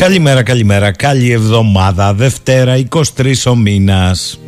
[0.00, 0.92] Καλημέρα, καλημέρα.
[0.92, 2.14] Καλή εβδομάδα.
[2.14, 4.40] Δευτέρα, 23 ο μήνας.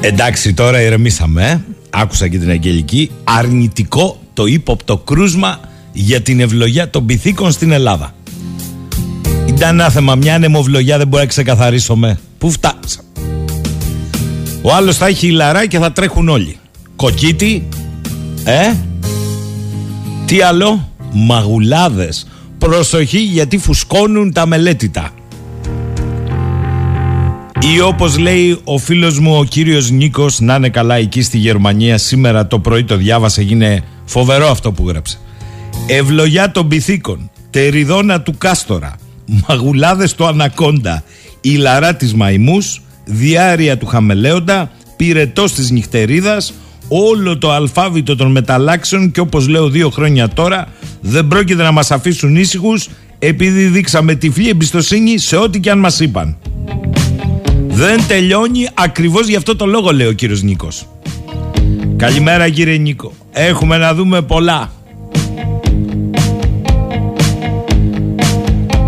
[0.00, 1.42] Εντάξει, τώρα ηρεμήσαμε.
[1.42, 3.10] Ε; Άκουσα και την Αγγελική.
[3.24, 5.60] Αρνητικό το ύποπτο κρούσμα
[5.92, 8.14] για την ευλογιά των πυθίκων στην Ελλάδα.
[9.46, 12.18] Ήταν άθεμα, μια ανεμοβλογιά δεν μπορεί να ξεκαθαρίσω με.
[12.38, 13.00] Πού φτάσα.
[14.62, 16.56] Ο άλλος θα έχει ηλαρά και θα τρέχουν όλοι.
[16.96, 17.68] Κοκκίτι,
[18.44, 18.72] ε,
[20.26, 22.26] τι άλλο, μαγουλάδες.
[22.64, 25.10] Προσοχή γιατί φουσκώνουν τα μελέτητα.
[27.74, 31.98] Ή όπως λέει ο φίλος μου ο κύριος Νίκος να είναι καλά εκεί στη Γερμανία
[31.98, 35.18] σήμερα το πρωί το διάβασε έγινε φοβερό αυτό που γράψε.
[35.86, 38.96] Ευλογιά των πυθίκων, τεριδόνα του Κάστορα,
[39.48, 41.04] μαγουλάδες του Ανακόντα,
[41.40, 46.52] ηλαρά της Μαϊμούς, διάρρεια του Χαμελέοντα, πυρετός της Νυχτερίδας,
[46.96, 50.68] όλο το αλφάβητο των μεταλλάξεων και όπως λέω δύο χρόνια τώρα
[51.00, 56.00] δεν πρόκειται να μας αφήσουν ήσυχους επειδή δείξαμε τυφλή εμπιστοσύνη σε ό,τι και αν μας
[56.00, 56.36] είπαν.
[57.68, 60.88] Δεν τελειώνει ακριβώς γι' αυτό το λόγο λέει ο κύριος Νίκος.
[61.96, 63.12] Καλημέρα κύριε Νίκο.
[63.32, 64.72] Έχουμε να δούμε πολλά.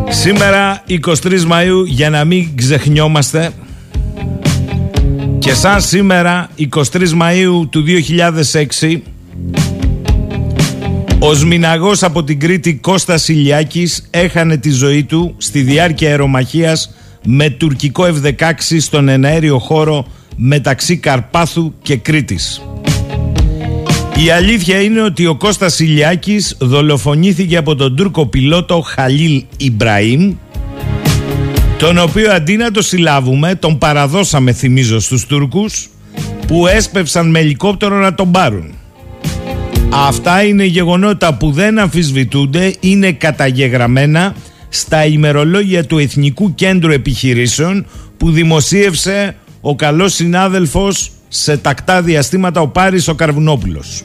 [0.09, 3.53] Σήμερα 23 Μαΐου για να μην ξεχνιόμαστε
[5.47, 7.85] και σαν σήμερα 23 Μαΐου του
[8.83, 8.99] 2006
[11.19, 17.51] ο Σμιναγός από την Κρήτη Κώστας Ηλιάκης έχανε τη ζωή του στη διάρκεια αερομαχίας με
[17.51, 22.63] τουρκικό F-16 στον εναέριο χώρο μεταξύ Καρπάθου και Κρήτης.
[24.25, 30.35] Η αλήθεια είναι ότι ο Κώστας Ηλιάκης δολοφονήθηκε από τον Τούρκο πιλότο Χαλίλ Ιμπραήμ
[31.79, 35.89] τον οποίο αντί να το συλλάβουμε τον παραδώσαμε θυμίζω στους Τούρκους
[36.47, 38.75] που έσπευσαν με ελικόπτερο να τον πάρουν.
[39.91, 44.35] Αυτά είναι γεγονότα που δεν αμφισβητούνται, είναι καταγεγραμμένα
[44.69, 47.87] στα ημερολόγια του Εθνικού Κέντρου Επιχειρήσεων
[48.17, 54.03] που δημοσίευσε ο καλός συνάδελφος σε τακτά διαστήματα ο Πάρης ο Καρβουνόπουλος.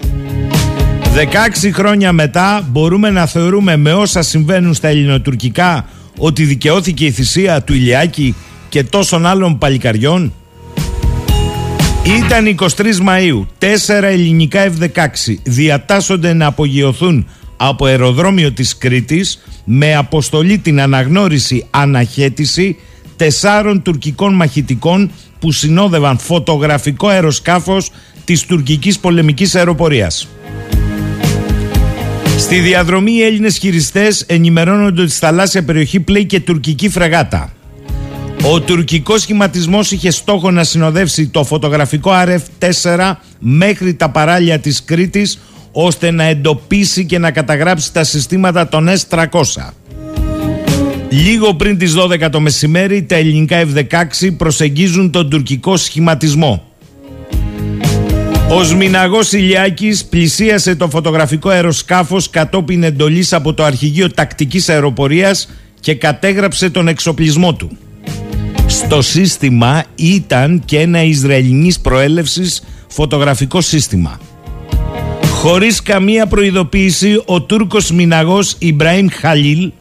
[1.64, 5.86] 16 χρόνια μετά μπορούμε να θεωρούμε με όσα συμβαίνουν στα ελληνοτουρκικά
[6.24, 8.36] ότι δικαιώθηκε η θυσία του Ηλιάκη
[8.70, 10.34] και τόσων άλλων παλικαριών.
[12.04, 12.68] Ήταν 23
[13.08, 17.28] Μαΐου, τέσσερα ελληνικά F-16 διατάσσονται να απογειωθούν
[17.58, 22.78] από αεροδρόμιο της Κρήτης με αποστολή την αναγνώριση αναχέτηση
[23.16, 27.92] τεσσάρων τουρκικών μαχητικών που συνόδευαν φωτογραφικό αεροσκάφος
[28.26, 30.28] της τουρκικής πολεμικής αεροπορίας.
[32.41, 37.53] Στη διαδρομή οι Έλληνες χειριστές ενημερώνονται ότι στη θαλάσσια περιοχή πλέει και τουρκική φρεγάτα.
[38.52, 45.40] Ο τουρκικός σχηματισμός είχε στόχο να συνοδεύσει το φωτογραφικό RF-4 μέχρι τα παράλια της Κρήτης
[45.72, 49.25] ώστε να εντοπίσει και να καταγράψει τα συστήματα των S-300.
[51.09, 56.71] Λίγο πριν τις 12 το μεσημέρι τα ελληνικά F-16 προσεγγίζουν τον τουρκικό σχηματισμό.
[58.53, 65.95] Ο Σμιναγός Ηλιάκης πλησίασε το φωτογραφικό αεροσκάφος κατόπιν εντολής από το Αρχηγείο Τακτικής Αεροπορίας και
[65.95, 67.78] κατέγραψε τον εξοπλισμό του.
[68.66, 74.19] Στο σύστημα ήταν και ένα Ισραηλινής προέλευσης φωτογραφικό σύστημα.
[75.25, 79.72] Χωρίς καμία προειδοποίηση, ο Τούρκος Μιναγός Ιμπραήμ Χαλίλ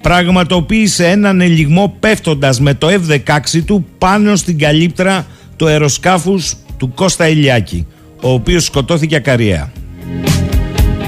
[0.00, 5.26] πραγματοποίησε έναν ελιγμό πέφτοντας με το F-16 του πάνω στην καλύπτρα
[5.56, 7.86] του αεροσκάφους του Κώστα Ηλιάκη
[8.20, 9.72] ο οποίος σκοτώθηκε ακαριέα.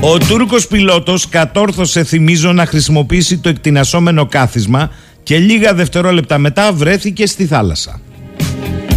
[0.00, 4.90] Ο Τούρκος πιλότος κατόρθωσε θυμίζω να χρησιμοποιήσει το εκτινασόμενο κάθισμα
[5.22, 8.00] και λίγα δευτερόλεπτα μετά βρέθηκε στη θάλασσα.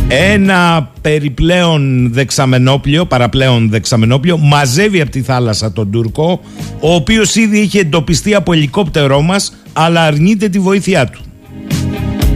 [0.07, 6.41] Ένα περιπλέον δεξαμενόπλιο, παραπλέον δεξαμενόπλιο, μαζεύει από τη θάλασσα τον Τούρκο,
[6.79, 11.21] ο οποίος ήδη είχε εντοπιστεί από ελικόπτερό μας, αλλά αρνείται τη βοήθειά του.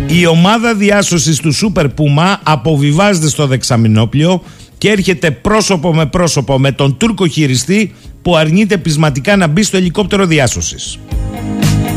[0.07, 4.43] Η ομάδα διάσωσης του Σούπερ Πούμα αποβιβάζεται στο δεξαμενόπλιο
[4.79, 9.77] και έρχεται πρόσωπο με πρόσωπο με τον Τούρκο χειριστή που αρνείται πεισματικά να μπει στο
[9.77, 10.99] ελικόπτερο διάσωσης.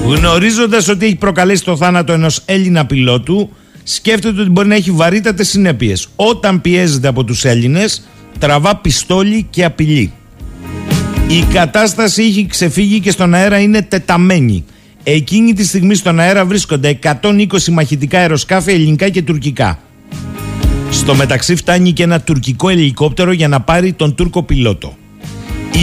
[0.06, 3.50] Γνωρίζοντας ότι έχει προκαλέσει το θάνατο ενός Έλληνα πιλότου,
[3.82, 6.08] σκέφτεται ότι μπορεί να έχει βαρύτατες συνέπειες.
[6.16, 8.08] Όταν πιέζεται από τους Έλληνες,
[8.38, 10.12] τραβά πιστόλι και απειλεί.
[11.28, 14.64] Η κατάσταση έχει ξεφύγει και στον αέρα είναι τεταμένη.
[15.02, 19.78] Εκείνη τη στιγμή στον αέρα βρίσκονται 120 μαχητικά αεροσκάφη ελληνικά και τουρκικά.
[20.92, 24.96] Στο μεταξύ φτάνει και ένα τουρκικό ελικόπτερο για να πάρει τον Τούρκο πιλότο.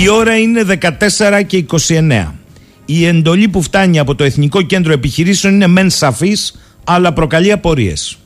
[0.03, 2.33] Η ώρα είναι 14 και 29.
[2.85, 8.17] Η εντολή που φτάνει από το Εθνικό Κέντρο Επιχειρήσεων είναι μεν σαφής, αλλά προκαλεί απορίες.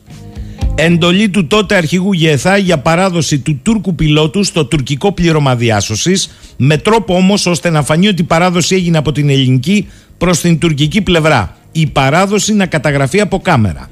[0.76, 6.78] Εντολή του τότε αρχηγού ΓΕΘΑ για παράδοση του Τούρκου πιλότου στο τουρκικό πλήρωμα διάσωσης, με
[6.78, 9.88] τρόπο όμως ώστε να φανεί ότι η παράδοση έγινε από την ελληνική
[10.18, 11.58] προς την τουρκική πλευρά.
[11.72, 13.88] Η παράδοση να καταγραφεί από κάμερα.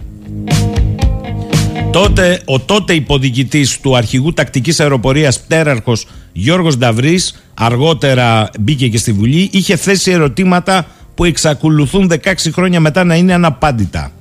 [1.92, 9.12] Τότε ο τότε υποδιοικητής του αρχηγού τακτικής αεροπορίας πτέραρχος Γιώργος Νταβρής αργότερα μπήκε και στη
[9.12, 10.86] Βουλή είχε θέσει ερωτήματα
[11.16, 14.12] που εξακολουθούν 16 χρόνια μετά να είναι αναπάντητα.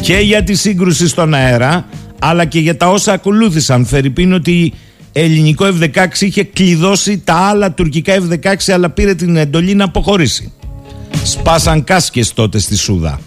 [0.00, 1.86] Και για τη σύγκρουση στον αέρα
[2.18, 3.84] αλλά και για τα όσα ακολούθησαν.
[3.84, 4.72] Φερρυπίν ότι
[5.12, 10.52] ελληνικό F-16 είχε κλειδώσει τα άλλα τουρκικά F-16 αλλά πήρε την εντολή να αποχωρήσει.
[11.22, 13.20] Σπάσαν κάσκες τότε στη Σούδα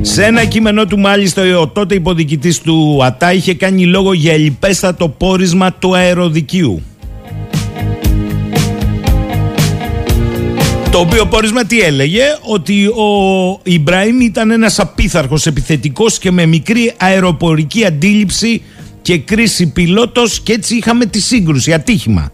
[0.00, 5.08] σε ένα κείμενό του μάλιστα ο τότε υποδικητής του ΑΤΑ είχε κάνει λόγο για ελιπέστατο
[5.08, 6.82] πόρισμα του αεροδικίου.
[10.90, 16.92] Το οποίο πόρισμα τι έλεγε, ότι ο Ιμπραήμ ήταν ένας απίθαρχος επιθετικός και με μικρή
[16.98, 18.62] αεροπορική αντίληψη
[19.02, 22.32] και κρίση πιλότος και έτσι είχαμε τη σύγκρουση, ατύχημα.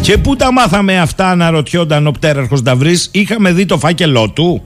[0.00, 4.62] Και πού τα μάθαμε αυτά αναρωτιόνταν ο πτέραρχος Νταβρής, είχαμε δει το φάκελό του.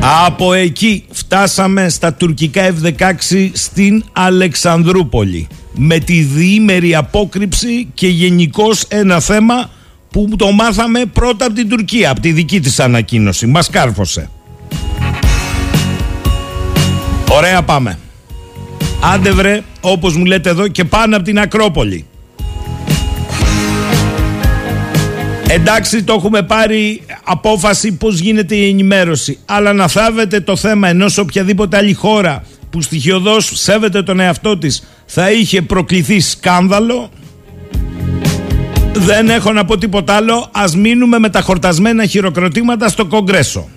[0.00, 9.20] Από εκεί φτάσαμε στα τουρκικά F-16 στην Αλεξανδρούπολη με τη διήμερη απόκρυψη και γενικώς ένα
[9.20, 9.70] θέμα
[10.10, 13.46] που το μάθαμε πρώτα από την Τουρκία, από τη δική της ανακοίνωση.
[13.46, 14.30] Μας κάρφωσε.
[17.30, 17.98] Ωραία πάμε.
[19.00, 22.06] Άντε βρε, όπως μου λέτε εδώ και πάνω από την Ακρόπολη.
[25.50, 29.38] Εντάξει το έχουμε πάρει απόφαση πώς γίνεται η ενημέρωση.
[29.44, 34.88] Αλλά να θάβετε το θέμα ενός οποιαδήποτε άλλη χώρα που στοιχειοδός σέβεται τον εαυτό της
[35.06, 37.10] θα είχε προκληθεί σκάνδαλο.
[38.92, 40.48] Δεν έχω να πω τίποτα άλλο.
[40.52, 43.68] Ας μείνουμε με τα χορτασμένα χειροκροτήματα στο Κογκρέσο.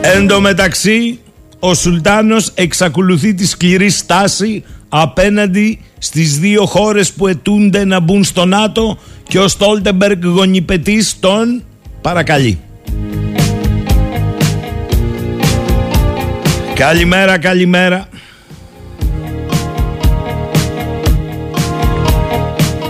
[0.00, 1.18] Εν τω μεταξύ
[1.58, 4.64] ο Σουλτάνος εξακολουθεί τη σκληρή στάση
[5.00, 8.98] απέναντι στις δύο χώρες που ετούνται να μπουν στο ΝΑΤΟ
[9.28, 11.62] και ο Στόλτεμπεργκ γονιπετής τον
[12.00, 12.58] παρακαλεί.
[16.74, 18.08] Καλημέρα, καλημέρα.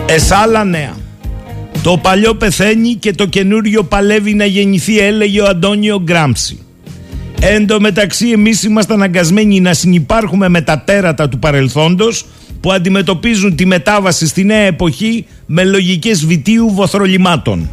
[0.05, 0.95] Εσάλα νέα.
[1.83, 6.66] Το παλιό πεθαίνει και το καινούριο παλεύει να γεννηθεί έλεγε ο Αντώνιο Γκράμψη.
[7.41, 12.25] Εν τω μεταξύ εμείς είμαστε αναγκασμένοι να συνυπάρχουμε με τα τέρατα του παρελθόντος
[12.61, 17.69] που αντιμετωπίζουν τη μετάβαση στη νέα εποχή με λογικές βιτίου βοθρολιμάτων.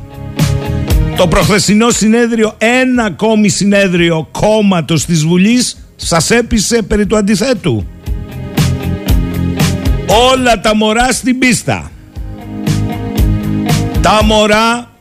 [1.17, 7.87] Το προχθεσινό συνέδριο, ένα ακόμη συνέδριο κόμματος της Βουλής σας έπεισε περί του αντιθέτου.
[10.33, 11.91] Όλα τα μωρά στην πίστα.
[14.03, 14.94] Τα μωρά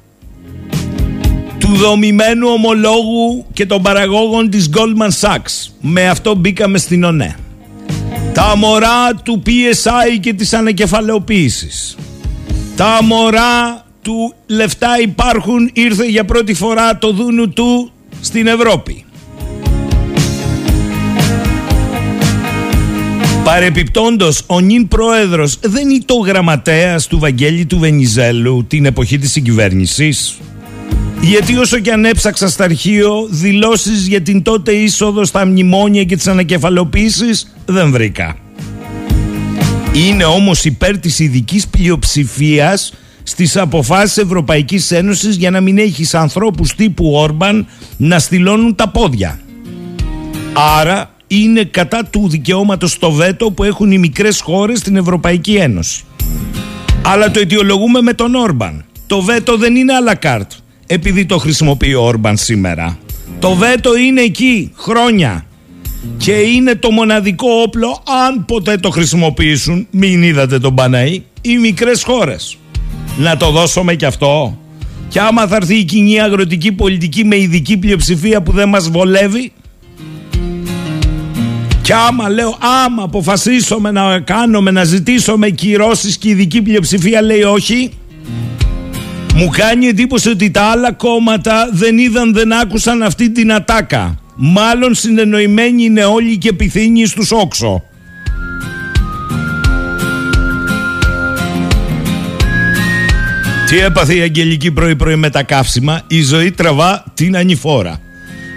[1.74, 5.72] του δομημένου ομολόγου και των παραγόγων της Goldman Sachs.
[5.82, 7.36] Με αυτό μπήκαμε στην ΟΝΕ.
[8.34, 11.98] Τα μωρά του PSI και της ανακεφαλαιοποίησης.
[12.76, 17.92] Τα μωρά του λεφτά υπάρχουν ήρθε για πρώτη φορά το δούνου του
[18.22, 19.06] στην Ευρώπη.
[23.44, 29.32] Παρεπιπτόντος, ο νυν πρόεδρος δεν είναι το γραμματέας του Βαγγέλη του Βενιζέλου την εποχή της
[29.32, 30.38] συγκυβέρνησης.
[31.22, 36.16] Γιατί όσο και αν έψαξα στα αρχείο δηλώσεις για την τότε είσοδο στα μνημόνια και
[36.16, 38.36] τις ανακεφαλοποίησεις δεν βρήκα.
[39.94, 46.76] Είναι όμως υπέρ της ειδικής πλειοψηφίας στις αποφάσεις Ευρωπαϊκής Ένωσης για να μην έχεις ανθρώπους
[46.76, 49.40] τύπου Όρμπαν να στυλώνουν τα πόδια.
[50.80, 56.04] Άρα είναι κατά του δικαιώματος στο βέτο που έχουν οι μικρές χώρες στην Ευρωπαϊκή Ένωση.
[57.06, 58.86] Αλλά το αιτιολογούμε με τον Όρμπαν.
[59.08, 62.98] Το βέτο δεν είναι à la carte επειδή το χρησιμοποιεί ο Όρμπαν σήμερα.
[63.40, 65.46] Το βέτο είναι εκεί χρόνια
[66.18, 72.04] και είναι το μοναδικό όπλο αν ποτέ το χρησιμοποιήσουν, μην είδατε τον Παναή, οι μικρές
[72.04, 72.58] χώρες.
[73.18, 74.58] Να το δώσουμε και αυτό.
[75.08, 79.52] Και άμα θα έρθει η κοινή αγροτική πολιτική με ειδική πλειοψηφία που δεν μας βολεύει
[81.84, 87.42] και άμα λέω άμα αποφασίσουμε να κάνουμε να ζητήσουμε κυρώσεις και η ειδική πλειοψηφία λέει
[87.42, 87.92] όχι
[89.36, 94.18] μου κάνει εντύπωση ότι τα άλλα κόμματα δεν είδαν, δεν άκουσαν αυτή την ατάκα.
[94.36, 97.84] Μάλλον συνεννοημένοι είναι όλοι και πυθύνοι στους όξο.
[103.70, 108.02] Τι έπαθε η Αγγελική πρωί πρωί με τα καύσιμα, η ζωή τραβά την ανηφόρα.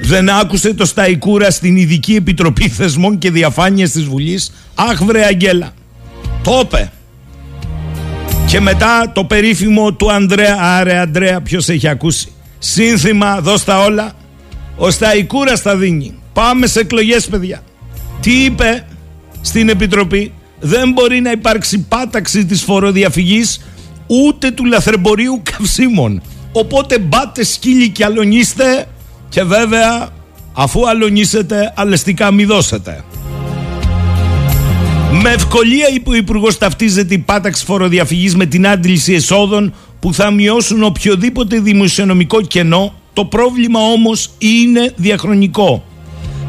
[0.02, 5.72] Δεν άκουσε το Σταϊκούρα στην Ειδική Επιτροπή Θεσμών και Διαφάνειας της Βουλής; Αχ βρε Αγγέλα.
[6.42, 6.92] Το είπε.
[8.56, 10.56] Και μετά το περίφημο του Ανδρέα.
[10.60, 12.28] Άρε Ανδρέα, ποιος έχει ακούσει.
[12.58, 14.12] Σύνθημα, δώστα όλα.
[14.76, 16.14] Ο Σταϊκούρα τα δίνει.
[16.32, 17.62] Πάμε σε εκλογές, παιδιά.
[18.20, 18.86] Τι είπε,
[19.40, 23.60] στην Επιτροπή; Δεν μπορεί να υπάρξει πάταξη της φοροδιαφυγής
[24.06, 26.22] ούτε του λαθρεμπορίου καυσίμων.
[26.52, 28.86] Οπότε μπάτε σκύλοι και αλωνίστε
[29.28, 30.08] και βέβαια
[30.52, 33.04] αφού αλωνίσετε αλεστικά μη δώσετε.
[35.22, 40.30] Με ευκολία είπε ο Υπουργός ταυτίζεται η πάταξη φοροδιαφυγής με την άντληση εσόδων που θα
[40.30, 42.94] μειώσουν οποιοδήποτε δημοσιονομικό κενό.
[43.12, 45.84] Το πρόβλημα όμως είναι διαχρονικό.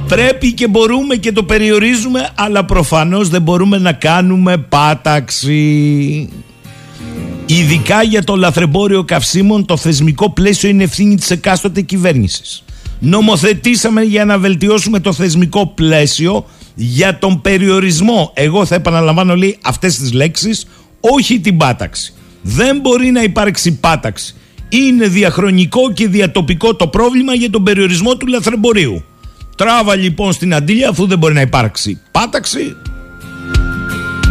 [0.07, 6.29] Πρέπει και μπορούμε και το περιορίζουμε αλλά προφανώς δεν μπορούμε να κάνουμε πάταξη.
[7.45, 12.63] Ειδικά για το λαθρεμπόριο καυσίμων το θεσμικό πλαίσιο είναι ευθύνη της εκάστοτε κυβέρνησης.
[12.99, 16.45] Νομοθετήσαμε για να βελτιώσουμε το θεσμικό πλαίσιο
[16.79, 18.31] για τον περιορισμό.
[18.33, 20.67] Εγώ θα επαναλαμβάνω λέει αυτές τις λέξεις,
[20.99, 22.13] όχι την πάταξη.
[22.41, 24.35] Δεν μπορεί να υπάρξει πάταξη.
[24.69, 29.03] Είναι διαχρονικό και διατοπικό το πρόβλημα για τον περιορισμό του λαθρεμπορίου.
[29.57, 32.75] Τράβα λοιπόν στην αντίλια αφού δεν μπορεί να υπάρξει πάταξη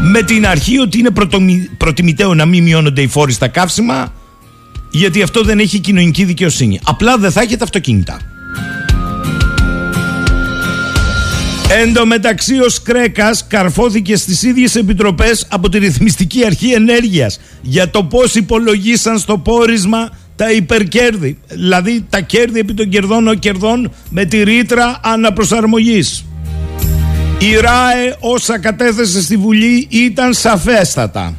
[0.02, 1.10] με την αρχή ότι είναι
[1.78, 4.12] προτιμητέο να μην μειώνονται οι φόροι στα καύσιμα
[4.90, 6.80] γιατί αυτό δεν έχει κοινωνική δικαιοσύνη.
[6.84, 8.20] Απλά δεν θα έχετε αυτοκίνητα.
[11.68, 17.90] Εν τω μεταξύ ο Σκρέκας καρφώθηκε στις ίδιες επιτροπές από τη Ρυθμιστική Αρχή Ενέργειας για
[17.90, 23.92] το πώς υπολογίσαν στο πόρισμα τα υπερκέρδη, δηλαδή τα κέρδη επί των κερδών ο κερδών
[24.10, 26.24] με τη ρήτρα αναπροσαρμογής.
[27.38, 31.34] Η ΡΑΕ όσα κατέθεσε στη Βουλή ήταν σαφέστατα.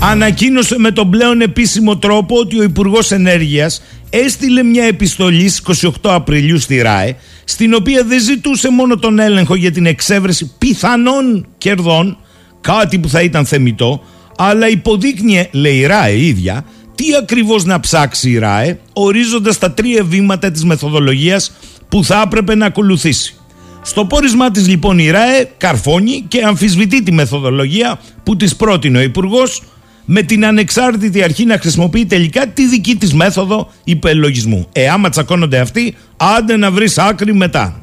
[0.00, 5.90] Ανακοίνωσε με τον πλέον επίσημο τρόπο ότι ο Υπουργός Ενέργειας έστειλε μια επιστολή στις 28
[6.02, 7.16] Απριλίου στη ΡΑΕ
[7.48, 12.18] στην οποία δεν ζητούσε μόνο τον έλεγχο για την εξέβρεση πιθανών κερδών,
[12.60, 14.00] κάτι που θα ήταν θεμητό,
[14.36, 20.04] αλλά υποδείκνυε, λέει η ΡΑΕ ίδια, τι ακριβώς να ψάξει η ΡΑΕ, ορίζοντας τα τρία
[20.04, 21.52] βήματα της μεθοδολογίας
[21.88, 23.34] που θα έπρεπε να ακολουθήσει.
[23.82, 29.02] Στο πόρισμά της λοιπόν η ΡΑΕ καρφώνει και αμφισβητεί τη μεθοδολογία που της πρότεινε ο
[29.02, 29.62] Υπουργός
[30.06, 34.66] με την ανεξάρτητη αρχή να χρησιμοποιεί τελικά τη δική της μέθοδο υπελογισμού.
[34.72, 37.80] Ε, άμα τσακώνονται αυτοί, άντε να βρεις άκρη μετά.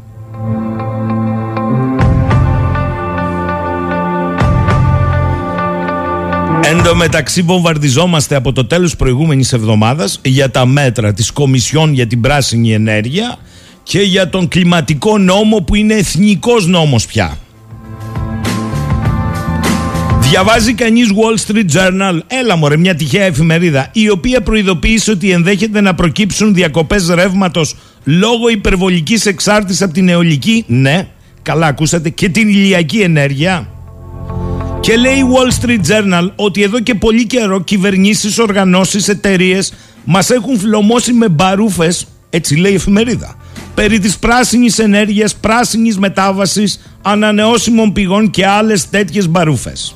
[6.66, 12.08] Εν τω μεταξύ βομβαρδιζόμαστε από το τέλος προηγούμενης εβδομάδας για τα μέτρα της Κομισιόν για
[12.08, 13.38] την Πράσινη Ενέργεια
[13.84, 17.38] και για τον κλιματικό νόμο που είναι εθνικός νόμος πια.
[20.30, 25.82] Διαβάζει κανείς Wall Street Journal, έλα μωρέ, μια τυχαία εφημερίδα, η οποία προειδοποίησε ότι ενδέχεται
[25.82, 31.08] να προκύψουν διακοπές ρεύματος λόγω υπερβολικής εξάρτησης από την αιωλική, ναι,
[31.42, 33.68] καλά ακούσατε, και την ηλιακή ενέργεια.
[34.80, 40.60] Και λέει Wall Street Journal ότι εδώ και πολύ καιρό κυβερνήσεις, οργανώσεις, εταιρείες μας έχουν
[40.60, 43.36] φλωμώσει με μπαρούφες, έτσι λέει η εφημερίδα,
[43.76, 49.96] περί της πράσινης ενέργειας, πράσινης μετάβασης, ανανεώσιμων πηγών και άλλες τέτοιες μπαρούφες.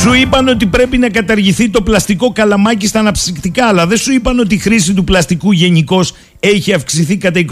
[0.00, 4.38] Σου είπαν ότι πρέπει να καταργηθεί το πλαστικό καλαμάκι στα αναψυκτικά, αλλά δεν σου είπαν
[4.38, 6.04] ότι η χρήση του πλαστικού γενικώ
[6.40, 7.44] έχει αυξηθεί κατά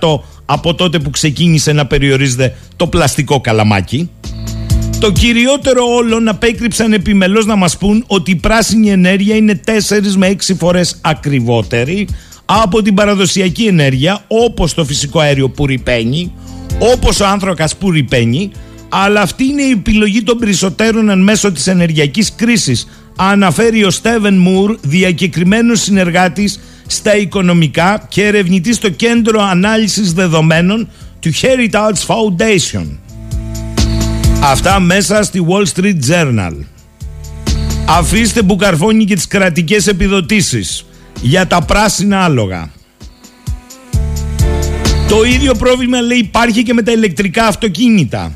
[0.00, 4.10] 22% από τότε που ξεκίνησε να περιορίζεται το πλαστικό καλαμάκι.
[5.00, 9.70] Το κυριότερο όλο να απέκρυψαν επιμελώς να μας πούν ότι η πράσινη ενέργεια είναι 4
[10.16, 12.08] με 6 φορές ακριβότερη
[12.44, 16.32] από την παραδοσιακή ενέργεια όπως το φυσικό αέριο που ρηπαίνει,
[16.78, 18.50] όπως ο άνθρακας που ρηπαίνει
[18.96, 24.34] αλλά αυτή είναι η επιλογή των περισσότερων εν μέσω της ενεργειακής κρίσης αναφέρει ο Στέβεν
[24.34, 30.88] Μουρ διακεκριμένος συνεργάτης στα οικονομικά και ερευνητής στο κέντρο ανάλυσης δεδομένων
[31.20, 32.86] του Heritage Foundation.
[34.42, 36.54] Αυτά μέσα στη Wall Street Journal.
[37.86, 40.84] Αφήστε που καρφώνει και τις κρατικές επιδοτήσεις
[41.24, 42.70] για τα πράσινα άλογα
[45.08, 48.32] το ίδιο πρόβλημα λέει υπάρχει και με τα ηλεκτρικά αυτοκίνητα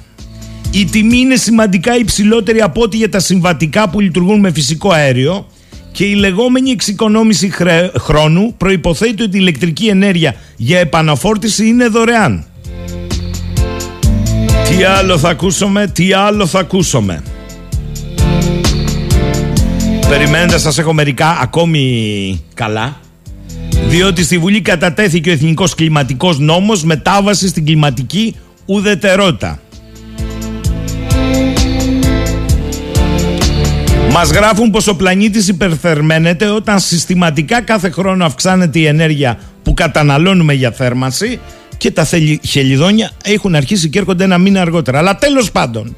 [0.70, 5.46] η τιμή είναι σημαντικά υψηλότερη από ό,τι για τα συμβατικά που λειτουργούν με φυσικό αέριο
[5.92, 7.52] και η λεγόμενη εξοικονόμηση
[7.98, 12.44] χρόνου προϋποθέτει ότι η ηλεκτρική ενέργεια για επαναφόρτιση είναι δωρεάν.
[14.68, 17.22] Τι άλλο θα ακούσουμε, τι άλλο θα ακούσουμε.
[20.08, 22.96] Περιμένετε σας έχω μερικά ακόμη καλά
[23.88, 28.34] διότι στη Βουλή κατατέθηκε ο Εθνικός Κλιματικός Νόμος μετάβαση στην κλιματική
[28.66, 29.58] ουδετερότητα.
[34.12, 40.52] Μας γράφουν πως ο πλανήτης υπερθερμαίνεται όταν συστηματικά κάθε χρόνο αυξάνεται η ενέργεια που καταναλώνουμε
[40.52, 41.40] για θέρμανση
[41.76, 42.08] και τα
[42.46, 44.98] χελιδόνια έχουν αρχίσει και έρχονται ένα μήνα αργότερα.
[44.98, 45.96] Αλλά τέλος πάντων,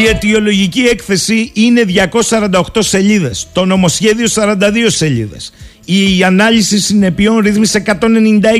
[0.00, 1.84] η αιτιολογική έκθεση είναι
[2.28, 4.56] 248 σελίδες, το νομοσχέδιο 42
[4.86, 5.52] σελίδες,
[5.84, 7.98] η ανάλυση συνεπειών ρύθμισε 196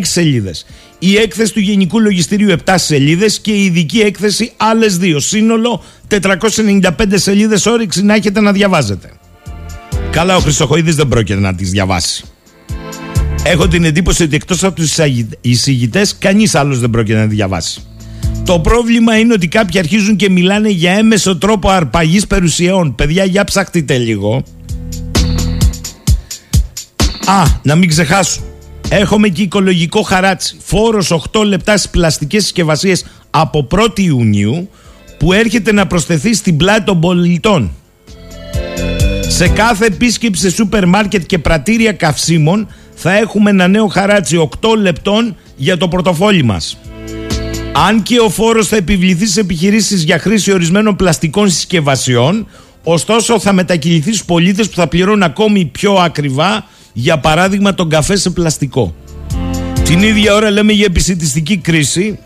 [0.03, 0.67] σελίδες,
[0.99, 5.21] η έκθεση του Γενικού Λογιστηρίου 7 σελίδες και η ειδική έκθεση άλλες δύο.
[5.21, 9.11] Σύνολο 495 σελίδες όρεξη να έχετε να διαβάζετε.
[10.11, 12.25] Καλά, ο Χρυσοχοίδης δεν πρόκειται να τις διαβάσει.
[13.45, 14.99] Έχω την εντύπωση ότι εκτός από τους
[15.41, 17.83] εισηγητές κανείς άλλος δεν πρόκειται να διαβάσει.
[18.45, 22.95] Το πρόβλημα είναι ότι κάποιοι αρχίζουν και μιλάνε για έμεσο τρόπο αρπαγής περιουσιών.
[22.95, 24.43] Παιδιά, για ψαχτείτε λίγο.
[27.27, 28.41] Α, να μην ξεχάσω.
[28.89, 30.57] Έχουμε και οικολογικό χαράτσι.
[30.65, 34.69] Φόρος 8 λεπτά στις πλαστικές συσκευασίες από 1η Ιουνίου
[35.19, 37.71] που έρχεται να προσθεθεί στην πλάτη των πολιτών.
[39.29, 44.77] Σε κάθε επίσκεψη σε σούπερ μάρκετ και πρατήρια καυσίμων θα έχουμε ένα νέο χαράτσι 8
[44.79, 46.79] λεπτών για το πορτοφόλι μας.
[47.73, 52.47] Αν και ο φόρος θα επιβληθεί σε επιχειρήσεις για χρήση ορισμένων πλαστικών συσκευασιών,
[52.83, 58.17] ωστόσο θα μετακυληθεί στους πολίτες που θα πληρώνουν ακόμη πιο ακριβά, για παράδειγμα τον καφέ
[58.17, 58.95] σε πλαστικό.
[59.85, 62.19] Την ίδια ώρα λέμε για επισητιστική κρίση,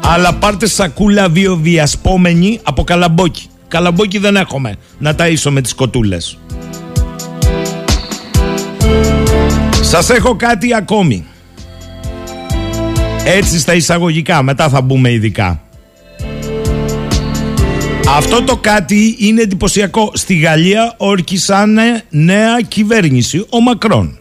[0.00, 3.46] αλλά πάρτε σακούλα βιοδιασπόμενη από καλαμπόκι.
[3.68, 6.38] Καλαμπόκι δεν έχουμε να ταΐσω με τις κοτούλες.
[9.80, 11.26] Σας έχω κάτι ακόμη.
[13.24, 15.62] Έτσι στα εισαγωγικά, μετά θα μπούμε ειδικά.
[18.16, 20.10] Αυτό το κάτι είναι εντυπωσιακό.
[20.14, 24.18] Στη Γαλλία ορκισάνε νέα κυβέρνηση, ο Μακρόν.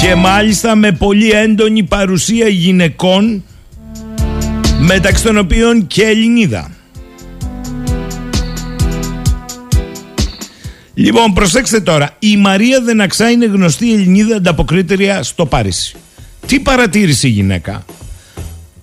[0.00, 3.44] Και μάλιστα με πολύ έντονη παρουσία γυναικών
[4.78, 6.75] μεταξύ των οποίων και Ελληνίδα.
[10.98, 12.10] Λοιπόν, προσέξτε τώρα.
[12.18, 15.96] Η Μαρία Δεναξά είναι γνωστή Ελληνίδα ανταποκρίτρια στο Πάρίσι.
[16.46, 17.84] Τι παρατήρησε η γυναίκα.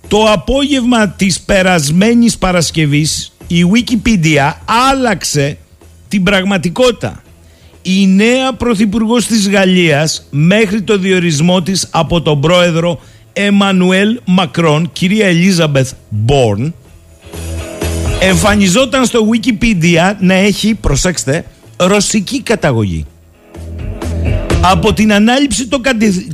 [0.08, 4.52] Το απόγευμα της περασμένης Παρασκευής η Wikipedia
[4.90, 5.58] άλλαξε
[6.08, 7.22] την πραγματικότητα.
[7.82, 13.00] Η νέα πρωθυπουργός της Γαλλίας μέχρι το διορισμό της από τον πρόεδρο
[13.32, 16.74] Εμμανουέλ Μακρόν, κυρία Ελίζαμπεθ Μπόρν,
[18.20, 21.44] εμφανιζόταν στο Wikipedia να έχει, προσέξτε,
[21.86, 23.04] ρωσική καταγωγή.
[24.62, 25.80] Από την ανάληψη των,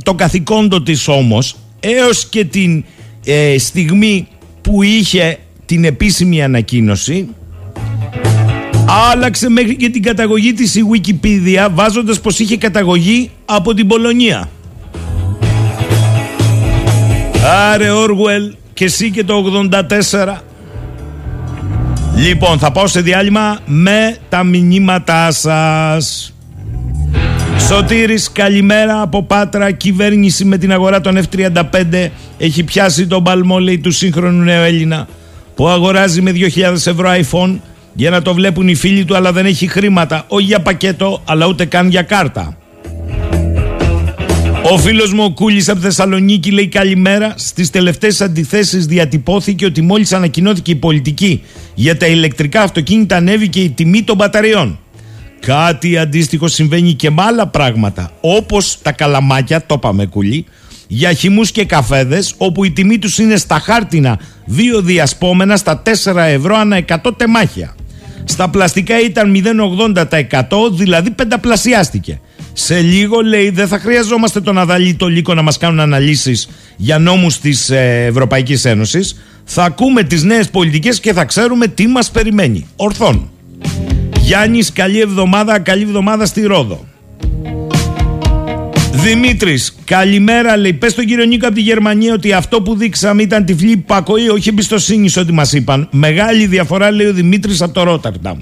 [0.03, 2.83] το καθηκόντων της όμως έως και την
[3.25, 4.27] ε, στιγμή
[4.61, 7.27] που είχε την επίσημη ανακοίνωση
[9.11, 14.49] άλλαξε μέχρι και την καταγωγή της η Wikipedia βάζοντας πως είχε καταγωγή από την Πολωνία.
[17.71, 20.37] Άρε Όργουελ και εσύ και το 84
[22.15, 26.33] Λοιπόν θα πάω σε διάλειμμα με τα μηνύματά σας.
[27.67, 29.71] Σωτήρης καλημέρα από Πάτρα.
[29.71, 32.09] Κυβέρνηση με την αγορά των F35.
[32.37, 35.07] Έχει πιάσει τον παλμό λέει του σύγχρονου νέου Έλληνα
[35.55, 37.59] Που αγοράζει με 2.000 ευρώ iPhone
[37.93, 40.23] Για να το βλέπουν οι φίλοι του αλλά δεν έχει χρήματα.
[40.27, 42.55] Όχι για πακέτο αλλά ούτε καν για κάρτα
[44.63, 47.33] ο φίλος μου ο Κούλης από Θεσσαλονίκη λέει καλημέρα.
[47.37, 51.41] Στις τελευταίες αντιθέσεις διατυπώθηκε ότι μόλις ανακοινώθηκε η πολιτική
[51.75, 54.79] για τα ηλεκτρικά αυτοκίνητα ανέβηκε η τιμή των μπαταριών.
[55.39, 60.45] Κάτι αντίστοιχο συμβαίνει και με άλλα πράγματα, όπως τα καλαμάκια, το είπαμε κουλή,
[60.87, 66.15] για χυμούς και καφέδες, όπου η τιμή τους είναι στα χάρτινα δύο διασπόμενα στα 4
[66.15, 67.75] ευρώ ανά 100 τεμάχια.
[68.23, 69.43] Στα πλαστικά ήταν
[70.01, 72.19] 0,80% δηλαδή πενταπλασιάστηκε.
[72.53, 76.99] Σε λίγο λέει δεν θα χρειαζόμαστε τον Αδαλή το Λύκο να μας κάνουν αναλύσεις για
[76.99, 79.21] νόμους της ε, Ευρωπαϊκής Ένωσης.
[79.43, 82.67] Θα ακούμε τις νέες πολιτικές και θα ξέρουμε τι μας περιμένει.
[82.75, 83.31] Ορθών.
[84.19, 86.85] Γιάννης καλή εβδομάδα, καλή εβδομάδα στη Ρόδο.
[88.91, 90.57] Δημήτρης, καλημέρα.
[90.57, 94.29] Λέει: Πες στον κύριο Νίκο από τη Γερμανία ότι αυτό που δείξαμε ήταν τυφλή πακοή,
[94.29, 95.87] όχι εμπιστοσύνη σε ό,τι μας είπαν.
[95.91, 98.37] Μεγάλη διαφορά, λέει ο Δημήτρης από το Ρόταρνταμ.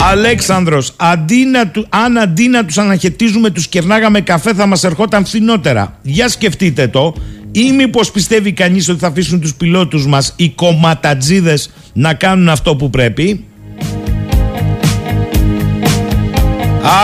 [0.00, 5.98] Αλέξανδρος, αντί να αν αντί να τους αναχαιτίζουμε τους κερνάγαμε καφέ θα μας ερχόταν φθηνότερα.
[6.02, 7.14] Για σκεφτείτε το.
[7.52, 12.76] Ή μήπως πιστεύει κανείς ότι θα αφήσουν τους πιλότους μας οι κομματατζίδες να κάνουν αυτό
[12.76, 13.44] που πρέπει;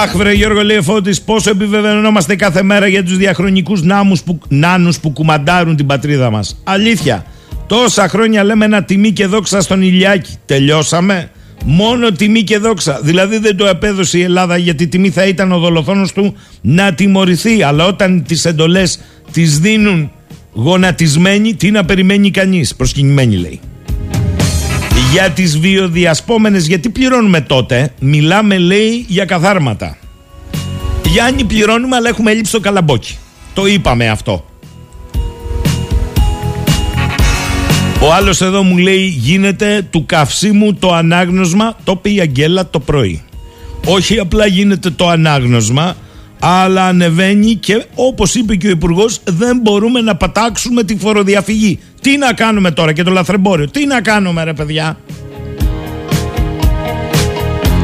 [0.03, 5.01] Αχ βρε Γιώργο λέει Φώτης πόσο επιβεβαιωνόμαστε κάθε μέρα για τους διαχρονικούς νάμους που, νάνους
[5.01, 6.61] που κουμαντάρουν την πατρίδα μας.
[6.65, 7.25] Αλήθεια.
[7.67, 10.33] Τόσα χρόνια λέμε ένα τιμή και δόξα στον Ηλιάκη.
[10.47, 11.31] Τελειώσαμε.
[11.67, 13.01] Μόνο τιμή και δόξα.
[13.03, 17.63] Δηλαδή δεν το επέδωσε η Ελλάδα γιατί τιμή θα ήταν ο δολοφόνος του να τιμωρηθεί.
[17.63, 19.01] Αλλά όταν τις εντολές
[19.33, 20.11] τις δίνουν
[20.53, 23.61] γονατισμένοι, τι να περιμένει κανείς; Προσκυνημένοι λέει.
[25.13, 27.93] Για τις βιοδιασπόμενες, γιατί πληρώνουμε τότε.
[28.01, 29.97] Μιλάμε λέει για καθάρματα.
[31.05, 33.17] Γιάννη πληρώνουμε αλλά έχουμε έλλειψη στο καλαμπόκι.
[33.55, 34.45] Το είπαμε αυτό.
[38.01, 42.81] Ο άλλος εδώ μου λέει γίνεται του καυσίμου το ανάγνωσμα, το είπε η Αγγέλα το
[42.81, 43.23] πρωί.
[43.87, 45.97] Όχι απλά γίνεται το ανάγνωσμα,
[46.41, 51.79] αλλά ανεβαίνει και όπως είπε και ο υπουργός, δεν μπορούμε να πατάξουμε τη φοροδιαφυγή.
[52.01, 54.99] Τι να κάνουμε τώρα και το λαθρεμπόριο, τι να κάνουμε ρε παιδιά.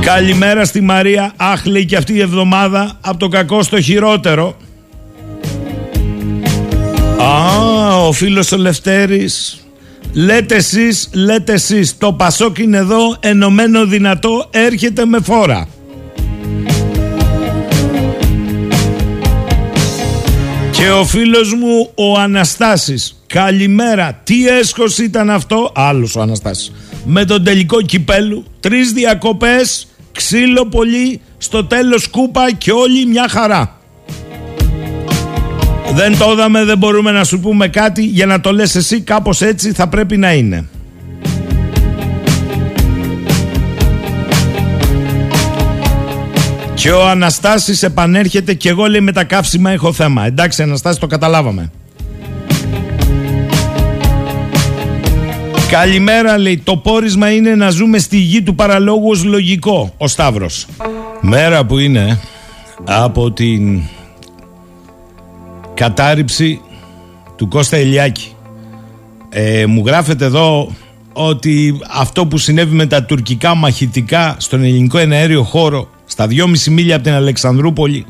[0.00, 4.56] Καλημέρα στη Μαρία, αχ λέει και αυτή η εβδομάδα από το κακό στο χειρότερο.
[7.18, 9.59] Α, ο φίλος ο Λευτέρης
[10.12, 11.98] Λέτε εσείς, λέτε εσείς.
[11.98, 15.68] Το Πασόκ είναι εδώ ενωμένο δυνατό Έρχεται με φόρα.
[20.72, 23.22] Και ο φίλος μου ο Αναστάσης.
[23.26, 24.20] Καλημέρα.
[24.24, 26.72] Τι έσχος ήταν αυτό; Άλλος ο Αναστάσης.
[27.04, 33.79] Με τον τελικό κυπέλου Τρεις διακοπές Ξύλο πολύ Στο τέλος κούπα και όλοι μια χαρά
[35.94, 38.04] δεν το είδαμε, δεν μπορούμε να σου πούμε κάτι.
[38.04, 40.68] Για να το λες εσύ κάπως έτσι θα πρέπει να είναι.
[46.74, 50.26] Και ο Αναστάσης επανέρχεται και εγώ λέει με τα καύσιμα έχω θέμα.
[50.26, 51.70] Εντάξει Αναστάση το καταλάβαμε.
[55.70, 56.60] Καλημέρα λέει.
[56.64, 60.66] Το πόρισμα είναι να ζούμε στη γη του παραλόγου ως λογικό Ο Σταύρος.
[61.20, 62.20] Μέρα που είναι
[62.84, 63.80] από την
[65.80, 66.60] κατάρριψη
[67.36, 68.32] του Κώστα Ηλιάκη.
[69.28, 70.74] Ε, μου γράφεται εδώ
[71.12, 76.94] ότι αυτό που συνέβη με τα τουρκικά μαχητικά στον ελληνικό εναέριο χώρο στα 2,5 μίλια
[76.94, 78.06] από την Αλεξανδρούπολη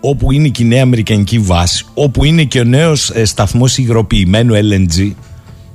[0.00, 4.54] όπου είναι και η νέα Αμερικανική βάση, όπου είναι και ο νέος ε, σταθμός υγροποιημένου
[4.54, 5.12] LNG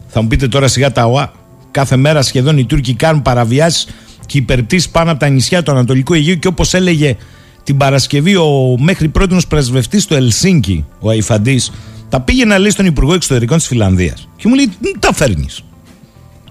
[0.08, 1.32] θα μου πείτε τώρα σιγά τα ΟΑ
[1.72, 3.88] κάθε μέρα σχεδόν οι Τούρκοι κάνουν παραβιάσεις
[4.26, 7.16] και υπερπτήσεις πάνω από τα νησιά του Ανατολικού Αιγαίου και όπως έλεγε
[7.64, 11.72] την Παρασκευή ο μέχρι πρώτη πρεσβευτής στο Ελσίνκι, ο Αϊφαντής,
[12.10, 14.28] τα πήγε να λέει στον Υπουργό Εξωτερικών της Φιλανδίας.
[14.36, 15.64] Και μου λέει: Τα φέρνεις.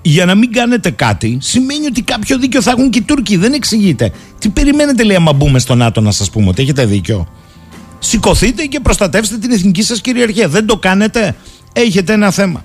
[0.03, 3.37] Για να μην κάνετε κάτι, σημαίνει ότι κάποιο δίκιο θα έχουν και οι Τούρκοι.
[3.37, 4.13] Δεν εξηγείται.
[4.39, 7.29] Τι περιμένετε, λέει, άμα μπούμε στο ΝΑΤΟ, να σας πούμε ότι έχετε δίκιο.
[7.99, 10.49] Σηκωθείτε και προστατεύστε την εθνική σας κυριαρχία.
[10.49, 11.37] Δεν το κάνετε,
[11.73, 12.65] έχετε ένα θέμα.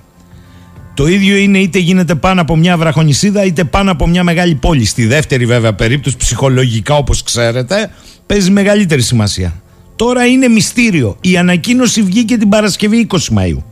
[0.94, 4.86] Το ίδιο είναι είτε γίνεται πάνω από μια βραχονισίδα είτε πάνω από μια μεγάλη πόλη.
[4.86, 7.92] Στη δεύτερη βέβαια περίπτωση ψυχολογικά όπως ξέρετε
[8.28, 9.62] παίζει μεγαλύτερη σημασία.
[9.96, 11.18] Τώρα είναι μυστήριο.
[11.22, 13.63] Η ανακοίνωση βγήκε την Παρασκευή 20 Μαΐου.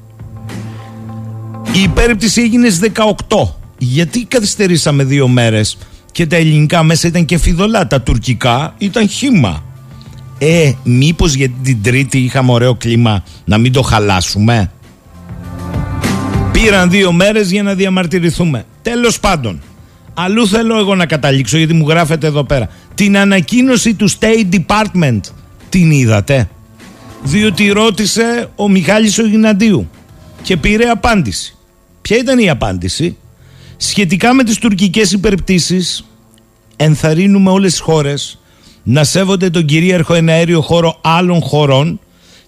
[1.73, 2.91] Η υπέρπτυση έγινε στις
[3.27, 3.53] 18.
[3.77, 5.77] Γιατί καθυστερήσαμε δύο μέρες
[6.11, 7.87] και τα ελληνικά μέσα ήταν και φιδωλά.
[7.87, 9.63] Τα τουρκικά ήταν χήμα.
[10.37, 14.71] Ε, μήπως για την τρίτη είχαμε ωραίο κλίμα να μην το χαλάσουμε;
[16.51, 18.65] Πήραν δύο μέρες για να διαμαρτυρηθούμε.
[18.81, 19.61] Τέλος πάντων,
[20.15, 22.69] αλλού θέλω εγώ να καταλήξω γιατί μου γράφετε εδώ πέρα.
[22.93, 25.19] Την ανακοίνωση του State Department
[25.69, 26.49] την είδατε;
[27.23, 29.89] Διότι ρώτησε ο Μιχάλης ο Γιναντίου
[30.41, 31.57] και πήρε απάντηση.
[32.01, 33.17] Ποια ήταν η απάντηση;
[33.77, 36.05] Σχετικά με τις τουρκικές υπερπτήσεις
[36.75, 38.39] ενθαρρύνουμε όλες τις χώρες
[38.83, 41.99] να σέβονται τον κυρίαρχο εναέριο χώρο άλλων χωρών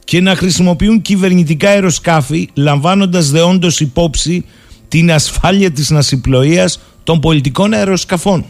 [0.03, 4.45] και να χρησιμοποιούν κυβερνητικά αεροσκάφη λαμβάνοντας δεόντως υπόψη
[4.87, 8.45] την ασφάλεια της νασιπλοείας των πολιτικών αεροσκαφών.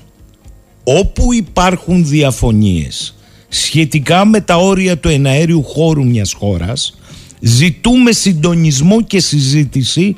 [0.84, 3.16] Όπου υπάρχουν διαφωνίες
[3.48, 6.98] σχετικά με τα όρια του εναέριου χώρου μιας χώρας
[7.40, 10.16] ζητούμε συντονισμό και συζήτηση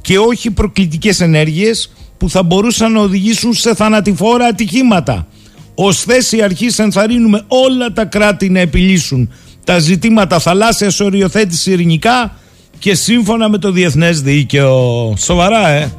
[0.00, 5.26] και όχι προκλητικές ενέργειες που θα μπορούσαν να οδηγήσουν σε θανατηφόρα ατυχήματα.
[5.74, 9.30] Ως θέση αρχής ενθαρρύνουμε όλα τα κράτη να επιλύσουν
[9.64, 12.36] τα ζητήματα θαλάσσιας οριοθέτησης ειρηνικά
[12.78, 15.14] και σύμφωνα με το διεθνές δίκαιο.
[15.18, 15.92] Σοβαρά, ε.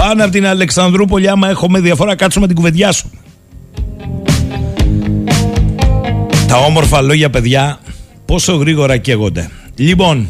[0.00, 3.12] Πάνω από την Αλεξανδρούπολη, άμα έχουμε διαφορά, κάτσουμε την κουβεντιάσουμε.
[6.48, 7.80] Τα όμορφα λόγια, παιδιά,
[8.26, 9.50] πόσο γρήγορα καίγονται.
[9.76, 10.28] Λοιπόν,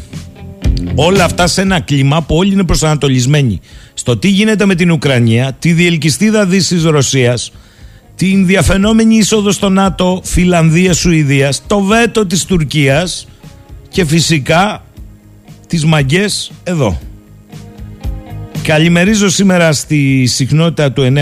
[0.95, 3.59] όλα αυτά σε ένα κλίμα που όλοι είναι προσανατολισμένοι
[3.93, 7.51] στο τι γίνεται με την Ουκρανία, τη διελκυστίδα δύση Ρωσίας,
[8.15, 13.27] την διαφαινόμενη είσοδο στο ΝΑΤΟ Φιλανδία-Σουηδίας, το βέτο της Τουρκίας
[13.89, 14.83] και φυσικά
[15.67, 16.99] τις μαγκές εδώ.
[18.63, 21.13] Καλημερίζω σήμερα στη συχνότητα του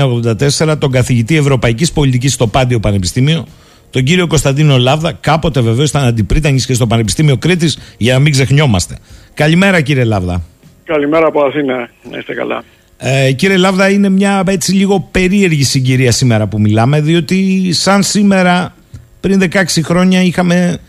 [0.60, 3.46] 984 τον καθηγητή Ευρωπαϊκής Πολιτικής στο Πάντιο Πανεπιστήμιο,
[3.90, 8.32] τον κύριο Κωνσταντίνο Λάβδα, κάποτε βεβαίως ήταν αντιπρίτανης και στο Πανεπιστήμιο Κρήτης για να μην
[8.32, 8.98] ξεχνιόμαστε.
[9.34, 10.44] Καλημέρα κύριε Λάβδα.
[10.84, 12.64] Καλημέρα από Αθήνα, να είστε καλά.
[12.98, 18.76] Ε, κύριε Λάβδα, είναι μια έτσι λίγο περίεργη συγκυρία σήμερα που μιλάμε, διότι σαν σήμερα
[19.20, 20.80] πριν 16 χρόνια είχαμε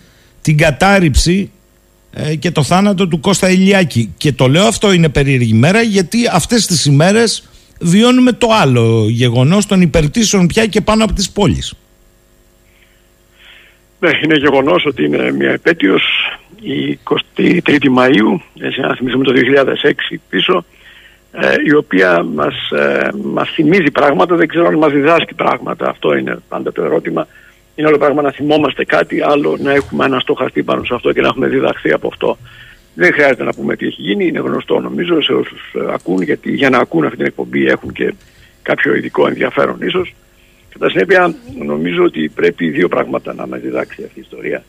[0.43, 1.60] την κατάρριψη ε,
[2.39, 4.15] και το θάνατο του Κώστα Ηλιάκη.
[4.17, 7.49] Και το λέω αυτό είναι περίεργη μέρα γιατί αυτές τις ημέρες
[7.81, 11.75] βιώνουμε το άλλο γεγονός των υπερτήσεων πια και πάνω από τις πόλεις.
[13.99, 16.03] Ναι, είναι γεγονός ότι είναι μια επέτειος
[16.61, 16.99] η
[17.37, 20.65] 23η Μαΐου, έτσι να θυμίσουμε το 2006 πίσω,
[21.33, 25.89] ε, η οποία μας, ε, μας θυμίζει πράγματα, δεν ξέρω αν μας διδάσκει πράγματα.
[25.89, 27.27] Αυτό είναι πάντα το ερώτημα.
[27.75, 31.21] Είναι άλλο πράγμα να θυμόμαστε κάτι, άλλο να έχουμε ένα στοχαστή πάνω σε αυτό και
[31.21, 32.39] να έχουμε διδαχθεί από αυτό.
[32.95, 36.55] Δεν χρειάζεται να πούμε τι έχει γίνει, είναι γνωστό νομίζω σε όσους ε, ακούν, γιατί
[36.55, 38.15] για να ακούν αυτή την εκπομπή έχουν και
[38.63, 40.15] κάποιο ειδικό ενδιαφέρον ίσως.
[40.69, 44.65] Κατά συνέπεια, νομίζω ότι πρέπει δύο πράγματα να μας διδάξει αυτή η ιστορία.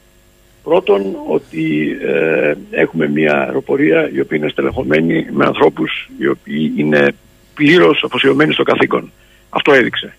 [0.63, 7.15] Πρώτον, ότι ε, έχουμε μια αεροπορία η οποία είναι στελεχωμένη με ανθρώπους οι οποίοι είναι
[7.53, 9.11] πλήρως αφοσιωμένοι στο καθήκον.
[9.49, 10.15] Αυτό έδειξε.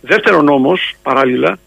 [0.00, 1.58] Δεύτερον όμως, παράλληλα,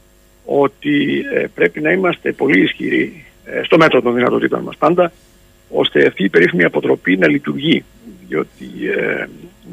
[0.45, 5.12] ότι ε, πρέπει να είμαστε πολύ ισχυροί ε, στο μέτρο των δυνατοτήτων μας πάντα,
[5.69, 7.84] ώστε αυτή η περίφημη αποτροπή να λειτουργεί.
[8.27, 9.25] Διότι ε,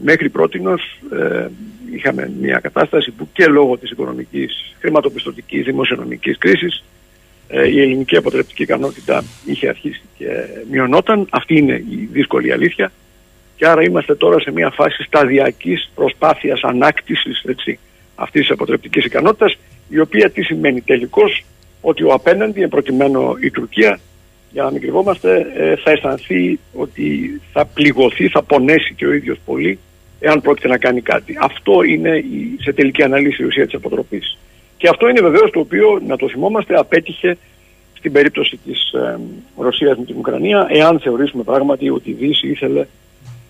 [0.02, 1.46] μέχρι πρότινος ε,
[1.94, 6.82] είχαμε μια κατάσταση που και λόγω της οικονομικής, χρηματοπιστωτικής, δημοσιονομικής κρίσης
[7.52, 10.26] ε, η ελληνική αποτρεπτική ικανότητα είχε αρχίσει και
[10.70, 11.26] μειωνόταν.
[11.30, 12.92] Αυτή είναι η δύσκολη αλήθεια.
[13.56, 17.78] Και άρα είμαστε τώρα σε μια φάση σταδιακής προσπάθειας ανάκτησης έτσι,
[18.14, 19.58] αυτής της αποτρεπτικής ικανότητας
[19.90, 21.44] η οποία τι σημαίνει τελικώς
[21.80, 24.00] ότι ο απέναντι, προκειμένου η Τουρκία,
[24.52, 29.38] για να μην κρυβόμαστε, ε, θα αισθανθεί ότι θα πληγωθεί, θα πονέσει και ο ίδιος
[29.44, 29.78] πολύ
[30.20, 31.38] εάν πρόκειται να κάνει κάτι.
[31.40, 34.38] Αυτό είναι η, σε τελική αναλύση η ουσία της αποτροπής.
[34.76, 37.36] Και αυτό είναι βεβαίως το οποίο, να το θυμόμαστε, απέτυχε
[37.96, 39.18] στην περίπτωση της ε,
[39.56, 42.86] Ρωσίας με την Ουκρανία, εάν θεωρήσουμε πράγματι ότι η Δύση ήθελε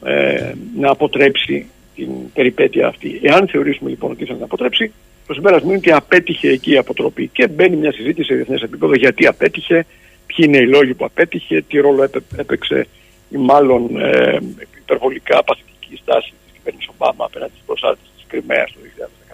[0.05, 3.21] ε, να αποτρέψει την περιπέτεια αυτή.
[3.23, 4.93] Εάν θεωρήσουμε λοιπόν ότι ήθελε να αποτρέψει,
[5.27, 7.29] το συμπέρασμα είναι ότι απέτυχε εκεί η αποτροπή.
[7.33, 9.87] Και μπαίνει μια συζήτηση σε διεθνές επίπεδο γιατί απέτυχε,
[10.27, 12.87] ποιοι είναι οι λόγοι που απέτυχε, τι ρόλο έπαιξε
[13.29, 14.39] η μάλλον ε,
[14.81, 18.79] υπερβολικά παθητική στάση της κυβέρνησης Ομπάμα απέναντι στις προσάρτηση της Κρυμαίας το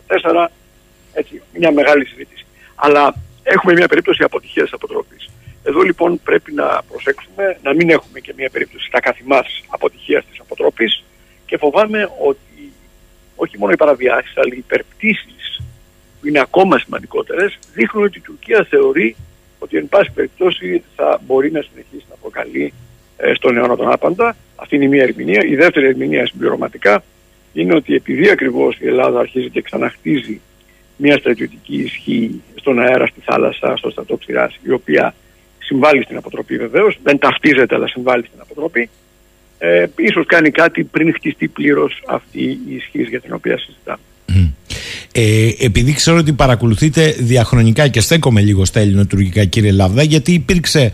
[0.07, 0.47] 2014.
[1.13, 2.45] Έτσι, μια μεγάλη συζήτηση.
[2.75, 5.31] Αλλά έχουμε μια περίπτωση αποτυχίας τη αποτροπής.
[5.63, 10.41] Εδώ λοιπόν πρέπει να προσέξουμε να μην έχουμε και μια περίπτωση στα καθημάς αποτυχίας της
[10.41, 11.05] αποτροπής
[11.47, 12.73] και φοβάμαι ότι
[13.37, 15.46] όχι μόνο οι παραβιάσεις, αλλά οι υπερπτήσεις
[16.27, 19.17] που είναι ακόμα σημαντικότερες, δείχνουν ότι η Τουρκία θεωρεί
[19.59, 22.73] ότι εν πάση περιπτώσει θα μπορεί να συνεχίσει να προκαλεί
[23.17, 24.37] ε, στον αιώνα τον άπαντα.
[24.57, 25.45] Αυτή είναι η μία ερμηνεία.
[25.47, 27.03] Η δεύτερη ερμηνεία συμπληρωματικά
[27.53, 30.41] είναι ότι επειδή ακριβώς η Ελλάδα αρχίζει και ξαναχτίζει
[30.97, 35.15] μια στρατιωτική ισχύ στον αέρα, στη θάλασσα, στο στρατό ψηρά, η οποία
[35.59, 38.89] συμβάλλει στην αποτροπή βεβαίως, δεν ταυτίζεται αλλά συμβάλλει στην αποτροπή,
[39.59, 44.01] ε, ίσως κάνει κάτι πριν χτιστεί πλήρως αυτή η ισχύ για την οποία συζητάμε.
[45.19, 50.93] Ε, επειδή ξέρω ότι παρακολουθείτε διαχρονικά και στέκομαι λίγο στα ελληνοτουρκικά κύριε Λάβδα γιατί υπήρξε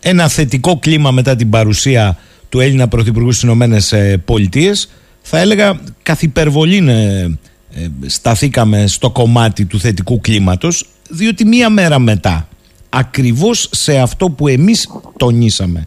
[0.00, 4.90] ένα θετικό κλίμα μετά την παρουσία του Έλληνα Πρωθυπουργού στις Ηνωμένες Πολιτείες.
[5.22, 11.98] Θα έλεγα καθ' υπερβολή ε, ε, σταθήκαμε στο κομμάτι του θετικού κλίματος διότι μία μέρα
[11.98, 12.48] μετά
[12.88, 15.86] ακριβώς σε αυτό που εμείς τονίσαμε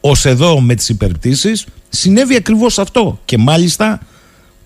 [0.00, 4.00] ως εδώ με τις υπερπτήσεις συνέβη ακριβώς αυτό και μάλιστα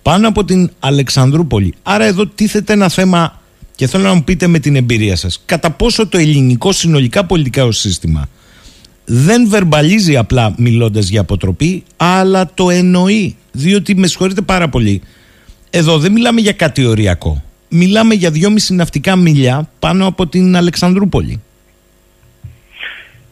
[0.03, 1.75] πάνω από την Αλεξανδρούπολη.
[1.83, 3.41] Άρα εδώ τίθεται ένα θέμα
[3.75, 5.43] και θέλω να μου πείτε με την εμπειρία σας.
[5.47, 8.29] Κατά πόσο το ελληνικό συνολικά πολιτικά σύστημα
[9.05, 13.37] δεν βερμπαλίζει απλά μιλώντας για αποτροπή αλλά το εννοεί.
[13.53, 15.03] Διότι με συγχωρείτε πάρα πολύ.
[15.71, 17.43] Εδώ δεν μιλάμε για κάτι οριακό.
[17.69, 21.41] Μιλάμε για δυόμιση ναυτικά μιλιά πάνω από την Αλεξανδρούπολη.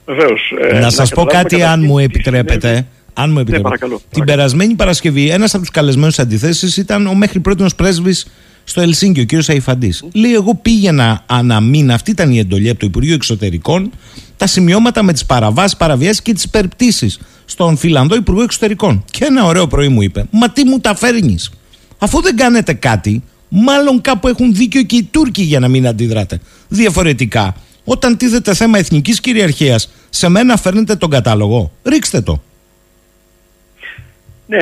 [0.05, 2.87] Βεβαίως, ε, να σας πω κάτι αν μου επιτρέπετε
[3.21, 3.57] αν μου επιτρέπετε.
[3.57, 8.27] Ναι, παρακαλώ, Την περασμένη Παρασκευή, ένας από τους καλεσμένους αντιθέσει ήταν ο μέχρι πρώτη πρέσβης
[8.65, 9.49] στο Ελσίνκι, ο κ.
[9.49, 10.05] Αϊφαντής.
[10.13, 13.91] Λέει: Εγώ πήγαινα αναμίνα, αυτή ήταν η εντολή από το Υπουργείο Εξωτερικών,
[14.37, 19.05] τα σημειώματα με τις παραβάσεις, παραβιάσεις και τις υπερπτήσεις στον Φιλανδό Υπουργό Εξωτερικών.
[19.11, 21.51] Και ένα ωραίο πρωί μου είπε: Μα τι μου τα φέρνεις,
[21.99, 26.41] αφού δεν κάνετε κάτι, μάλλον κάπου έχουν δίκιο και οι Τούρκοι για να μην αντιδράτε.
[26.69, 27.55] Διαφορετικά,
[27.85, 31.73] όταν τίθεται θέμα εθνικής κυριαρχίας, σε μένα φέρνετε τον κατάλογο.
[31.85, 32.43] Ρίξτε το.
[34.49, 34.59] Ναι,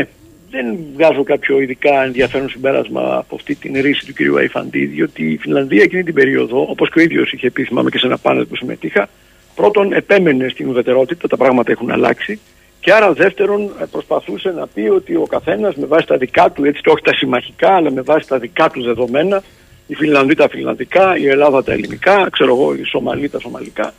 [0.51, 4.39] δεν βγάζω κάποιο ειδικά ενδιαφέρον συμπέρασμα από αυτή την ρίση του κ.
[4.39, 7.99] Αϊφαντή, διότι η Φινλανδία εκείνη την περίοδο, όπως και ο ίδιος είχε πει, θυμάμαι και
[7.99, 9.09] σε ένα πάνελ που συμμετείχα,
[9.55, 12.41] πρώτον επέμενε στην ουδετερότητα, τα πράγματα έχουν αλλάξει.
[12.81, 16.81] Και άρα δεύτερον προσπαθούσε να πει ότι ο καθένας με βάση τα δικά του, έτσι
[16.85, 19.43] όχι τα συμμαχικά, αλλά με βάση τα δικά του δεδομένα,
[19.87, 23.93] η Φινλανδία τα φιλανδικά, η Ελλάδα τα ελληνικά, ξέρω εγώ, η Σομαλή τα σομαλικά,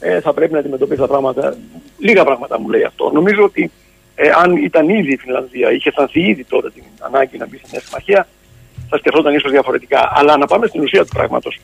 [0.00, 1.56] ε, θα πρέπει να αντιμετωπίσει τα πράγματα.
[1.98, 3.10] Λίγα πράγματα μου λέει αυτό.
[3.14, 3.70] Νομίζω ότι ε,
[4.42, 7.80] αν ήταν ήδη η Φινλανδία, είχε αισθανθεί ήδη τότε την ανάγκη να μπει στη Νέα
[7.80, 8.28] Συμμαχία,
[8.88, 10.12] θα σκεφτόταν ίσως διαφορετικά.
[10.14, 11.60] Αλλά να πάμε στην ουσία του πράγματος.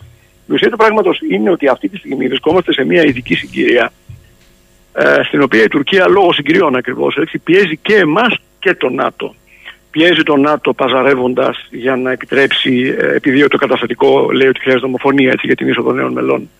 [0.46, 3.92] Η ουσία του πράγματος είναι ότι αυτή τη στιγμή βρισκόμαστε σε μια ειδική συγκυρία,
[4.92, 9.34] ε, στην οποία η Τουρκία λόγω συγκυριών ακριβώς πιέζει και εμάς και το ΝΑΤΟ.
[9.90, 15.30] Πιέζει το ΝΑΤΟ παζαρεύοντας για να επιτρέψει, ε, επειδή το καταστατικό λέει ότι χρειάζεται ομοφωνία
[15.30, 16.50] έτσι, για την είσοδο νέων μελών,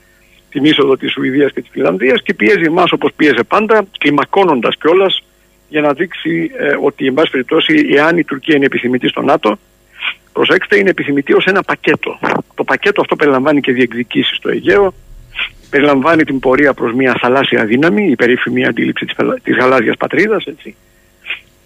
[0.51, 5.23] την είσοδο της Σουηδίας και της Φιλανδίας και πιέζει εμάς όπως πίεζε πάντα, κλιμακώνοντας κιόλας
[5.69, 9.59] για να δείξει ε, ότι, εν πάση περιπτώσει, εάν η Τουρκία είναι επιθυμητή στο ΝΑΤΟ,
[10.33, 12.19] προσέξτε, είναι επιθυμητή ως ένα πακέτο.
[12.55, 14.95] Το πακέτο αυτό περιλαμβάνει και διεκδικήσεις στο Αιγαίο,
[15.71, 20.77] περιλαμβάνει την πορεία προς μια θαλάσσια δύναμη, η περίφημη αντίληψη της, της γαλάζιας πατρίδας, έτσι.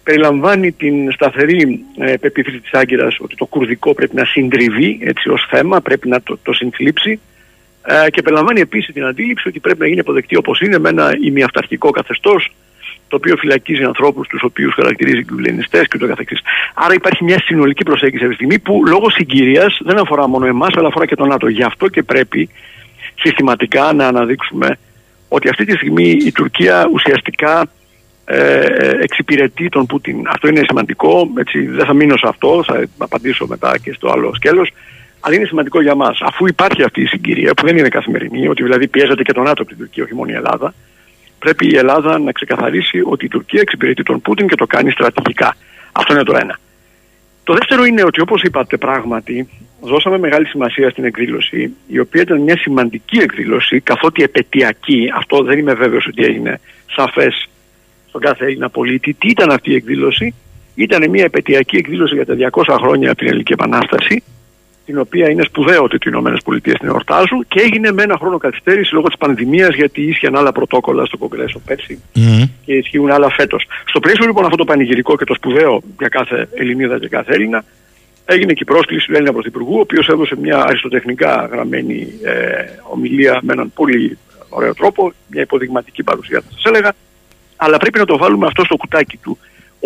[0.03, 5.47] Περιλαμβάνει την σταθερή ε, πεποίθηση της Άγκυρας ότι το κουρδικό πρέπει να συντριβεί έτσι ως
[5.49, 7.19] θέμα, πρέπει να το, το συνθλίψει
[7.85, 11.17] ε, και περιλαμβάνει επίσης την αντίληψη ότι πρέπει να γίνει αποδεκτή όπως είναι με ένα
[11.21, 12.53] ημιαυταρχικό καθεστώς
[13.13, 16.39] το οποίο φυλακίζει ανθρώπους τους οποίους χαρακτηρίζει κυβερνητές και το καθεξής.
[16.73, 20.73] Άρα υπάρχει μια συνολική προσέγγιση αυτή τη στιγμή που λόγω συγκυρίας δεν αφορά μόνο εμάς
[20.77, 21.47] αλλά αφορά και τον ΝΑΤΟ.
[21.47, 22.49] Γι' αυτό και πρέπει
[23.15, 24.77] συστηματικά να αναδείξουμε
[25.27, 27.69] ότι αυτή τη στιγμή η Τουρκία ουσιαστικά
[28.25, 28.59] ε,
[29.01, 30.17] εξυπηρετεί τον Πούτιν.
[30.27, 34.35] Αυτό είναι σημαντικό, έτσι, δεν θα μείνω σε αυτό, θα απαντήσω μετά και στο άλλο
[34.35, 34.71] σκέλος,
[35.19, 36.17] αλλά είναι σημαντικό για μας.
[36.21, 39.61] Αφού υπάρχει αυτή η συγκυρία που δεν είναι καθημερινή, ότι δηλαδή πιέζεται και τον ΝΑΤΟ
[39.61, 40.73] από την Τουρκία, όχι μόνο η Ελλάδα,
[41.43, 45.55] πρέπει η Ελλάδα να ξεκαθαρίσει ότι η Τουρκία εξυπηρετεί τον Πούτιν και το κάνει στρατηγικά.
[45.91, 46.59] Αυτό είναι το ένα.
[47.43, 49.49] Το δεύτερο είναι ότι όπως είπατε πράγματι
[49.81, 55.57] δώσαμε μεγάλη σημασία στην εκδήλωση η οποία ήταν μια σημαντική εκδήλωση καθότι επαιτειακή, αυτό δεν
[55.57, 56.59] είμαι βέβαιος ότι έγινε
[56.95, 57.49] σαφές
[58.07, 59.13] στον κάθε Έλληνα πολίτη.
[59.13, 60.33] Τι ήταν αυτή η εκδήλωση,
[60.75, 64.23] ήταν μια επαιτειακή εκδήλωση για τα 200 χρόνια από την Ελληνική Επανάσταση
[64.85, 68.37] την οποία είναι σπουδαίο ότι οι Ηνωμένες Πολιτείες την εορτάζουν και έγινε με ένα χρόνο
[68.37, 72.01] καθυστέρηση λόγω της πανδημίας γιατί ίσχυαν άλλα πρωτόκολλα στο Κογκρέσο πέρσι
[72.65, 73.65] και ισχύουν άλλα φέτος.
[73.85, 77.63] Στο πλαίσιο λοιπόν αυτό το πανηγυρικό και το σπουδαίο για κάθε Ελληνίδα και κάθε Έλληνα,
[78.25, 82.33] έγινε και η πρόσκληση του Έλληνα Πρωθυπουργού, ο οποίος έδωσε μια αριστοτεχνικά γραμμένη ε,
[82.89, 84.17] ομιλία με έναν πολύ
[84.49, 86.93] ωραίο τρόπο, μια υποδειγματική παρουσία θα σας έλεγα,
[87.55, 89.37] αλλά πρέπει να το βάλουμε αυτό στο κουτάκι του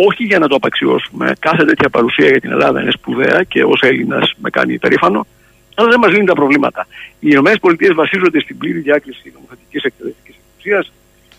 [0.06, 1.34] όχι για να το απαξιώσουμε.
[1.40, 5.28] Κάθε τέτοια παρουσία για την Ελλάδα είναι σπουδαία και ως Έλληνας με κάνει υπερήφανο,
[5.76, 6.88] αλλά δεν μας λύνει τα προβλήματα.
[7.20, 10.92] Οι ΗΠΑ βασίζονται στην πλήρη διάκριση νομοθετικής εκτελεστικής εξουσίας.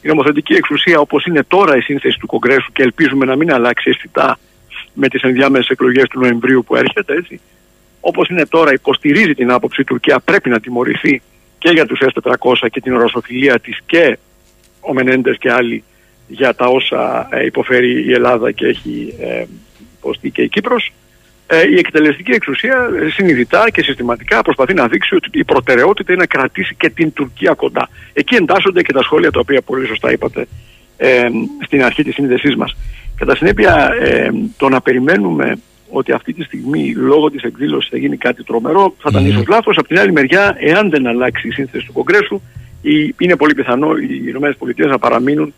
[0.03, 3.91] Η νομοθετική εξουσία, όπως είναι τώρα η σύνθεση του Κογκρέσου και ελπίζουμε να μην αλλάξει
[3.91, 4.39] αισθητά
[4.93, 7.41] με τις ενδιάμεσες εκλογές του Νοεμβρίου που έρχεται, έτσι.
[8.01, 11.23] Όπως είναι τώρα, υποστηρίζει την άποψη η Τουρκία πρέπει να τιμωρηθεί
[11.59, 14.19] και για τους S400 και την οροσοφιλία της και
[14.81, 15.85] ο Μενέντες και άλλοι
[16.29, 19.45] για τα όσα ε, υποφέρει η Ελλάδα και έχει ε,
[19.99, 20.93] υποστεί και η Κύπρος
[21.47, 26.39] ε, η εκτελεστική εξουσία συνειδητά και συστηματικά προσπαθεί να δείξει ότι η προτεραιότητα είναι να
[26.39, 27.89] κρατήσει και την Τουρκία κοντά.
[28.13, 30.47] Εκεί εντάσσονται και τα σχόλια τα οποία πολύ σωστά είπατε
[31.65, 32.77] στην αρχή της σύνδεσής μας.
[33.17, 33.91] Κατά συνέπεια
[34.57, 35.59] το να περιμένουμε
[35.91, 39.77] ότι αυτή τη στιγμή λόγω της εκδήλωσης θα γίνει κάτι τρομερό θα ήταν ίσως λάθος.
[39.77, 42.41] Από την άλλη μεριά, εάν δεν αλλάξει η σύνθεση του Κογκρέσου,
[43.19, 44.33] είναι πολύ πιθανό οι
[44.75, 45.55] ΗΠΑ να παραμείνουν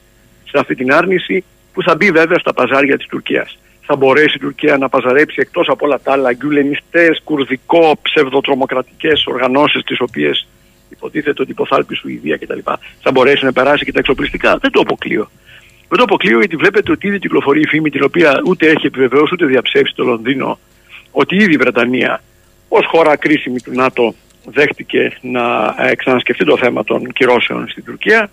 [0.50, 3.58] σε αυτή την άρνηση που θα μπει βέβαια στα παζάρια της Τουρκίας.
[3.82, 9.82] Θα μπορέσει η Τουρκία να παζαρέψει εκτός από όλα τα άλλα γκουλενιστές, κουρδικό, ψευδοτρομοκρατικές οργανώσεις
[9.82, 10.46] τις οποίες
[10.90, 12.58] υποτίθεται ότι υποθάλπει Σουηδία κτλ.
[13.00, 14.58] Θα μπορέσει να περάσει και τα εξοπλιστικά.
[14.58, 15.30] Δεν το αποκλείω.
[15.88, 19.34] Δεν το αποκλείω γιατί βλέπετε ότι ήδη κυκλοφορεί η φήμη την οποία ούτε έχει επιβεβαιώσει
[19.34, 20.58] ούτε διαψεύσει το Λονδίνο
[21.10, 22.22] ότι ήδη η Βρετανία
[22.68, 28.30] ως χώρα κρίσιμη του ΝΑΤΟ δέχτηκε να ε, ξανασκεφτεί το θέμα των κυρώσεων στην Τουρκία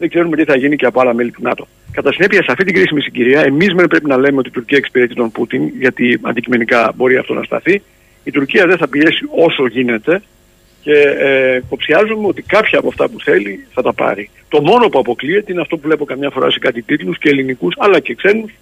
[0.00, 1.68] δεν ξέρουμε τι θα γίνει και από άλλα μέλη του ΝΑΤΟ.
[1.92, 4.78] Κατά συνέπεια, σε αυτή την κρίσιμη συγκυρία, εμείς δεν πρέπει να λέμε ότι η Τουρκία
[4.78, 7.82] εξυπηρετεί τον Πούτιν, γιατί αντικειμενικά μπορεί αυτό να σταθεί.
[8.24, 10.22] Η Τουρκία δεν θα πιέσει όσο γίνεται
[10.82, 14.30] και ε, υποψιάζομαι ότι κάποια από αυτά που θέλει θα τα πάρει.
[14.48, 17.74] Το μόνο που αποκλείεται είναι αυτό που βλέπω καμιά φορά σε κάτι τίτλους και ελληνικούς
[17.78, 18.52] αλλά και ξένους.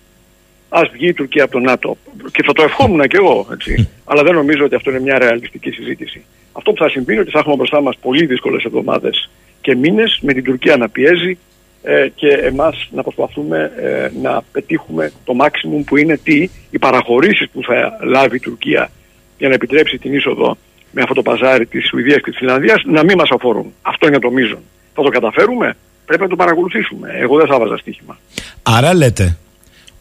[0.69, 1.97] Α βγει η Τουρκία από το ΝΑΤΟ.
[2.33, 3.89] Και θα το ευχόμουν κι εγώ, έτσι.
[4.05, 6.25] Αλλά δεν νομίζω ότι αυτό είναι μια ρεαλιστική συζήτηση.
[6.53, 10.19] Αυτό που θα συμβεί είναι ότι θα έχουμε μπροστά μας πολύ δύσκολες εβδομάδες και μήνες
[10.23, 11.39] με την Τουρκία να πιέζει
[11.83, 17.49] ε, και εμάς να προσπαθούμε ε, να πετύχουμε το maximum που είναι τι, οι παραχωρήσεις
[17.51, 18.91] που θα λάβει η Τουρκία
[19.39, 20.57] για να επιτρέψει την είσοδο
[20.91, 23.73] με αυτό το παζάρι της Σουηδίας και της Φιλανδίας να μην μας αφορούν.
[23.83, 24.63] Αυτό είναι το μείζον.
[24.95, 25.77] Θα το καταφέρουμε,
[26.07, 27.11] πρέπει να το παρακολουθήσουμε.
[27.21, 28.19] Εγώ δεν θα βάζα στοίχημα.
[28.63, 29.37] Άρα λέτε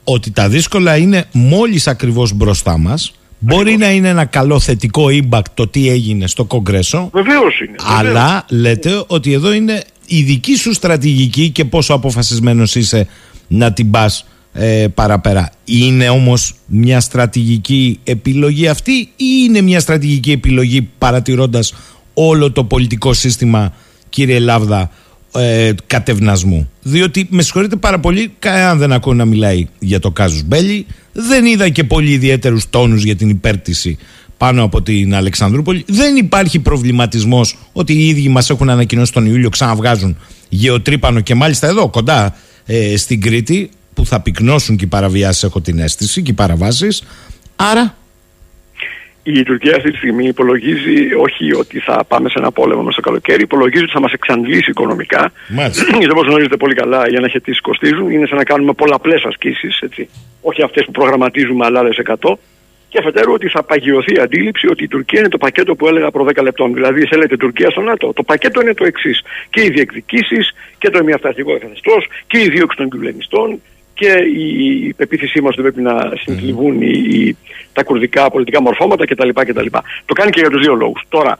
[0.09, 5.41] ότι τα δύσκολα είναι μόλις ακριβώς μπροστά μας Μπορεί να είναι ένα καλό θετικό impact
[5.53, 7.09] το τι έγινε στο Κογκρέσο.
[7.13, 7.75] Βεβαίως είναι.
[7.99, 13.07] Αλλά λέτε ότι εδώ είναι η δική σου στρατηγική και πόσο αποφασισμένος είσαι
[13.47, 15.51] να την πας ε, παραπέρα.
[15.65, 21.73] Είναι όμως μια στρατηγική επιλογή αυτή ή είναι μια στρατηγική επιλογή παρατηρώντας
[22.13, 23.73] όλο το πολιτικό σύστημα
[24.09, 24.91] κύριε Λάβδα
[25.37, 26.69] ε, κατευνασμού.
[26.81, 30.85] Διότι με συγχωρείτε πάρα πολύ, κανέναν δεν ακούω να μιλάει για το Κάζους Μπέλη.
[31.11, 33.97] Δεν είδα και πολύ ιδιαίτερους τόνους για την υπέρτηση
[34.37, 35.83] πάνω από την Αλεξανδρούπολη.
[35.87, 40.17] Δεν υπάρχει προβληματισμός ότι οι ίδιοι μας έχουν ανακοινώσει τον Ιούλιο ξαναβγάζουν
[40.49, 42.35] γεωτρύπανο και μάλιστα εδώ κοντά
[42.65, 47.03] ε, στην Κρήτη που θα πυκνώσουν και οι παραβιάσεις, έχω την αίσθηση, και οι παραβάσεις.
[47.55, 47.97] Άρα
[49.31, 53.01] η Τουρκία αυτή τη στιγμή υπολογίζει όχι ότι θα πάμε σε ένα πόλεμο μέσα στο
[53.01, 55.31] καλοκαίρι, υπολογίζει ότι θα μας εξαντλήσει οικονομικά.
[55.99, 58.11] Γιατί όπως γνωρίζετε πολύ καλά, οι αναχαιτήσεις κοστίζουν.
[58.11, 59.83] Είναι σαν να κάνουμε πολλαπλές ασκήσεις,
[60.41, 62.37] όχι αυτές που προγραμματίζουμε, αλλά άλλες 100.
[62.89, 66.11] και αφετέρου ότι θα παγιωθεί η αντίληψη ότι η Τουρκία είναι το πακέτο που έλεγα
[66.11, 66.73] προ 10 λεπτών.
[66.73, 68.13] Δηλαδή, θέλετε Τουρκία στο ΝΑΤΟ.
[68.13, 69.21] Το πακέτο είναι το εξής.
[69.49, 71.95] Και οι διεκδικήσεις και το ημιαυταρχικό καθεστώ
[72.27, 73.61] και η δίωξη των κυβερνητών
[73.97, 77.37] και η πεποίθησή μας ότι πρέπει να συνθλιβούν οι,
[77.73, 79.29] τα κουρδικά πολιτικά μορφώματα κτλ.
[79.33, 79.65] κτλ.
[80.05, 81.03] Το κάνει και για τους δύο λόγους.
[81.09, 81.37] Τώρα,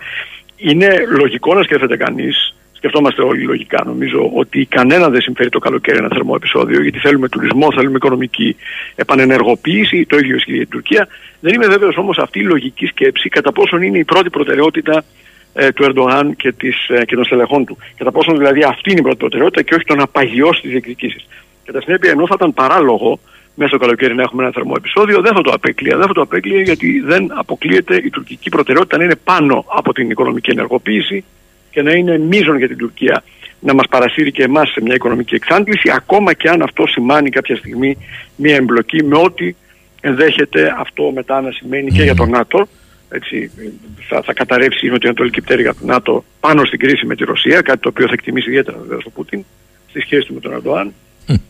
[0.58, 5.98] είναι λογικό να σκέφτεται κανείς σκεφτόμαστε όλοι λογικά νομίζω ότι κανένα δεν συμφέρει το καλοκαίρι
[5.98, 8.56] ένα θερμό επεισόδιο γιατί θέλουμε τουρισμό, θέλουμε οικονομική
[8.96, 11.08] επανενεργοποίηση, το ίδιο ισχύει για την Τουρκία.
[11.40, 15.04] Δεν είμαι βέβαιος όμως αυτή η λογική σκέψη κατά πόσον είναι η πρώτη προτεραιότητα
[15.54, 17.78] ε, του Ερντογάν και, της, ε, και των στελεχών του.
[17.98, 21.28] Κατά πόσον δηλαδή αυτή είναι η πρώτη προτεραιότητα και όχι το να παγιώσει τις διεκδικήσεις.
[21.68, 23.20] Κατά συνέπεια, ενώ θα ήταν παράλογο
[23.56, 25.98] μέσα στο καλοκαίρι να έχουμε ένα θερμό επεισόδιο, δεν θα το απέκλεια.
[25.98, 30.10] Δεν θα το απέκλεια γιατί δεν αποκλείεται η τουρκική προτεραιότητα να είναι πάνω από την
[30.10, 31.24] οικονομική ενεργοποίηση
[31.72, 33.24] και να είναι μείζον για την Τουρκία
[33.60, 37.56] να μας παρασύρει και εμάς σε μια οικονομική εξάντληση ακόμα και αν αυτό σημάνει κάποια
[37.56, 37.98] στιγμή
[38.36, 39.56] μια εμπλοκή με ό,τι
[40.02, 42.68] ενδέχεται αυτό μετά να σημαίνει και για το ΝΑΤΟ
[43.10, 43.52] έτσι,
[44.08, 47.80] θα, θα καταρρεύσει η νοτιοανατολική πτέρυγα του ΝΑΤΟ πάνω στην κρίση με τη Ρωσία, κάτι
[47.80, 49.44] το οποίο θα εκτιμήσει ιδιαίτερα βεβαίω ο Πούτιν
[49.90, 50.94] στη σχέση του με τον Ερντοάν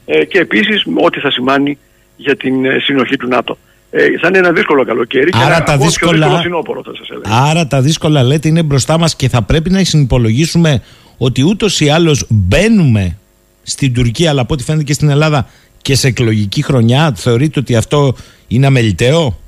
[0.05, 1.77] ε, και επίσης ό,τι θα σημάνει
[2.15, 3.57] για την ε, συνοχή του ΝΑΤΟ.
[3.91, 6.27] Ε, θα είναι ένα δύσκολο καλοκαίρι Άρα και τα δύσκολα...
[6.27, 7.49] θα σας έλεγα.
[7.49, 10.83] Άρα τα δύσκολα λέτε είναι μπροστά μας και θα πρέπει να συνυπολογίσουμε
[11.17, 13.17] ότι ούτως ή άλλως μπαίνουμε
[13.63, 15.49] στην Τουρκία αλλά από ό,τι φαίνεται και στην Ελλάδα
[15.81, 18.15] και σε εκλογική χρονιά θεωρείτε ότι αυτό
[18.47, 19.39] είναι αμεληταίο;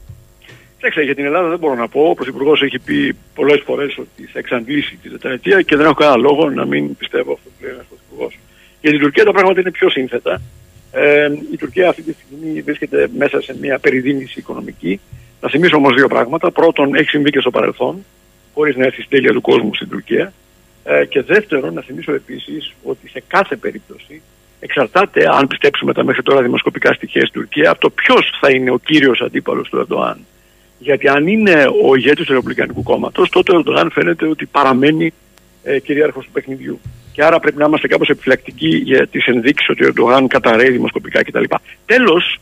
[0.79, 2.01] Κοιτάξτε, για την Ελλάδα δεν μπορώ να πω.
[2.01, 6.17] Ο Πρωθυπουργός έχει πει πολλές φορές ότι θα εξαντλήσει τη τετραετία και δεν έχω κανένα
[6.17, 8.39] λόγο να μην πιστεύω αυτό που λέει ένας Πρωθυπουργός.
[8.81, 10.41] Για την Τουρκία τα πράγματα είναι πιο σύνθετα.
[10.91, 14.99] Ε, η Τουρκία αυτή τη στιγμή βρίσκεται μέσα σε μια περιδίνηση οικονομική.
[15.41, 16.51] Να θυμίσω όμως δύο πράγματα.
[16.51, 18.05] Πρώτον, έχει συμβεί και στο παρελθόν,
[18.53, 20.33] χωρίς να έρθει στην τέλεια του κόσμου στην Τουρκία.
[20.83, 24.21] Ε, και δεύτερον, να θυμίσω επίσης ότι σε κάθε περίπτωση
[24.59, 28.71] εξαρτάται, αν πιστέψουμε τα μέχρι τώρα δημοσκοπικά στοιχεία στην Τουρκία, από το ποιος θα είναι
[28.71, 30.25] ο κύριος αντίπαλος του Ερντοάν.
[30.79, 35.13] Γιατί αν είναι ο ηγέτης του Ρεπουμπλικανικού Κόμματος, τότε ο Ερντογάν φαίνεται ότι παραμένει
[35.63, 36.79] ε, κυρίαρχος του παιχνιδιού.
[37.11, 41.23] Και άρα πρέπει να είμαστε κάπως επιφυλακτικοί για τις ενδείξεις ότι ο Ερντογάν καταραίει δημοσκοπικά
[41.23, 41.43] κτλ.
[41.85, 42.39] Τέλος,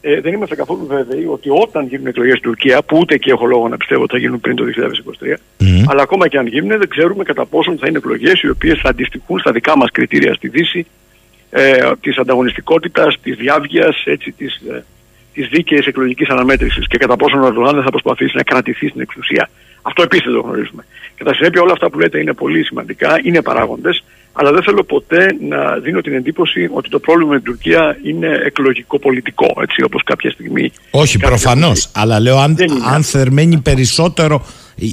[0.00, 3.46] ε, δεν είμαστε καθόλου βέβαιοι ότι όταν γίνουν εκλογές στην Τουρκία, που ούτε εκεί έχω
[3.46, 5.36] λόγο να πιστεύω ότι θα γίνουν πριν το 2023,
[5.86, 8.88] αλλά ακόμα και αν γίνουν, δεν ξέρουμε κατά πόσον θα είναι εκλογές οι οποίες θα
[8.88, 10.86] αντιστοιχούν στα δικά μας κριτήρια στη Δύση
[11.50, 14.04] ε, της ανταγωνιστικότητας, της διάβγειας,
[14.36, 14.84] της ε,
[15.38, 19.00] της δίκαιης εκλογικής αναμέτρησης και κατά πόσο ο Ερντογάν δεν θα προσπαθήσει να κρατηθεί στην
[19.00, 19.50] εξουσία.
[19.82, 20.84] Αυτό επίσης δεν το γνωρίζουμε.
[21.14, 25.36] Κατά συνέπεια, όλα αυτά που λέτε είναι πολύ σημαντικά, είναι παράγοντες, αλλά δεν θέλω ποτέ
[25.48, 30.30] να δίνω την εντύπωση ότι το πρόβλημα με την Τουρκία είναι εκλογικό-πολιτικό, έτσι όπως κάποια
[30.30, 30.72] στιγμή.
[30.90, 31.90] Όχι, προφανώς.
[31.94, 32.56] Αλλά λέω αν,
[32.92, 34.46] αν θερμαίνει περισσότερο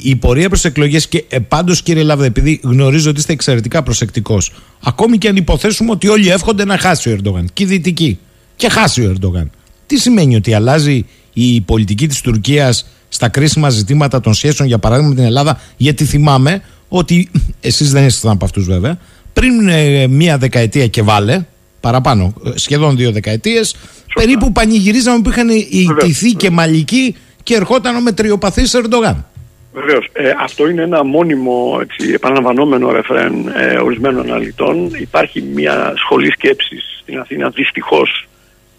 [0.04, 4.54] η πορεία προς εκλογές και ε, πάντως, κύριε Λάβδα, επειδή γνωρίζω ότι είστε εξαιρετικά προσεκτικός,
[4.84, 8.20] ακόμη και αν υποθέσουμε ότι όλοι εύχονται να χάσει ο Ερντογάν και οι δυτικοί,
[8.56, 9.52] και χάσει ο Ερντογάν.
[9.86, 15.10] Τι σημαίνει ότι αλλάζει η πολιτική της Τουρκίας στα κρίσιμα ζητήματα των σχέσεων για παράδειγμα
[15.10, 18.98] με την Ελλάδα γιατί θυμάμαι ότι εσείς δεν ήσασταν από αυτούς βέβαια
[19.34, 21.46] πριν ε, μία δεκαετία και βάλε
[21.80, 23.76] παραπάνω, ε, σχεδόν δύο δεκαετίες
[24.14, 29.26] περίπου πανηγυρίζαμε που είχαν ιτηθεί και μαλλικοί και ερχόταν ο μετριοπαθής Ερντογάν.
[29.74, 30.10] Βεβαίως.
[30.14, 34.92] Ε, αυτό είναι ένα μόνιμο έτσι, επαναλαμβανόμενο ρεφρέν ε, ορισμένων αναλυτών.
[34.94, 38.28] Υπάρχει μια σχολή σκέψης στην Αθήνα δυστυχώς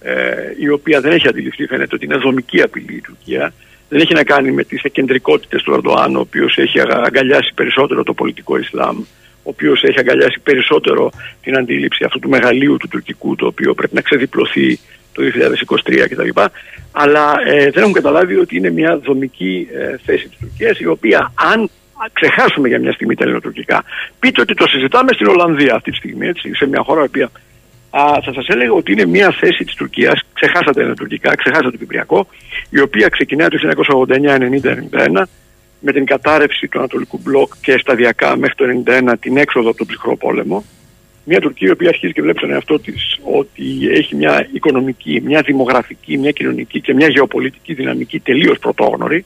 [0.00, 0.14] ε,
[0.58, 3.52] η οποία δεν έχει αντιληφθεί φαίνεται ότι είναι δομική απειλή η Τουρκία.
[3.88, 8.14] Δεν έχει να κάνει με τις εκκεντρικότητες του Ερντοάν, ο οποίος έχει αγκαλιάσει περισσότερο το
[8.14, 11.10] πολιτικό Ισλάμ, ο οποίος έχει αγκαλιάσει περισσότερο
[11.42, 14.78] την αντίληψη αυτού του μεγαλείου του τουρκικού, το οποίο πρέπει να ξεδιπλωθεί
[15.12, 15.22] το
[15.84, 16.40] 2023 κτλ.
[16.92, 21.32] Αλλά ε, δεν έχουν καταλάβει ότι είναι μια δομική ε, θέση της Τουρκίας, η οποία
[21.52, 21.70] αν
[22.12, 23.84] ξεχάσουμε για μια στιγμή τα ελληνοτουρκικά,
[24.18, 27.30] πείτε ότι το συζητάμε στην Ολλανδία αυτή τη στιγμή, έτσι, σε μια χώρα η οποία
[27.90, 31.76] α, θα σας έλεγα ότι είναι μια θέση της Τουρκίας, ξεχάσατε τα τουρκικά, ξεχάσατε το
[31.76, 32.26] Κυπριακό,
[32.70, 33.58] η οποία ξεκινάει το
[35.18, 35.22] 1989-90-91
[35.80, 38.64] με την κατάρρευση του Ανατολικού Μπλοκ και σταδιακά μέχρι το
[39.10, 40.64] 1991 την έξοδο από τον ψυχρό πόλεμο.
[41.24, 45.42] Μια Τουρκία η οποία αρχίζει και βλέπει στον εαυτό της ότι έχει μια οικονομική, μια
[45.42, 49.24] δημογραφική, μια κοινωνική και μια γεωπολιτική δυναμική τελείως πρωτόγνωρη.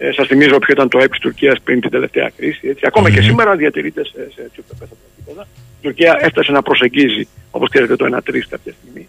[0.00, 2.68] Ε, Σας θυμίζω ποιο ήταν το ΕΠ της Τουρκίας πριν την τελευταία κρίση.
[2.68, 2.82] Έτσι.
[2.86, 4.62] Ακόμα και σήμερα διατηρείται σε, σε έτσι
[5.16, 5.46] επίπεδα.
[5.80, 9.08] Η Τουρκία έφτασε να προσεγγίζει, όπως ξέρετε, το 1-3 κάποια στιγμή.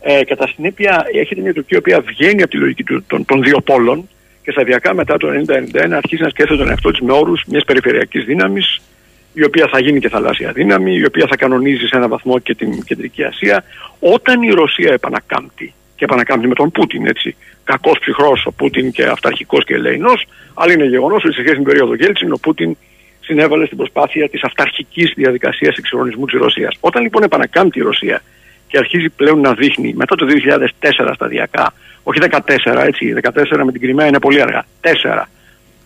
[0.00, 3.42] Ε, κατά συνέπεια, έχετε μια Τουρκία η οποία βγαίνει από τη λογική του, των, των
[3.42, 4.08] δύο πόλων
[4.42, 8.24] και σταδιακά μετά το 1991 αρχίζει να σκέφτεται τον εαυτό της με όρους μιας περιφερειακής
[8.24, 8.80] δύναμης,
[9.32, 12.54] η οποία θα γίνει και θαλάσσια δύναμη, η οποία θα κανονίζει σε έναν βαθμό και
[12.54, 13.64] την Κεντρική Ασία.
[13.98, 19.04] Όταν η Ρωσία επανακάμπτει, και επανακάμπτει με τον Πούτιν, έτσι, κακός ψυχρός ο Πούτιν και
[19.04, 22.76] αυταρχικός και ελεηνός, αλλά είναι γεγονός ότι σε σχέση με την περίοδο Γέλτσιν ο Πούτιν
[23.20, 26.76] συνέβαλε στην προσπάθεια της αυταρχικής διαδικασίας εξυγχρονισμού της Ρωσίας.
[26.80, 28.22] Όταν λοιπόν επανακάμπτει η Ρωσία
[28.66, 30.26] και αρχίζει πλέον να δείχνει μετά το
[30.80, 31.72] 2004 σταδιακά,
[32.02, 35.22] όχι 14 έτσι, 14 με την Κρυμαία είναι πολύ αργά, 4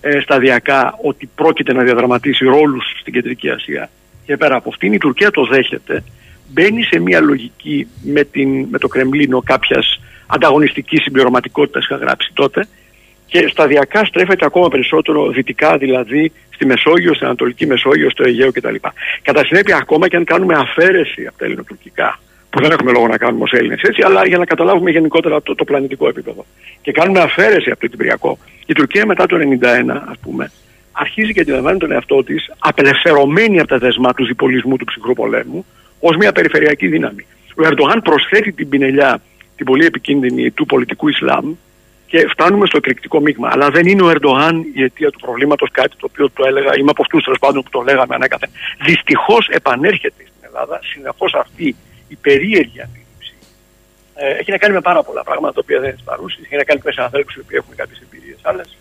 [0.00, 3.90] ε, σταδιακά ότι πρόκειται να διαδραματίσει ρόλους στην Κεντρική Ασία.
[4.26, 6.04] Και πέρα από αυτήν η Τουρκία το δέχεται,
[6.52, 12.66] μπαίνει σε μια λογική με, την, με το Κρεμλίνο κάποιας ανταγωνιστικής συμπληρωματικότητας είχα γράψει τότε
[13.26, 18.74] και σταδιακά στρέφεται ακόμα περισσότερο δυτικά, δηλαδή στη Μεσόγειο, στην Ανατολική Μεσόγειο, στο Αιγαίο κτλ.
[19.22, 22.18] Κατά συνέπεια, ακόμα και αν κάνουμε αφαίρεση από τα ελληνοτουρκικά,
[22.50, 25.54] που δεν έχουμε λόγο να κάνουμε ως Έλληνες έτσι, αλλά για να καταλάβουμε γενικότερα το,
[25.54, 26.46] το πλανητικό επίπεδο.
[26.82, 28.38] Και κάνουμε αφαίρεση από το Κυπριακό.
[28.66, 29.40] Η Τουρκία μετά το 1991,
[30.10, 30.50] ας πούμε,
[30.92, 35.66] αρχίζει και αντιλαμβάνει τον εαυτό της απελευθερωμένη από τα δεσμά του διπολισμού του ψυχρού πολέμου,
[36.06, 37.26] ως μια περιφερειακή δύναμη.
[37.56, 39.22] Ο Ερντογάν προσθέτει την πινελιά,
[39.56, 41.54] την πολύ επικίνδυνη του πολιτικού Ισλάμ,
[42.06, 43.48] και φτάνουμε στο εκρηκτικό μείγμα.
[43.52, 46.90] Αλλά δεν είναι ο Ερντογάν η αιτία του προβλήματος, κάτι το οποίο το έλεγα, είμαι
[46.90, 48.50] από αυτούς τέλος πάντων που το λέγαμε ανέκαθεν.
[48.84, 51.76] Δυστυχώς επανέρχεται στην Ελλάδα συνεχώς αυτή
[52.08, 53.34] η περίεργη αντίληψη.
[54.14, 56.38] Ε, έχει να κάνει με πάρα πολλά πράγματα τα οποία δεν είναι παρούσει.
[56.44, 58.76] Έχει να κάνει με ανθρώπου οι οποίοι έχουν κάποιες εμπειρίες άλλες.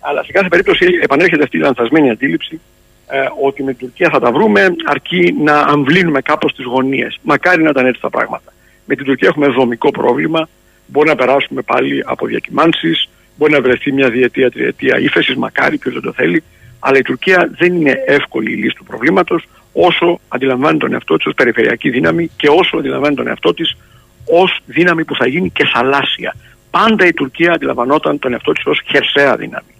[0.00, 2.60] Αλλά σε κάθε περίπτωση επανέρχεται αυτή η λανθασμένη αντίληψη
[3.08, 7.18] ε, ότι με την Τουρκία θα τα βρούμε αρκεί να αμβλύνουμε κάπως τις γωνίες.
[7.22, 8.52] Μακάρι να ήταν έτσι τα πράγματα.
[8.84, 10.48] Με την Τουρκία έχουμε δομικό πρόβλημα
[10.86, 15.94] Μπορεί να περάσουμε πάλι από διακυμάνσεις, μπορεί να βρεθεί μια διετία, τριετία ύφεσης, μακάρι ποιος
[15.94, 16.42] δεν το θέλει.
[16.78, 21.26] Αλλά η Τουρκία δεν είναι εύκολη η λύση του προβλήματος όσο αντιλαμβάνει τον εαυτό της
[21.26, 23.76] ως περιφερειακή δύναμη και όσο αντιλαμβάνει τον εαυτό της
[24.24, 26.36] ως δύναμη που θα γίνει και θαλάσσια.
[26.70, 29.74] Πάντα η Τουρκία αντιλαμβανόταν τον εαυτό της ως χερσαία δύναμη.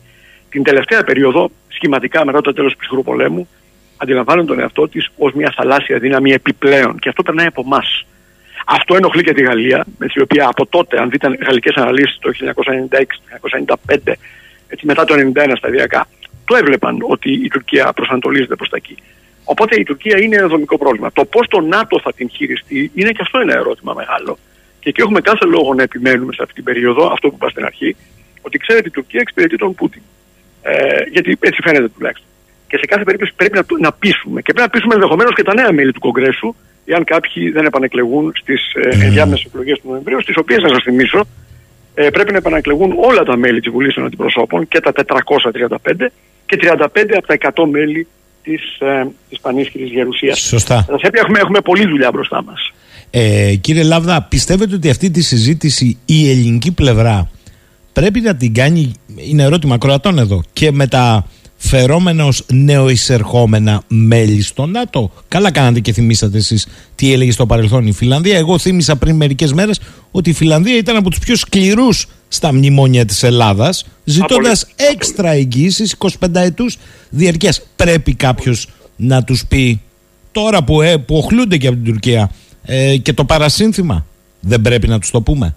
[0.54, 3.48] Την τελευταία περίοδο, σχηματικά μετά το τέλος του ψυχρού πολέμου,
[3.96, 6.98] αντιλαμβάνει τον εαυτό της ως μια θαλάσσια δύναμη επιπλέον.
[6.98, 8.06] Και αυτό περνάει από εμάς.
[8.66, 12.30] Αυτό ενοχλεί και τη Γαλλία, με η οποία από τότε, αν δείτε γαλλικές αναλύσεις το
[12.30, 14.12] 1996-1995,
[14.68, 16.06] έτσι μετά το 1991 σταδιακά,
[16.44, 18.96] το έβλεπαν ότι η Τουρκία προσανατολίζεται προς τα εκεί.
[19.44, 21.12] Οπότε η Τουρκία είναι ένα δομικό πρόβλημα.
[21.12, 24.38] Το πώς το ΝΑΤΟ θα την χειριστεί είναι και αυτό ένα ερώτημα μεγάλο.
[24.80, 27.64] Και εκεί έχουμε κάθε λόγο να επιμένουμε σε αυτή την περίοδο, αυτό που είπα στην
[27.64, 27.96] αρχή,
[28.42, 30.02] ότι ξέρετε η Τουρκία εξυπηρετεί τον Πούτιν.
[30.66, 32.28] Ε, γιατί έτσι φαίνεται τουλάχιστον.
[32.68, 34.40] Και σε κάθε περίπτωση πρέπει να, να πείσουμε.
[34.42, 36.54] Και πρέπει να πείσουμε ενδεχομένως και τα νέα μέλη του Κογκρέσου
[36.84, 39.00] εάν κάποιοι δεν επανεκλεγούν στις ε, mm.
[39.02, 41.26] ενδιάμεσε εκλογές του Νοεμβρίου, στις οποίες να σας θυμίσω
[41.94, 45.76] ε, πρέπει να επανακλεγούν όλα τα μέλη της Βουλής των Αντιπροσώπων και τα 435
[46.46, 46.86] και 35
[47.16, 48.06] από τα 100 μέλη
[48.42, 50.38] της ε, της πανίσχυρης Γερουσίας.
[50.38, 50.86] Σωστά.
[51.12, 52.72] Έχουμε, έχουμε πολλή δουλειά μπροστά μας.
[53.10, 57.30] Ε, κύριε Λάβδα, πιστεύετε ότι αυτή τη συζήτηση η ελληνική πλευρά
[57.94, 61.26] πρέπει να την κάνει, είναι ερώτημα κροατών εδώ, και με τα
[61.56, 65.10] φερόμενος νεοεισερχόμενα μέλη στο ΝΑΤΟ.
[65.28, 68.36] Καλά κάνατε και θυμήσατε εσείς τι έλεγε στο παρελθόν η Φιλανδία.
[68.36, 69.80] Εγώ θύμισα πριν μερικές μέρες
[70.10, 75.84] ότι η Φιλανδία ήταν από τους πιο σκληρούς στα μνημόνια της Ελλάδας, ζητώντας έξτρα εγγύσει
[75.98, 76.76] 25 ετούς
[77.10, 77.60] διαρκείας.
[77.76, 79.80] Πρέπει κάποιος να τους πει
[80.32, 82.30] τώρα που, ε, που οχλούνται και από την Τουρκία
[82.64, 84.06] ε, και το παρασύνθημα.
[84.40, 85.56] Δεν πρέπει να τους το πούμε.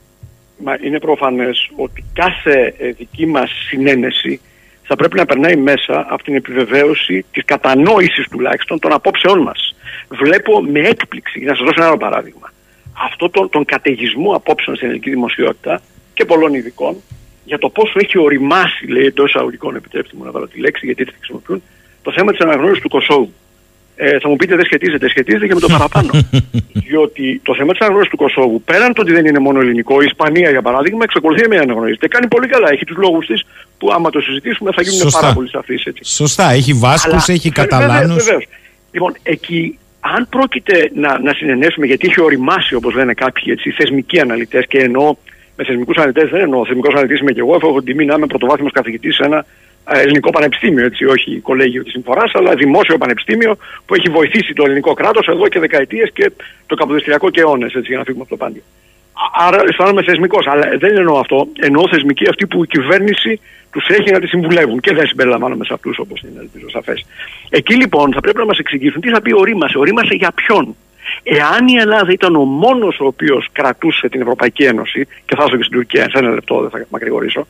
[0.57, 4.39] Μα είναι προφανές ότι κάθε ε, δική μας συνένεση
[4.83, 9.75] θα πρέπει να περνάει μέσα από την επιβεβαίωση της κατανόησης τουλάχιστον των απόψεών μας.
[10.09, 12.51] Βλέπω με έκπληξη, να σας δώσω ένα άλλο παράδειγμα,
[13.03, 15.81] αυτό τον, τον καταιγισμό απόψεων στην ελληνική δημοσιότητα
[16.13, 16.95] και πολλών ειδικών
[17.45, 21.01] για το πόσο έχει οριμάσει, λέει εντός εισαγωγικών, επιτρέψτε μου να βάλω τη λέξη γιατί
[21.01, 21.63] έτσι τη χρησιμοποιούν,
[22.01, 23.33] το θέμα της αναγνώρισης του Κωσόβου.
[23.99, 25.09] Ε, θα μου πείτε δεν σχετίζεται.
[25.09, 26.09] Σχετίζεται και με το παραπάνω.
[26.87, 30.05] Διότι το θέμα της αναγνώριση του Κωσόβου, πέραν το ότι δεν είναι μόνο ελληνικό, η
[30.05, 32.07] Ισπανία για παράδειγμα, εξακολουθεί να αναγνωρίζεται.
[32.07, 32.71] Κάνει πολύ καλά.
[32.71, 33.45] Έχει τους λόγους της
[33.77, 35.83] που άμα το συζητήσουμε θα γίνουν πάρα πολύ σαφείς.
[36.01, 36.51] Σωστά.
[36.51, 38.25] Έχει Βάσκους, έχει Καταλάνους.
[38.91, 44.19] Λοιπόν, εκεί αν πρόκειται να, να συνενέσουμε, γιατί έχει οριμάσει όπως λένε κάποιοι έτσι, θεσμικοί
[44.19, 45.15] αναλυτές και εννοώ
[45.57, 46.65] με θεσμικούς αναλυτές δεν εννοώ.
[46.65, 49.76] Θεσμικός αναλυτής είμαι και εγώ, έχω την τιμή να είμαι πρωτοβάθμιος καθηγητής σε ένα ε,
[49.87, 54.93] ελληνικό πανεπιστήμιο, έτσι, όχι κολέγιο της Συμφοράς, αλλά δημόσιο πανεπιστήμιο που έχει βοηθήσει το ελληνικό
[54.93, 56.31] κράτος εδώ και δεκαετίες και
[56.65, 58.61] το καποδιστριακό και αιώνες, για να φύγουμε από το πάντιο.
[59.47, 61.47] Άρα αισθάνομαι θεσμικός, αλλά δεν εννοώ αυτό.
[61.59, 63.39] Εννοώ θεσμική αυτή που η κυβέρνηση
[63.71, 67.05] τους έχει να τη συμβουλεύουν και δεν συμπεριλαμβάνομαι σε αυτούς όπως είναι, ελπίζω σαφές.
[67.49, 69.77] Εκεί λοιπόν θα πρέπει να μας εξηγήσουν τι θα πει ορίμασε.
[69.77, 70.75] Ορίμασε για ποιον;
[71.23, 75.57] Εάν η Ελλάδα ήταν ο μόνος ο οποίος κρατούσε την Ευρωπαϊκή Ένωση, και θα έρθω
[75.57, 77.47] και στην Τουρκία, σε ένα λεπτό, δεν θα μακρηγορήσω,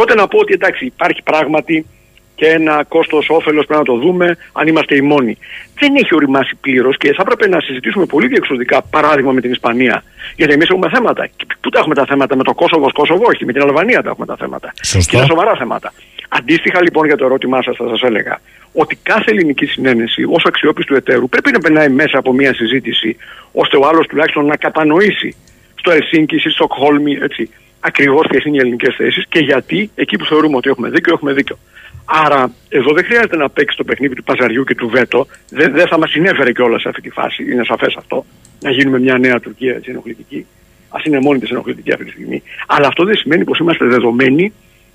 [0.00, 1.86] τότε να πω ότι εντάξει, υπάρχει πράγματι
[2.34, 5.38] και ένα κόστος όφελος πρέπει να το δούμε αν είμαστε οι μόνοι.
[5.80, 10.04] Δεν έχει οριμάσει πλήρως και θα έπρεπε να συζητήσουμε πολύ διεξοδικά παράδειγμα με την Ισπανία.
[10.36, 11.26] Γιατί εμείς έχουμε θέματα.
[11.36, 14.10] Και πού τα έχουμε τα θέματα, με το Κόσοβος, Κόσοβο, όχι, με την Αλβανία τα
[14.10, 14.72] έχουμε τα θέματα.
[14.82, 15.10] Σωστό.
[15.10, 15.92] Και είναι σοβαρά θέματα.
[16.28, 18.40] Αντίστοιχα λοιπόν για το ερώτημά σας, θα σας έλεγα
[18.72, 23.16] ότι κάθε ελληνική συνένεση ως αξιόπιστου εταίρου πρέπει να περνάει μέσα από μια συζήτηση
[23.52, 25.36] ώστε ο άλλος τουλάχιστον να κατανοήσει
[25.74, 27.50] στο Ελσίνκι, στη Στοκχόλμη, έτσι,
[27.80, 31.32] ακριβώς ποιες είναι οι ελληνικές θέσεις και γιατί εκεί που θεωρούμε ότι έχουμε δίκιο, έχουμε
[31.32, 31.58] δίκιο.
[32.04, 35.26] Άρα, εδώ δεν χρειάζεται να παίξει το παιχνίδι του παζαριού και του βέτο.
[35.50, 38.24] Δεν, δεν θα μας συνέφερε κιόλας σε αυτή τη φάση, είναι σαφές αυτό.
[38.60, 40.46] να γίνουμε μια νέα Τουρκία έτσι, ενοχλητική.
[40.88, 42.42] Α είναι μόνη της ενοχλητική αυτή τη στιγμή.
[42.66, 44.52] Αλλά αυτό δεν σημαίνει πως είμαστε δεδομένοι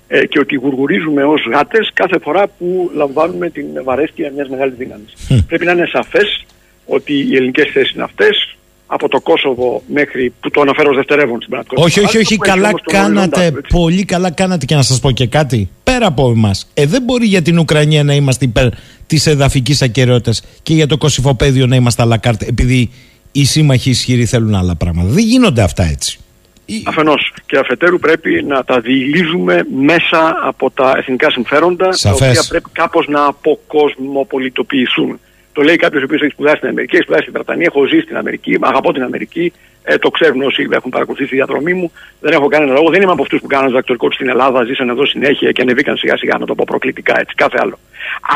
[0.08, 5.04] ε, και ότι γουργουρίζουμε ως γάτες κάθε φορά που λαμβάνουμε την βαρέσκεια μιας μεγάλης δύναμη.
[5.48, 6.44] Πρέπει να είναι σαφές
[6.86, 8.56] ότι οι ελληνικές θέσεις είναι αυτές,
[8.86, 11.86] από το Κόσοβο μέχρι που το αναφέρω ως δευτερεύον στην πραγματικότητα.
[11.86, 15.70] Όχι, όχι, όχι, καλά κάνατε, πολύ καλά κάνατε και να σας πω και κάτι.
[15.84, 18.68] Πέρα από εμάς, ε, δεν μπορεί για την Ουκρανία να είμαστε υπέρ
[19.06, 22.90] της εδαφικής ακαιρεότητας και για το Κωσυφοπαίδιο να είμαστε αλλά κάρτα, επειδή
[23.32, 25.08] οι σύμμαχοι ισχυροί θέλουν άλλα πράγματα.
[25.08, 26.18] Δεν γίνονται αυτά έτσι.
[26.84, 32.18] Αφενός και αφετέρου πρέπει να τα διηλίζουμε μέσα από τα εθνικά συμφέροντα Σαφές.
[32.18, 35.20] τα οποία πρέπει κάπως να αποκοσμοπολιτοποιηθούν.
[35.54, 38.00] Το λέει κάποιος ο οποίος έχει σπουδάσει στην Αμερική, έχει σπουδάσει στην Βρετανία, έχω ζήσει
[38.00, 39.52] στην Αμερική, αγαπώ την Αμερική.
[39.82, 41.92] Ε, το ξέρουν όσοι έχουν παρακολουθήσει τη διαδρομή μου.
[42.20, 42.90] Δεν έχω κανένα λόγο.
[42.90, 46.16] Δεν είμαι από αυτούς που κάνουν διδακτορικό στην Ελλάδα, ζήσαν εδώ συνέχεια και ανεβήκαν σιγά
[46.16, 47.78] σιγά, να το πω προκλητικά έτσι, κάθε άλλο.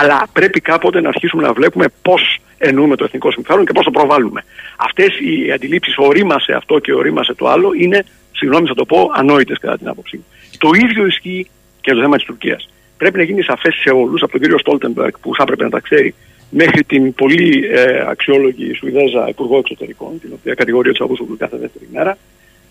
[0.00, 3.90] Αλλά πρέπει κάποτε να αρχίσουμε να βλέπουμε πώς εννοούμε το εθνικό συμφέρον και πώς το
[3.90, 4.44] προβάλλουμε.
[4.76, 9.58] Αυτές οι αντιλήψεις, ορίμασε αυτό και ορίμασε το άλλο, είναι, συγγνώμη θα το πω, ανόητες
[9.58, 10.24] κατά την άποψή μου.
[10.58, 11.50] Το ίδιο ισχύει
[11.80, 12.68] και το θέμα της Τουρκίας.
[12.96, 15.80] Πρέπει να γίνει σαφές σε όλους, από τον κύριο Στόλτεμπεργκ που θα έπρεπε να τα
[15.80, 16.14] ξέρει,
[16.50, 21.88] μέχρι την πολύ ε, αξιόλογη Σουηδέζα Υπουργό Εξωτερικών, την οποία κατηγορεί ο Τσαβούσογλου κάθε δεύτερη
[21.92, 22.18] μέρα,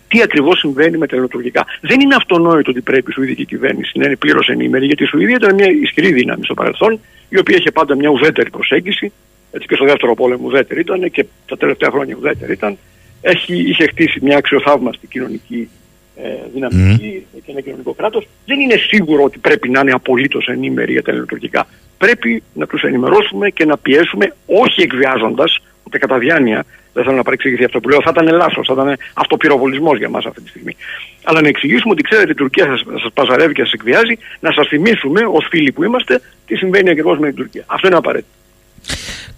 [0.08, 1.66] τι ακριβώς συμβαίνει με τα ελληνοτουρκικά.
[1.80, 5.36] Δεν είναι αυτονόητο ότι πρέπει η Σουηδική κυβέρνηση να είναι πλήρως ενήμερη, γιατί η Σουηδία
[5.36, 9.12] ήταν μια ισχυρή δύναμη στο παρελθόν, η οποία είχε πάντα μια ουδέτερη προσέγγιση.
[9.50, 12.78] Έτσι και στο δεύτερο πόλεμο ουδέτερη ήταν και τα τελευταία χρόνια ουδέτερη ήταν.
[13.20, 15.68] Έχει, είχε χτίσει μια αξιοθαύμαστη κοινωνική
[16.16, 17.40] ε, δυναμική mm.
[17.44, 18.28] και ένα κοινωνικό κράτος.
[18.46, 21.66] Δεν είναι σίγουρο ότι πρέπει να είναι απολύτως ενήμεροι για τα ελληνοτουρκικά
[21.98, 27.22] πρέπει να τους ενημερώσουμε και να πιέσουμε, όχι εκβιάζοντας, ούτε κατά διάνοια, δεν θέλω να
[27.22, 30.76] παρεξηγηθεί αυτό που λέω, θα ήταν λάθος, θα ήταν αυτοπυροβολισμός για μας αυτή τη στιγμή.
[31.22, 34.68] Αλλά να εξηγήσουμε ότι ξέρετε η Τουρκία σας, σας παζαρεύει και σας εκβιάζει, να σας
[34.68, 37.64] θυμίσουμε ως φίλοι που είμαστε τι συμβαίνει ακριβώς με την Τουρκία.
[37.66, 38.32] Αυτό είναι απαραίτητο.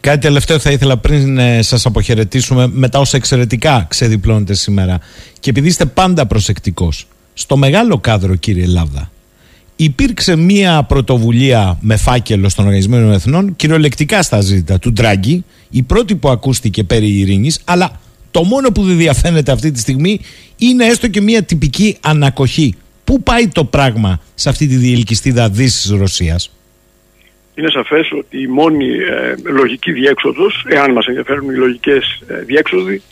[0.01, 5.01] Κάτι τελευταίο θα ήθελα πριν ε, σας αποχαιρετήσουμε μετά όσα εξαιρετικά ξεδιπλώνετε σήμερα
[5.41, 9.11] και επειδή είστε πάντα προσεκτικός στο μεγάλο κάδρο κύριε Λάβδα
[9.85, 16.17] υπήρξε μία πρωτοβουλία με φάκελο στον Οργανισμό Εθνών, κυριολεκτικά στα ζήτητα του Ντράγκη, η πρώτη
[16.17, 18.01] που ακούστηκε περί ειρήνης, αλλά
[18.31, 20.21] το μόνο που δεν διαφαίνεται αυτή τη στιγμή
[20.59, 22.75] είναι έστω και μία τυπική ανακοχή.
[23.05, 26.57] Πού πάει το πράγμα σε αυτή τη διελκυστίδα Δύσης Ρωσίας;
[27.55, 33.03] Είναι σαφές ότι η μόνη ε, λογική διέξοδος, εάν μας ενδιαφέρουν οι λογικές ε, διέξοδοι,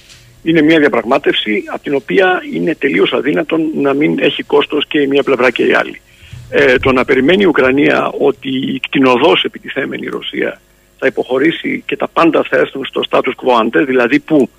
[0.43, 5.07] είναι μια διαπραγμάτευση από την οποία είναι τελείως αδύνατον να μην έχει κόστος και η
[5.07, 6.01] μία πλευρά και η άλλη
[6.51, 10.61] ε, το να περιμένει η Ουκρανία ότι η κτηνοδός επιτιθέμενη Ρωσία
[10.99, 14.51] θα υποχωρήσει και τα πάντα θα έρθουν στο status quo ante, δηλαδή που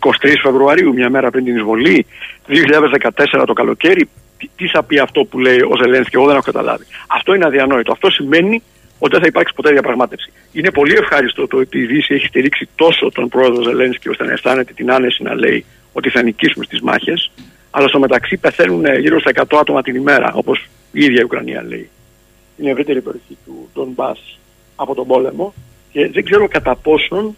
[0.00, 0.08] 23
[0.42, 2.06] Φεβρουαρίου, μια μέρα πριν την εισβολή,
[2.48, 4.08] 2014 το καλοκαίρι,
[4.56, 6.84] τι θα πει αυτό που λέει ο Ζελένσκι, εγώ δεν έχω καταλάβει.
[7.06, 7.92] Αυτό είναι αδιανόητο.
[7.92, 8.62] Αυτό σημαίνει
[8.98, 10.32] ότι δεν θα υπάρξει ποτέ διαπραγμάτευση.
[10.52, 14.32] Είναι πολύ ευχάριστο το ότι η Δύση έχει στηρίξει τόσο τον πρόεδρο Ζελένσκι ώστε να
[14.32, 17.30] αισθάνεται την άνεση να λέει ότι θα νικήσουμε στις μάχες,
[17.78, 21.64] αλλά στο μεταξύ πεθαίνουν γύρω στα 100 άτομα την ημέρα, όπως η ίδια η Ουκρανία
[21.68, 21.88] λέει.
[22.56, 24.38] Είναι ευρύτερη περιοχή του Τον Μπάς
[24.76, 25.54] από τον πόλεμο
[25.92, 27.36] και δεν ξέρω κατά πόσον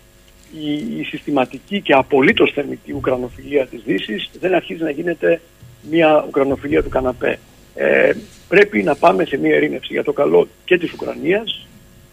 [0.61, 5.41] η, η συστηματική και απολύτως θεμητή ουκρανοφιλία της Δύσης δεν αρχίζει να γίνεται
[5.91, 7.39] μια ουκρανοφιλία του καναπέ.
[7.75, 8.13] Ε,
[8.49, 11.67] πρέπει να πάμε σε μια ειρήνευση για το καλό και της Ουκρανίας,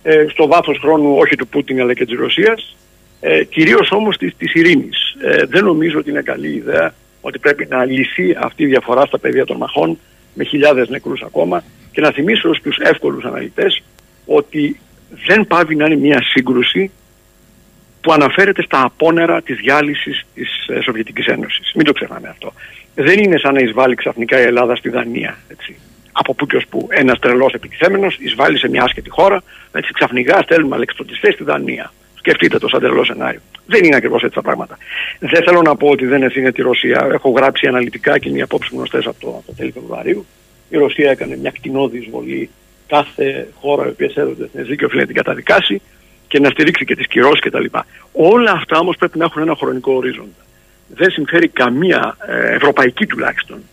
[0.03, 2.75] ε, στο βάθος χρόνου όχι του Πούτιν αλλά και της Ρωσίας,
[3.19, 5.15] ε, κυρίως όμως της, της ειρήνης.
[5.23, 6.93] Ε, δεν νομίζω ότι είναι καλή ιδέα
[7.27, 9.99] ότι πρέπει να λυθεί αυτή η διαφορά στα πεδία των μαχών
[10.33, 13.83] με χιλιάδες νεκρούς ακόμα και να θυμίσω στους εύκολους αναλυτές
[14.25, 14.79] ότι
[15.27, 16.91] δεν πάβει να είναι μια σύγκρουση
[18.01, 21.71] που αναφέρεται στα απόνερα της διάλυσης της ε, Σοβιετικής Ένωσης.
[21.75, 22.53] Μην το ξεχνάμε αυτό.
[22.95, 25.37] Δεν είναι σαν να εισβάλλει ξαφνικά η Ελλάδα στη Δανία.
[25.47, 25.75] Έτσι.
[26.11, 30.41] Από πού και ως που ένας τρελός επιτιθέμενος εισβάλλει σε μια άσχετη χώρα, έτσι ξαφνικά
[30.41, 31.93] στέλνουμε αλεξιπτωτιστές στη Δανία.
[32.15, 33.41] Σκεφτείτε το σαν τρελό σενάριο.
[33.65, 34.77] Δεν είναι ακριβώς έτσι τα πράγματα.
[35.19, 37.09] Δεν θέλω να πω ότι δεν ευθύνεται τη Ρωσία.
[37.11, 40.25] Έχω γράψει αναλυτικά και είναι οι απόψει γνωστές από το, το τέλη Φεβρουαρίου.
[40.69, 42.49] Η Ρωσία έκανε μια κτηνόδη εισβολή.
[42.87, 45.81] Κάθε χώρα η οποία έδωσε στην δίκαιο οφείλει να την καταδικάσει
[46.27, 47.65] και να στηρίξει και τις κυρώσεις κτλ.
[48.11, 50.45] Όλα αυτά όμως πρέπει να έχουν ένα χρονικό ορίζοντα.
[50.87, 53.63] Δεν συμφέρει καμία ε, ευρωπαϊκή τουλάχιστον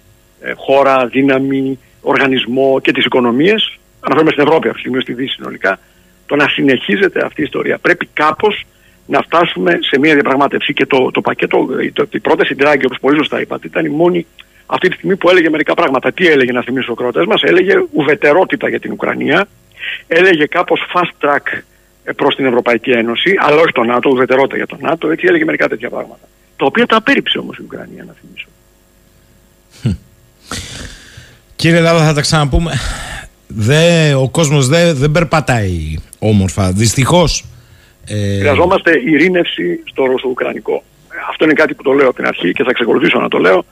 [0.41, 3.79] ε, χώρα, δύναμη, οργανισμό και τις οικονομίες.
[4.01, 5.79] Αναφέρομαι στην Ευρώπη αυτή τη στιγμή, στη Δύση συνολικά,
[6.27, 7.79] το να συνεχίζεται αυτή η ιστορία.
[7.79, 8.65] Πρέπει κάπως
[9.07, 10.73] να φτάσουμε σε μια διαπραγμάτευση.
[10.73, 14.27] Και το, το πακέτο, το, η πρόταση Ντράγκη, όπως πολύ σωστά είπατε, ήταν η μόνη
[14.67, 16.13] αυτή τη στιγμή που έλεγε μερικά πράγματα.
[16.13, 19.49] Τι έλεγε να θυμίσω ο κρότε μας, έλεγε ουδετερότητα για την Ουκρανία,
[20.07, 21.61] έλεγε κάπως fast track
[22.17, 25.69] προς την Ευρωπαϊκή Ένωση, αλλά όχι το ΝΑΤΟ, ουδετερότητα για το ΝΑΤΟ, έτσι έλεγε μερικά
[25.69, 26.29] τέτοια πράγματα.
[26.57, 28.47] Τα οποία τα απέρριψε όμως η Ουκρανία, να θυμίσω.
[31.57, 32.73] Κύριε Λάδα, θα τα ξαναπούμε.
[33.47, 36.73] Δε, ο κόσμος δεν δεν περπατάει όμορφα.
[36.73, 37.45] Δυστυχώς.
[38.07, 38.39] Ε...
[38.39, 40.83] Χρειαζόμαστε ειρήνευση στο Ρωσο-Ουκρανικό.
[41.29, 43.65] αυτό είναι κάτι που το λέω από την αρχή και θα ξεκολουθήσω να το λέω.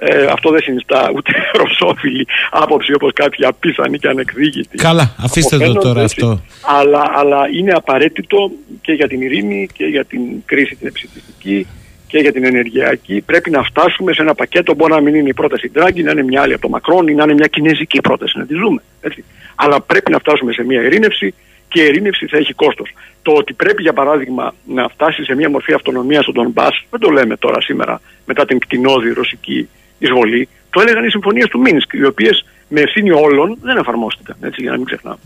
[0.00, 4.76] Ε, αυτό δεν συνιστά ούτε ρωσόφιλη άποψη όπως κάποιοι απίθανοι και ανεκδίκητοι.
[4.76, 6.40] Καλά, αφήστε το τώρα αυτό.
[6.80, 11.66] Αλλά, αλλά είναι απαραίτητο και για την ειρήνη και για την κρίση την εψηφιστική
[12.06, 13.20] και για την ενεργειακή.
[13.20, 14.74] Πρέπει να φτάσουμε σε ένα πακέτο.
[14.74, 17.14] Μπορεί να μην είναι η πρόταση Ντράγκη, να είναι μια άλλη από το Μακρόν ή
[17.14, 18.82] να είναι μια κινέζικη πρόταση, να τη ζούμε.
[19.00, 19.24] Έτσι.
[19.54, 21.34] Αλλά πρέπει να φτάσουμε σε μια ειρήνευση
[21.68, 22.94] και η ειρήνευση θα έχει κόστος.
[23.22, 27.00] Το ότι πρέπει, για παράδειγμα, να φτάσει σε μια μορφή αυτονομίας στον Τον Μπάς, δεν
[27.00, 31.92] το λέμε τώρα σήμερα μετά την κτηνόδη ρωσική εισβολή, το έλεγαν οι συμφωνίες του Μίνσκ,
[31.92, 34.36] οι οποίες με ευθύνη όλων δεν εφαρμόστηκαν.
[34.40, 35.18] Έτσι, για να μην ξεχνάμε.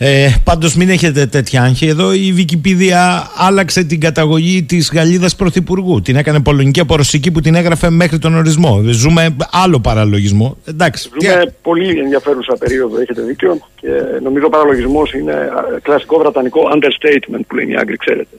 [0.00, 1.86] Ε, Πάντως μην έχετε τέτοια άγχη.
[1.86, 6.02] Εδώ η Wikipedia άλλαξε την καταγωγή της Γαλλίδας Πρωθυπουργού.
[6.02, 8.82] Την έκανε πολωνική από ρωσική που την έγραφε μέχρι τον ορισμό.
[8.84, 10.56] Ζούμε άλλο παραλογισμό.
[10.64, 11.08] Εντάξει.
[11.08, 11.50] Ζούμε τι...
[11.62, 13.58] πολύ ενδιαφέρουσα περίοδο, έχετε δίκιο.
[13.80, 13.88] Και
[14.22, 15.48] νομίζω ο παραλογισμός είναι
[15.82, 18.36] κλασικό βρετανικό understatement που λένε οι Άγγλοι, ξέρετε.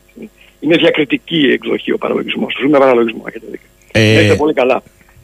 [0.59, 2.53] Είναι διακριτική η εκδοχή ο παραλογισμός.
[2.61, 3.67] Ζούμε παραλογισμό, έχετε δίκιο.
[3.91, 4.21] Ε...
[4.21, 4.83] Είστε πολύ καλά.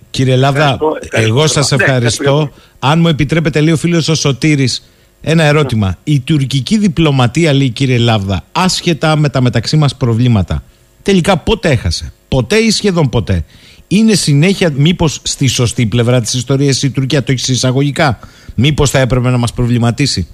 [0.10, 0.78] Κύριε Λάβδα,
[1.12, 2.40] εγώ σας ευχαριστώ.
[2.40, 4.90] Ναι, Αν μου επιτρέπετε, λέει ο φίλος ο Σωτήρης,
[5.22, 5.98] ένα ερώτημα.
[6.04, 10.64] Η τουρκική διπλωματία, λέει κύριε Λάβδα, άσχετα με τα μεταξύ μας προβλήματα,
[11.02, 13.46] τελικά πότε έχασε; Ποτέ ή σχεδόν ποτέ;
[13.88, 18.20] Είναι συνέχεια, μήπως στη σωστή πλευρά της ιστορίας η Τουρκία το έχεις εισαγωγικά.
[18.56, 20.28] Μήπως θα έπρεπε να μας προβληματίσει;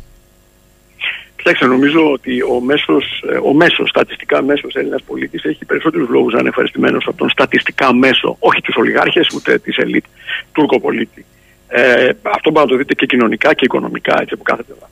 [1.44, 6.34] Κοιτάξτε, νομίζω ότι ο μέσος, ε, ο μέσος, στατιστικά μέσος Έλληνας πολίτης έχει περισσότερους λόγους
[6.34, 10.06] να είναι ευχαριστημένος από τον στατιστικά μέσο, όχι τους ολιγάρχες ούτε της ελίτ,
[10.52, 11.26] Τούρκο πολίτη.
[11.74, 14.90] Ε, αυτό μπορεί να το δείτε και κοινωνικά και οικονομικά έτσι από κάθε πλευρά.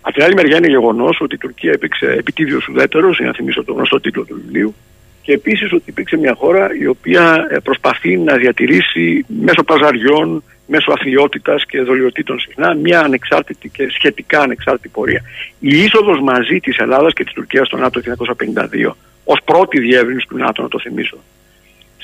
[0.00, 3.64] Από την άλλη μεριά είναι γεγονός ότι η Τουρκία υπήρξε επιτίδιος ουδέτερος, για να θυμίσω
[3.64, 4.74] τον γνωστό τίτλο του βιβλίου,
[5.22, 10.92] και επίσης ότι υπήρξε μια χώρα η οποία ε, προσπαθεί να διατηρήσει μέσω παζαριών, μέσω
[10.92, 15.22] αθλειότητας και δολιοτήτων συχνά μια ανεξάρτητη και σχετικά ανεξάρτητη πορεία.
[15.58, 20.26] Η είσοδος μαζί της Ελλάδας και της Τουρκίας στο ΝΑΤΟ το 1952, ως πρώτη διεύρυνση
[20.28, 21.18] του ΝΑΤΟ, να το θυμίσω,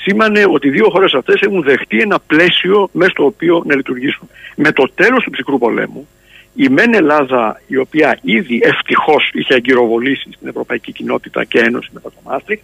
[0.09, 4.29] σήμανε ότι οι δύο χώρες αυτές έχουν δεχτεί ένα πλαίσιο μέσα στο οποίο να λειτουργήσουν.
[4.55, 6.07] Με το τέλος του ψυχρού πολέμου,
[6.55, 12.09] η ΜΕΝ Ελλάδα, η οποία ήδη ευτυχώς είχε εγκυροβολήσει στην Ευρωπαϊκή Κοινότητα και Ένωση μετά
[12.09, 12.59] το Μάστριχ,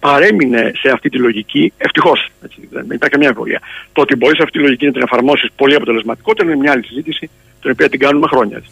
[0.00, 1.72] παρέμεινε σε αυτή τη λογική.
[1.78, 2.28] Ευτυχώς.
[2.70, 3.60] Δεν υπάρχει καμία εμβολία.
[3.92, 7.30] Το ότι μπορείς αυτή τη λογική να την εφαρμόσεις πολύ αποτελεσματικότερα είναι μια άλλη συζήτηση,
[7.60, 8.62] την οποία την κάνουμε χρόνια.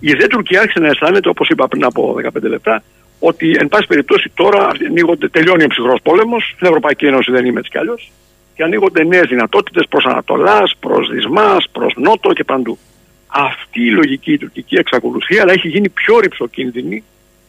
[0.00, 2.82] Η ΔΕ Τουρκία άρχισε να αισθάνεται, όπως είπα πριν από 15 λεπτά,
[3.18, 7.58] ότι εν πάση περιπτώσει τώρα ανοίγονται, τελειώνει ο ψυχρός πόλεμος, στην Ευρωπαϊκή Ένωση δεν είμαι
[7.58, 8.12] έτσι κι αλλιώς,
[8.54, 12.78] και ανοίγονται νέες δυνατότητες προς Ανατολάς, προς Δυσμάς, προς Νότο και παντού.
[13.26, 17.04] Αυτή η λογική η τουρκική εξακολουθεί, αλλά έχει γίνει πιο ρηψοκίνδυνη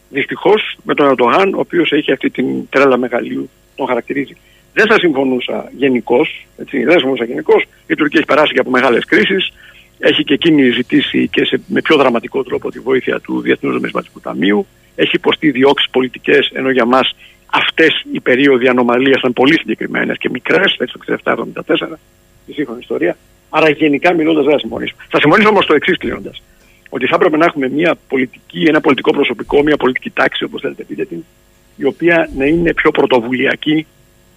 [0.08, 4.36] δυστυχώς με τον Ερντογάν, ο οποίος έχει αυτή την τρέλα μεγαλείου, τον χαρακτηρίζει.
[4.72, 7.64] Δεν θα συμφωνούσα γενικώς, δεν συμφωνούσα γενικώς.
[7.86, 9.52] Η Τουρκία έχει περάσει και από μεγάλες κρίσεις.
[9.98, 14.20] Έχει και εκείνη ζητήσει και σε, με πιο δραματικό τρόπο τη βοήθεια του Διεθνούς Νομισματικού
[14.20, 17.16] Ταμείου έχει υποστεί διώξεις πολιτικές, ενώ για μας
[17.46, 21.98] αυτές οι περίοδοι ανομαλίας ήταν πολύ συγκεκριμένες και μικρές, έτσι το 67-74,
[22.46, 23.16] τη σύγχρονη ιστορία.
[23.50, 24.94] Άρα γενικά μιλώντας δεν θα συμφωνήσω.
[25.08, 26.42] Θα συμφωνήσω όμως το εξής κλείνοντας.
[26.88, 30.84] Ότι θα έπρεπε να έχουμε μια πολιτική, ένα πολιτικό προσωπικό, μια πολιτική τάξη, όπως θέλετε
[30.84, 31.24] πείτε την,
[31.76, 33.86] η οποία να είναι πιο πρωτοβουλιακή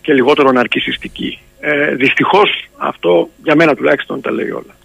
[0.02, 1.40] και λιγότερο ναρκισιστική.
[1.60, 4.76] Ε, Δυστυχώς αυτό για μένα τουλάχιστον τα λέει όλα.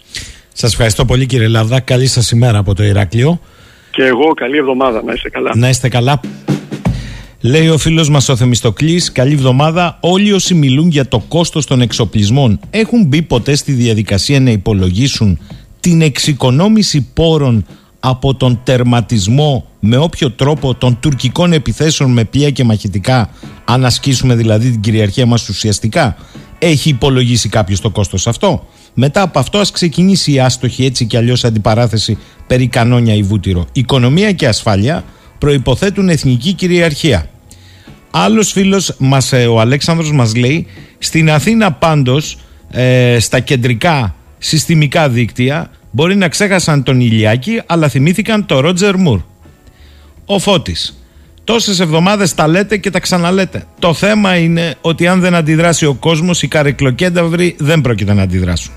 [0.57, 1.79] Σας ευχαριστώ πολύ κύριε Λαβδά.
[1.79, 3.39] Καλή σας ημέρα από το Ηράκλειο.
[3.91, 5.51] Και εγώ καλή εβδομάδα, να είστε καλά.
[5.55, 6.19] Να είστε καλά.
[7.41, 9.97] Λέει ο φίλος μας ο Θεμιστοκλής, καλή εβδομάδα.
[10.01, 15.39] Όλοι όσοι μιλούν για το κόστος των εξοπλισμών έχουν μπει ποτέ στη διαδικασία να υπολογίσουν
[15.79, 17.65] την εξοικονόμηση πόρων
[17.99, 23.29] από τον τερματισμό με όποιο τρόπο των τουρκικών επιθέσεων με πλοία και μαχητικά
[23.65, 26.15] αν ασκήσουμε δηλαδή την κυριαρχία μας ουσιαστικά
[26.59, 31.17] έχει υπολογίσει κάποιος το κόστος αυτό μετά από αυτό ας ξεκινήσει η άστοχη έτσι κι
[31.17, 32.17] αλλιώς αντιπαράθεση
[32.47, 33.67] περί κανόνια ή βούτυρο.
[33.71, 35.03] Οικονομία και ασφάλεια
[35.37, 37.29] προϋποθέτουν εθνική κυριαρχία.
[38.11, 40.67] Άλλος φίλος, μας, ε, ο Αλέξανδρος μας λέει,
[40.97, 42.37] στην Αθήνα πάντως,
[42.71, 49.21] ε, στα κεντρικά συστημικά δίκτυα, μπορεί να ξέχασαν τον Ηλιάκη, αλλά θυμήθηκαν το Ρότζερ Μουρ.
[50.25, 50.99] Ο Φώτης.
[51.43, 53.65] Τόσες εβδομάδες τα λέτε και τα ξαναλέτε.
[53.79, 58.73] Το θέμα είναι ότι αν δεν αντιδράσει ο κόσμος, οι καρεκλοκένταυροι δεν πρόκειται να αντιδράσουν.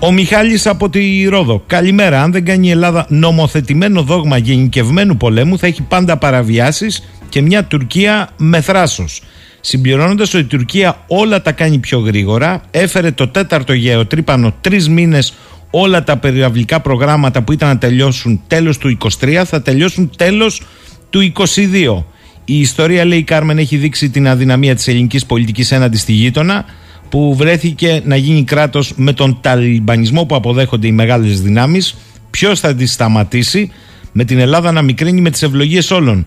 [0.00, 1.62] Ο Μιχάλης από τη Ρόδο.
[1.66, 2.22] Καλημέρα.
[2.22, 7.64] Αν δεν κάνει η Ελλάδα νομοθετημένο δόγμα γενικευμένου πολέμου, θα έχει πάντα παραβιάσεις και μια
[7.64, 9.22] Τουρκία με θράσος.
[9.60, 15.34] Συμπληρώνοντας ότι η Τουρκία όλα τα κάνει πιο γρήγορα, έφερε το τέταρτο γεωτρύπανο τρεις μήνες
[15.70, 20.62] όλα τα περιαυλικά προγράμματα που ήταν να τελειώσουν τέλος του 23 θα τελειώσουν τέλος
[21.10, 22.04] του 22.
[22.44, 26.64] Η ιστορία, λέει η Κάρμεν, έχει δείξει την αδυναμία της ελληνικής πολιτικής έναντι στη γείτονα
[27.08, 31.96] που βρέθηκε να γίνει κράτος με τον ταλιμπανισμό που αποδέχονται οι μεγάλες δυνάμεις.
[32.30, 33.70] Ποιος θα τη σταματήσει;
[34.12, 36.26] Με την Ελλάδα να μικρύνει με τις ευλογίες όλων.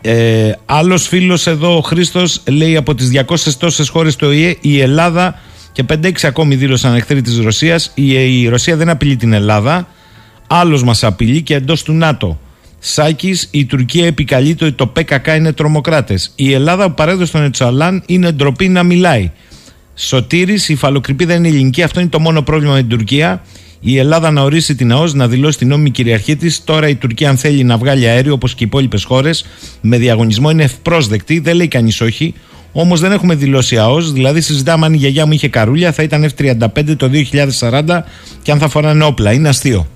[0.00, 4.80] Ε, Άλλος φίλος εδώ, ο Χρήστος, λέει από τις 200 τόσες χώρες του ΟΗΕ, η
[4.80, 5.38] Ελλάδα
[5.72, 7.90] και 5-6 ακόμη δήλωσαν εχθροί της Ρωσίας.
[7.94, 9.88] Η, η Ρωσία δεν απειλεί την Ελλάδα.
[10.46, 12.38] Άλλος μας απειλεί και εντός του ΝΑΤΟ.
[12.78, 16.32] Σάκης, η Τουρκία επικαλείται ότι το ΠΚΚ είναι τρομοκράτες.
[16.34, 19.30] Η Ελλάδα που παρέδωσε τον Ετσαλάν είναι ντροπή να μιλάει.
[19.94, 21.82] Σωτήρης, η φαλοκρηπίδα είναι ελληνική.
[21.82, 23.42] Αυτό είναι το μόνο πρόβλημα με την Τουρκία.
[23.80, 26.64] Η Ελλάδα να ορίσει την ΑΟΣ, να δηλώσει την νόμιμη κυριαρχία της.
[26.64, 29.46] Τώρα η Τουρκία, αν θέλει να βγάλει αέριο όπως και οι υπόλοιπες χώρες,
[29.80, 31.38] με διαγωνισμό είναι ευπρόσδεκτη.
[31.38, 32.34] Δεν λέει κανείς όχι.
[32.72, 34.12] Όμως δεν έχουμε δηλώσει ΑΟΣ.
[34.12, 37.10] Δηλαδή, συζητάμε αν η γιαγιά μου είχε καρούλια, θα ήταν F35 το
[37.60, 38.04] 2040
[38.42, 39.32] και αν θα φοράνε όπλα.
[39.32, 39.86] Είναι αστείο.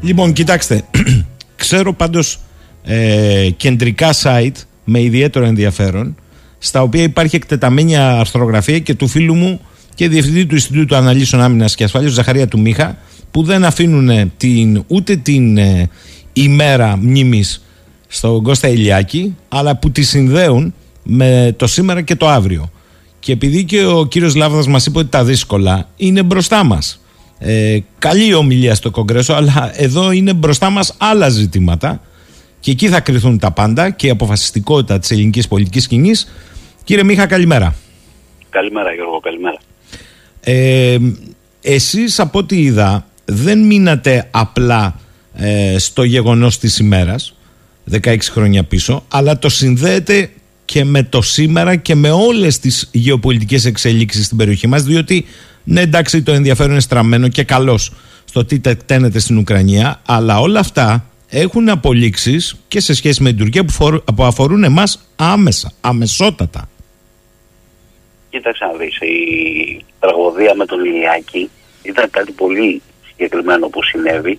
[0.00, 0.84] Λοιπόν, κοιτάξτε.
[1.56, 2.38] Ξέρω πάντως
[2.84, 6.16] ε, κεντρικά site με ιδιαίτερο ενδιαφέρον
[6.58, 9.60] στα οποία υπάρχει εκτεταμένη αρθρογραφία και του φίλου μου
[9.94, 12.98] και διευθυντή του Ινστιτούτου Αναλύσεων Άμυνας και Ασφάλειας, Ζαχαρία του Μίχα,
[13.30, 15.90] που δεν αφήνουν την, ούτε την ε,
[16.32, 17.64] ημέρα μνήμης
[18.06, 22.70] στον Κώστα Ηλιάκη, αλλά που τη συνδέουν με το σήμερα και το αύριο.
[23.18, 27.00] Και επειδή και ο κύριος Λάβδας μας είπε ότι τα δύσκολα είναι μπροστά μας.
[27.38, 32.00] Ε, καλή ομιλία στο Κογκρέσο, αλλά εδώ είναι μπροστά μας άλλα ζητήματα
[32.66, 36.32] και εκεί θα κρυθούν τα πάντα και η αποφασιστικότητα της ελληνικής πολιτικής σκηνής.
[36.84, 37.74] Κύριε Μίχα, καλημέρα.
[38.50, 39.58] Καλημέρα Γιώργο, καλημέρα.
[40.40, 40.98] Ε,
[41.60, 45.00] εσείς από ό,τι είδα δεν μείνατε απλά
[45.34, 47.36] ε, στο γεγονός της ημέρας
[48.02, 50.30] 16 χρόνια πίσω αλλά το συνδέετε
[50.64, 55.24] και με το σήμερα και με όλες τις γεωπολιτικές εξελίξεις στην περιοχή μας διότι
[55.64, 57.92] ναι εντάξει το ενδιαφέρον είναι στραμμένο και καλός
[58.24, 63.38] στο τι τεκταίνεται στην Ουκρανία αλλά όλα αυτά έχουν απολύξεις και σε σχέση με την
[63.38, 63.64] Τουρκία
[64.16, 66.68] που αφορούν εμάς άμεσα, αμεσότατα.
[68.30, 71.50] Κοίταξε να δεις, η τραγωδία με τον Ηλιάκη
[71.82, 74.38] ήταν κάτι πολύ συγκεκριμένο που συνέβη.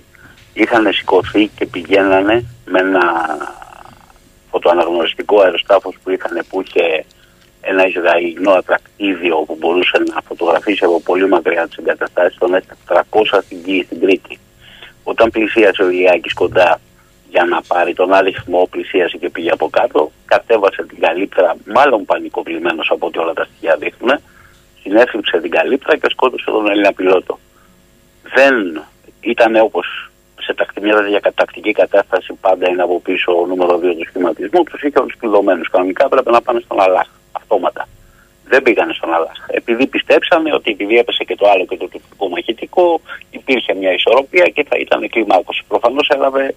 [0.54, 3.02] Είχαν σηκωθεί και πηγαίνανε με ένα
[4.50, 7.06] φωτοαναγνωριστικό αεροστάφος που είχαν που είχε
[7.62, 13.02] ένα Ισραηλινό ατρακτήδιο που μπορούσε να φωτογραφίσει από πολύ μακριά τις εγκαταστάσεις των 400
[13.44, 14.40] στην Κίη στην Κρήτη.
[15.12, 16.80] Όταν πλησίασε ο Ηλιάκης κοντά
[17.30, 22.90] για να πάρει τον αριθμό, πλησίασε και πήγε από κάτω, κατέβασε την καλύπτρα, μάλλον πανικοβλημένος
[22.92, 24.20] από ό,τι όλα τα στοιχεία δείχνουν,
[24.82, 27.40] συνέφυψε την καλύπτρα και σκότωσε τον Έλληνα πιλότο.
[28.36, 28.84] Δεν
[29.22, 30.10] ήταν όπως
[30.42, 34.82] σε μια τέτοια κατακτική κατάσταση πάντα είναι από πίσω ο νούμερο 2 του σχηματισμού, τους
[34.82, 35.62] είχε όλους κλειδωμένου.
[35.72, 37.88] Κανονικά έπρεπε να πάνε στον Αλλάχ, αυτόματα.
[38.50, 39.38] Δεν πήγανε στον Αλλάχ.
[39.48, 44.46] Επειδή πιστέψανε ότι επειδή έπεσε και το άλλο και το τουρκικό μαχητικό, υπήρχε μια ισορροπία
[44.46, 45.64] και θα ήταν κλιμάκωση.
[45.68, 46.56] Προφανώς έλαβε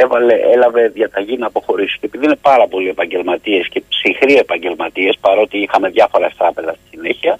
[0.00, 1.98] έβαλε, έλαβε διαταγή να αποχωρήσει.
[2.00, 7.36] Και επειδή είναι πάρα πολλοί επαγγελματίες και ψυχροί επαγγελματίες, παρότι είχαμε διάφορα ευτράπεδα στη συνέχεια,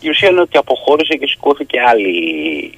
[0.00, 2.72] η ουσία είναι ότι αποχώρησε και σηκώθηκε άλλη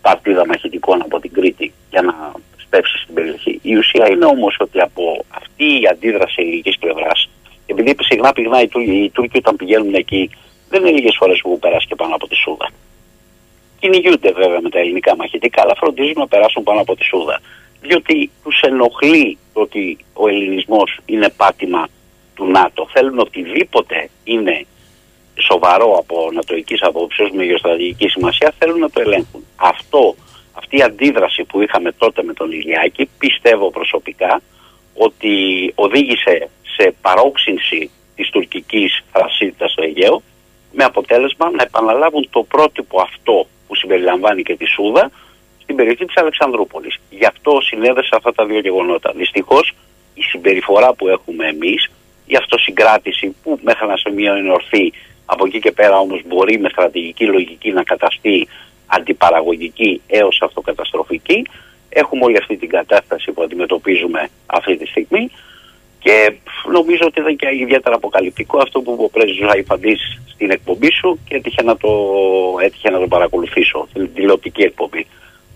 [0.00, 3.58] παρτίδα μαχητικών από την Κρήτη για να σπεύσει στην περιοχή.
[3.62, 7.28] Η ουσία είναι όμως ότι από αυτή η αντίδραση ελληνικής πλευράς,
[7.70, 10.30] επειδή συχνά πηγνά οι, οι Τούρκοι όταν πηγαίνουν εκεί,
[10.68, 12.70] δεν είναι λίγες φορές που περάσει και πάνω από τη Σούδα.
[13.80, 17.40] Κυνηγούνται βέβαια με τα ελληνικά μαχητικά, αλλά φροντίζουν να περάσουν πάνω από τη Σούδα
[17.80, 21.88] διότι τους ενοχλεί ότι ο ελληνισμός είναι πάτημα
[22.34, 22.88] του ΝΑΤΟ.
[22.92, 24.66] Θέλουν οτιδήποτε είναι
[25.34, 29.44] σοβαρό από νατοικής απόψεως με γεωστρατηγική σημασία θέλουν να το ελέγχουν.
[29.56, 30.14] Αυτό,
[30.52, 34.42] αυτή η αντίδραση που είχαμε τότε με τον Ηλιάκη πιστεύω προσωπικά
[34.94, 35.34] ότι
[35.74, 36.48] οδήγησε
[36.80, 40.22] σε παρόξυνση της τουρκικής θρασίτητας στο Αιγαίο
[40.72, 45.10] με αποτέλεσμα να επαναλάβουν το πρότυπο αυτό που συμπεριλαμβάνει και τη Σούδα
[45.62, 46.96] στην περιοχή της Αλεξανδρούπολης.
[47.10, 49.12] Γι' αυτό συνέδεσα αυτά τα δύο γεγονότα.
[49.16, 49.72] Δυστυχώς
[50.14, 51.90] η συμπεριφορά που έχουμε εμείς,
[52.26, 54.92] η αυτοσυγκράτηση που μέχρι ένα σημείο είναι ορθή,
[55.26, 58.48] από εκεί και πέρα όμως μπορεί με στρατηγική λογική να καταστεί
[58.86, 61.46] αντιπαραγωγική έως αυτοκαταστροφική.
[61.88, 65.30] Έχουμε όλη αυτή την κατάσταση που αντιμετωπίζουμε αυτή τη στιγμή
[66.02, 66.34] και
[66.72, 71.36] νομίζω ότι ήταν και ιδιαίτερα αποκαλυπτικό αυτό που είπε ο πρέσβης στην εκπομπή σου και
[71.36, 71.90] έτυχε να το,
[72.62, 75.06] έτυχε να το παρακολουθήσω, την τηλεοπτική εκπομπή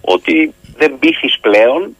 [0.01, 1.97] ότι δεν πείθεις πλέον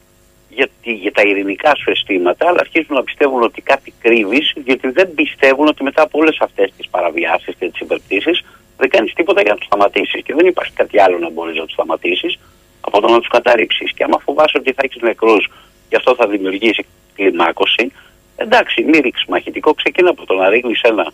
[0.49, 5.15] για, για τα ειρηνικά σου αισθήματα, αλλά αρχίζουν να πιστεύουν ότι κάτι κρύβεις, γιατί δεν
[5.15, 8.45] πιστεύουν ότι μετά από όλες αυτές τις παραβιάσεις και τις υπερπτήσεις
[8.77, 10.23] δεν κάνεις τίποτα για να τους σταματήσεις.
[10.23, 12.39] Και δεν υπάρχει κάτι άλλο να μπορείς να τους σταματήσεις
[12.81, 13.93] από το να τους καταρρύψεις.
[13.93, 15.51] Και άμα φοβάσαι ότι θα έχεις νεκρούς
[15.89, 17.93] και αυτό θα δημιουργήσει κλιμάκωση,
[18.37, 21.13] εντάξει, μη ρίξεις μαχητικό, ξεκινά από το να ρίχνεις ένα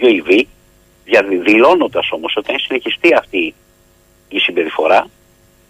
[0.00, 0.42] UAV,
[1.44, 3.54] δηλώνοντας όμως ότι αν συνεχιστεί αυτή
[4.28, 5.06] η συμπεριφορά,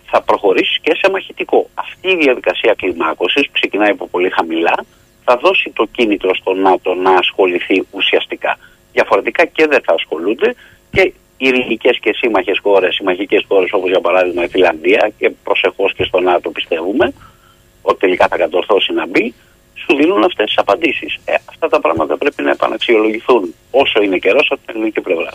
[0.05, 1.71] θα προχωρήσεις και σε μαχητικό.
[1.75, 4.85] Αυτή η διαδικασία κλιμάκωσης που ξεκινάει από πολύ χαμηλά
[5.25, 8.59] θα δώσει το κίνητρο στο ΝΑΤΟ να ασχοληθεί ουσιαστικά.
[8.93, 10.55] Διαφορετικά και δεν θα ασχολούνται
[10.91, 15.95] και οι ειρηνικές και σύμμαχες χώρες, συμμαχικέ χώρες όπως για παράδειγμα η Φιλανδία και προσεχώς
[15.95, 17.13] και στο ΝΑΤΟ πιστεύουμε
[17.83, 19.35] ότι τελικά θα κατορθώσει να μπει,
[19.75, 21.19] σου δίνουν αυτές τις απαντήσεις.
[21.25, 25.31] Ε, αυτά τα πράγματα πρέπει να επαναξιολογηθούν όσο είναι καιρός από την ελληνική πλευρά.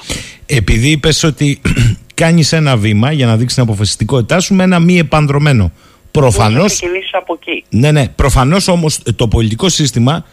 [0.45, 1.61] Επειδή είπες ότι
[2.21, 5.71] κάνεις ένα βήμα για να δείξεις την αποφασιστικότητά σου με ένα μη επανδρομένο.
[6.11, 6.65] Προφανώ.
[7.11, 7.63] από εκεί.
[7.69, 8.07] Ναι, ναι.
[8.07, 10.25] Προφανώς όμως το πολιτικό σύστημα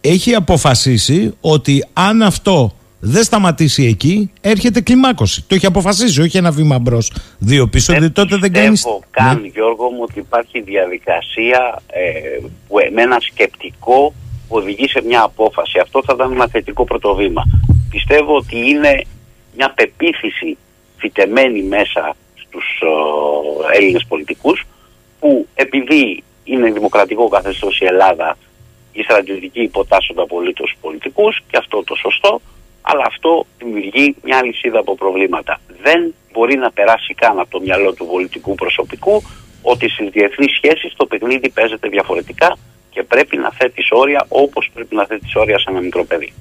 [0.00, 5.44] έχει αποφασίσει ότι αν αυτό δεν σταματήσει εκεί, έρχεται κλιμάκωση.
[5.46, 7.92] Το έχει αποφασίσει, όχι ένα βήμα μπρος, δύο πίσω.
[7.92, 8.76] Δεν τότε δεν κάνει.
[8.76, 9.46] Δεν καν, ναι.
[9.46, 12.38] Γιώργο μου, ότι υπάρχει διαδικασία ε,
[12.68, 14.14] που με ένα σκεπτικό
[14.48, 15.78] οδηγεί σε μια απόφαση.
[15.78, 17.42] Αυτό θα ήταν ένα θετικό πρωτοβήμα.
[17.90, 19.04] Πιστεύω ότι είναι
[19.56, 20.56] μια πεποίθηση
[20.96, 22.82] φυτεμένη μέσα στους
[23.72, 24.64] ε, Έλληνες πολιτικούς
[25.20, 28.36] που επειδή είναι δημοκρατικό καθεστώς η Ελλάδα
[28.92, 32.40] οι στρατιωτικοί υποτάσσονται απολύτως πολιτικούς και αυτό το σωστό
[32.82, 35.60] αλλά αυτό δημιουργεί μια λυσίδα από προβλήματα.
[35.82, 39.22] Δεν μπορεί να περάσει καν από το μυαλό του πολιτικού προσωπικού
[39.62, 42.56] ότι στις διεθνείς σχέσεις το παιχνίδι παίζεται διαφορετικά
[42.90, 46.32] και πρέπει να θέτεις όρια όπως πρέπει να θέτεις όρια σε ένα μικρό παιδί.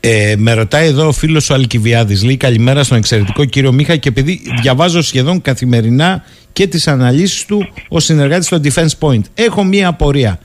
[0.00, 4.08] Ε, με ρωτάει εδώ ο φίλος ο Αλκιβιάδης, λέει καλημέρα στον εξαιρετικό κύριο Μίχα και
[4.08, 9.22] επειδή διαβάζω σχεδόν καθημερινά και τις αναλύσεις του ο συνεργάτης στο Defense Point.
[9.34, 10.40] Έχω μία απορία.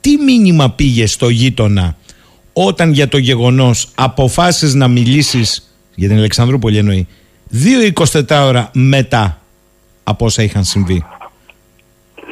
[0.00, 1.96] Τι μήνυμα πήγε στο γείτονα
[2.58, 7.08] όταν για το γεγονός αποφάσεις να μιλήσεις για την Αλεξανδρούπολη εννοεί
[7.92, 9.40] 2-24 ώρα μετά
[10.04, 11.04] από όσα είχαν συμβεί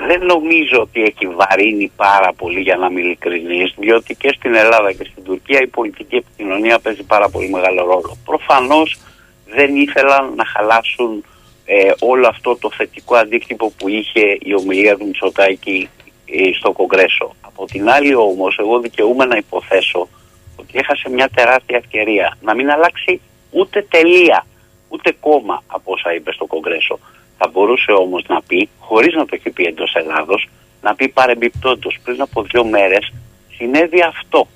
[0.06, 4.92] δεν νομίζω ότι έχει βαρύνει πάρα πολύ για να είμαι ειλικρινής διότι και στην Ελλάδα
[4.92, 8.16] και στην Τουρκία η πολιτική επικοινωνία παίζει πάρα πολύ μεγάλο ρόλο.
[8.24, 8.98] Προφανώς
[9.46, 11.24] δεν ήθελαν να χαλάσουν
[11.64, 15.88] ε, όλο αυτό το θετικό αντίκτυπο που είχε η ομιλία του Μητσοτάκη
[16.26, 17.34] ε, στο Κογκρέσο.
[17.56, 20.08] Από την άλλη όμως εγώ δικαιούμαι να υποθέσω
[20.56, 24.46] ότι έχασε μια τεράστια ευκαιρία να μην αλλάξει ούτε τελεία,
[24.88, 26.98] ούτε κόμμα από όσα είπε στο Κογκρέσο.
[27.38, 30.48] Θα μπορούσε όμως να πει, χωρίς να το έχει πει εντός Ελλάδος,
[30.82, 33.12] να πει παρεμπιπτόντως πριν από δύο μέρες
[33.56, 34.48] συνέβη αυτό.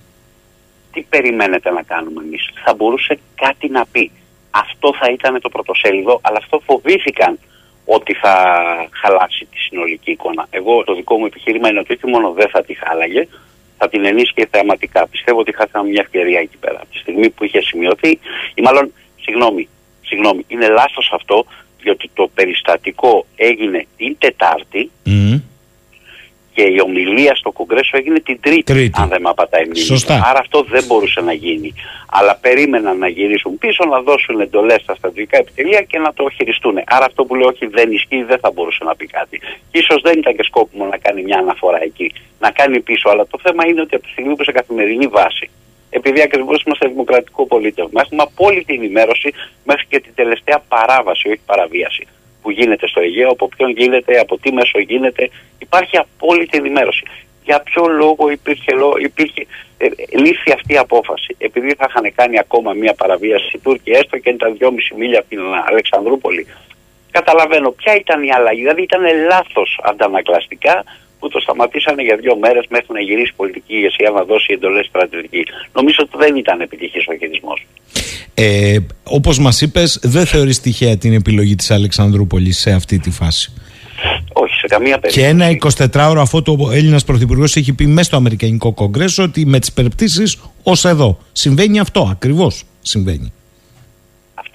[0.92, 4.10] Τι περιμένετε να κάνουμε εμείς; Θα μπορούσε κάτι να πει.
[4.50, 7.38] Αυτό θα ήταν το πρωτοσέλιδο, αλλά αυτό φοβήθηκαν
[7.90, 8.34] ότι θα
[8.90, 10.46] χαλάσει τη συνολική εικόνα.
[10.50, 13.28] Εγώ το δικό μου επιχείρημα είναι ότι όχι μόνο δεν θα τη χάλαγε,
[13.78, 15.08] θα την ενίσχυε θεαματικά.
[15.08, 16.78] Πιστεύω ότι χάσαμε μια ευκαιρία εκεί πέρα.
[16.80, 18.10] Από τη στιγμή που είχε σημειωθεί,
[18.54, 19.68] ή μάλλον, συγγνώμη,
[20.02, 21.46] συγγνώμη είναι λάθος αυτό,
[21.80, 24.90] διότι το περιστατικό έγινε την Τετάρτη
[26.58, 29.64] και η ομιλία στο Κογκρέσο έγινε την Τρίτη, αν δεν με απατάει
[30.30, 31.74] Άρα αυτό δεν μπορούσε να γίνει.
[32.10, 36.76] Αλλά περίμεναν να γυρίσουν πίσω, να δώσουν εντολές στα στρατηγικά επιτελεία και να το χειριστούν.
[36.86, 39.40] Άρα αυτό που λέω όχι δεν ισχύει, δεν θα μπορούσε να πει κάτι.
[39.86, 43.08] σω δεν ήταν και σκόπιμο να κάνει μια αναφορά εκεί, να κάνει πίσω.
[43.10, 45.50] Αλλά το θέμα είναι ότι από τη στιγμή που σε καθημερινή βάση
[45.90, 48.00] επειδή ακριβώς είμαστε δημοκρατικό πολίτευμα.
[48.04, 49.32] Έχουμε απόλυτη ενημέρωση
[49.64, 52.06] μέχρι και την τελευταία παράβαση, όχι παραβίαση,
[52.48, 55.30] που γίνεται στο Αιγαίο, από ποιον γίνεται, από τι μέσο γίνεται.
[55.58, 57.04] Υπάρχει απόλυτη ενημέρωση.
[57.44, 58.72] Για ποιο λόγο υπήρχε,
[59.02, 59.46] υπήρχε
[59.78, 59.86] ε,
[60.18, 61.36] λύθη αυτή η απόφαση.
[61.38, 65.28] Επειδή θα είχαν κάνει ακόμα μία παραβίαση οι Τούρκοι, έστω και ήταν 2,5 μίλια από
[65.28, 65.40] την
[65.70, 66.46] Αλεξανδρούπολη.
[67.10, 68.60] Καταλαβαίνω ποια ήταν η αλλαγή.
[68.60, 70.84] Δηλαδή ήταν λάθος αντανακλαστικά
[71.18, 74.86] που το σταματήσανε για δύο μέρες μέχρι να γυρίσει η πολιτική ηγεσία να δώσει εντολές
[74.86, 75.42] στρατιωτική.
[75.72, 77.54] Νομίζω ότι δεν ήταν επιτυχής ο χειρισμό.
[78.34, 83.52] Ε, Όπως μας είπες, δεν θεωρείς τυχαία την επιλογή της Αλεξανδρούπολης σε αυτή τη φάση;
[84.32, 85.20] Όχι, σε καμία περίπτωση.
[85.20, 89.58] Και ένα 24ωρο αφού το Έλληνας Πρωθυπουργός έχει πει μέσα στο Αμερικανικό Κογκρέσο ότι με
[89.58, 91.18] τις περιπτώσει ως εδώ.
[91.32, 93.32] Συμβαίνει αυτό, ακριβώς συμβαίνει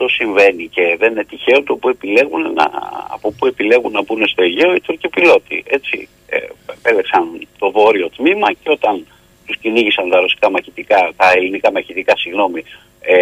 [0.04, 2.70] αυτό συμβαίνει και δεν είναι τυχαίο το που επιλέγουν να,
[3.10, 5.64] από πού επιλέγουν να μπουν στο Αιγαίο οι Τούρκοι πιλότοι.
[5.68, 6.38] Έτσι, ε,
[6.78, 9.06] επέλεξαν το βόρειο τμήμα και όταν
[9.46, 12.64] τους κυνήγησαν τα ρωσικά μαχητικά, τα ελληνικά μαχητικά, συγγνώμη,
[13.02, 13.16] ε,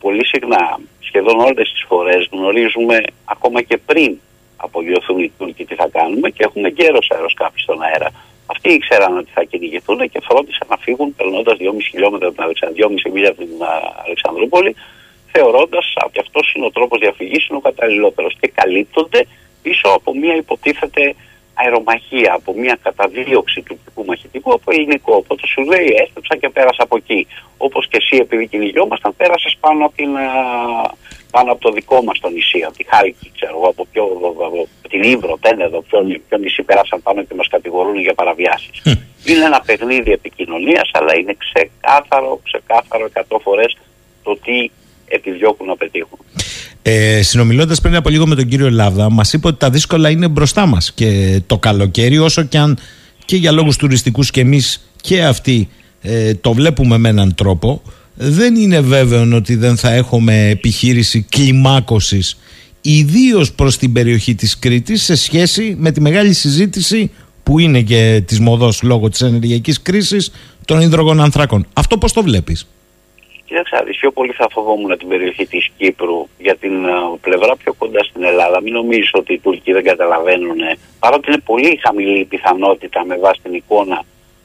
[0.00, 4.18] πολύ συχνά, σχεδόν όλες τις φορές γνωρίζουμε ακόμα και πριν
[4.56, 8.10] απογειωθούν οι Τούρκοι τι θα κάνουμε και έχουμε γέρος αεροσκάφη στον αέρα.
[8.46, 13.10] Αυτοί ήξεραν ότι θα κυνηγηθούν και φρόντισαν να φύγουν περνώντας 2,5 χιλιόμετρα από την 2,5
[13.12, 13.50] μίλια από την
[14.04, 14.76] Αλεξανδρούπολη
[15.32, 18.36] θεωρώντας ότι αυτός είναι ο τρόπος διαφυγής, είναι ο καταλληλότερος.
[18.40, 19.26] Και καλύπτονται
[19.62, 21.14] πίσω από μια υποτίθεται
[21.62, 25.14] αερομαχία, από μια καταδίωξη του τυπικού μαχητικού από ελληνικό.
[25.16, 27.26] Οπότε σου λέει έστρεψα και πέρασα από εκεί.
[27.56, 30.10] Όπως και εσύ, επειδή κυνηγιόμασταν, πέρασες πάνω από την,
[31.30, 34.04] πάνω από το δικό μας το νησί, από τη Χάλκη, ξέρω εγώ, από, ποιο,
[34.46, 38.82] από την Ήβρο, Τένεδο, ποιο, ποιο νησί πέρασαν πάνω και μας κατηγορούν για παραβιάσεις.
[39.24, 43.76] Είναι ένα παιχνίδι επικοινωνίας, αλλά είναι ξεκάθαρο, ξεκάθαρο 100 φορές
[44.22, 44.70] το τι
[45.08, 46.18] επιδιώκουν να πετύχουν.
[46.82, 50.28] Ε, Συνομιλώντας πριν από λίγο με τον κύριο Λάβδα, μας είπε ότι τα δύσκολα είναι
[50.28, 50.92] μπροστά μας.
[50.92, 52.78] Και το καλοκαίρι, όσο και αν
[53.24, 55.68] και για λόγους τουριστικούς και εμείς και αυτοί
[56.02, 57.82] ε, το βλέπουμε με έναν τρόπο,
[58.14, 62.38] δεν είναι βέβαιο ότι δεν θα έχουμε επιχείρηση κλιμάκωσης
[62.80, 67.10] ιδίως προς την περιοχή της Κρήτης σε σχέση με τη μεγάλη συζήτηση
[67.42, 70.30] που είναι και της μοδός λόγω της ενεργειακής κρίσης
[70.64, 71.66] των υδρογονανθράκων.
[71.72, 72.66] Αυτό πώς το βλέπεις;
[73.48, 78.02] Κοίταξε, πιο πολύ θα φοβόμουν την περιοχή της Κύπρου για την uh, πλευρά πιο κοντά
[78.04, 78.60] στην Ελλάδα.
[78.62, 80.58] Μην νομίζεις ότι οι Τούρκοι δεν καταλαβαίνουν,
[80.98, 84.02] παρότι είναι πολύ χαμηλή η πιθανότητα με βάση την εικόνα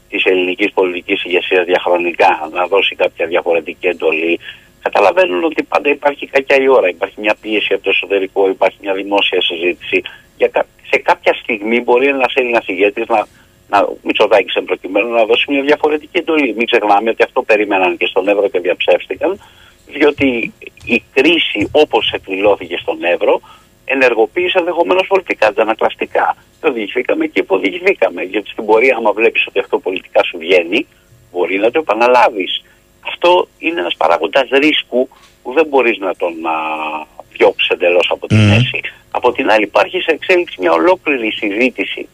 [0.10, 4.40] της ελληνικής πολιτικής ηγεσίας διαχρονικά να δώσει κάποια διαφορετική εντολή.
[4.82, 8.94] Καταλαβαίνουν ότι πάντα υπάρχει κακιά η ώρα, υπάρχει μια πίεση από το εσωτερικό, υπάρχει μια
[8.94, 10.02] δημόσια συζήτηση.
[10.38, 10.50] Για,
[10.92, 13.28] σε κάποια στιγμή μπορεί ένας Έλληνας ηγέτης να
[13.74, 16.54] να, Μητσοτάκη εν προκειμένου να δώσει μια διαφορετική εντολή.
[16.58, 19.40] Μην ξεχνάμε ότι αυτό περίμεναν και στον Εύρο και διαψεύστηκαν,
[19.88, 20.54] διότι
[20.86, 23.42] η κρίση όπως εκδηλώθηκε στον Εύρο
[23.86, 26.36] ενεργοποίησε ενδεχομένως πολιτικά αντανακλαστικά.
[26.60, 28.22] Το οδηγηθήκαμε και υποδηγηθήκαμε.
[28.22, 30.88] Γιατί στην πορεία, άμα βλέπεις ότι αυτό πολιτικά σου βγαίνει,
[31.32, 32.64] μπορεί να το επαναλάβεις.
[33.08, 35.08] Αυτό είναι ένας παράγοντας ρίσκου
[35.44, 36.34] που δεν μπορείς να τον
[37.34, 38.80] διώξεις εντελώς από τη μέση.
[39.12, 42.08] Από την άλλη, υπάρχει σε εξέλιξη μια ολόκληρη συζήτηση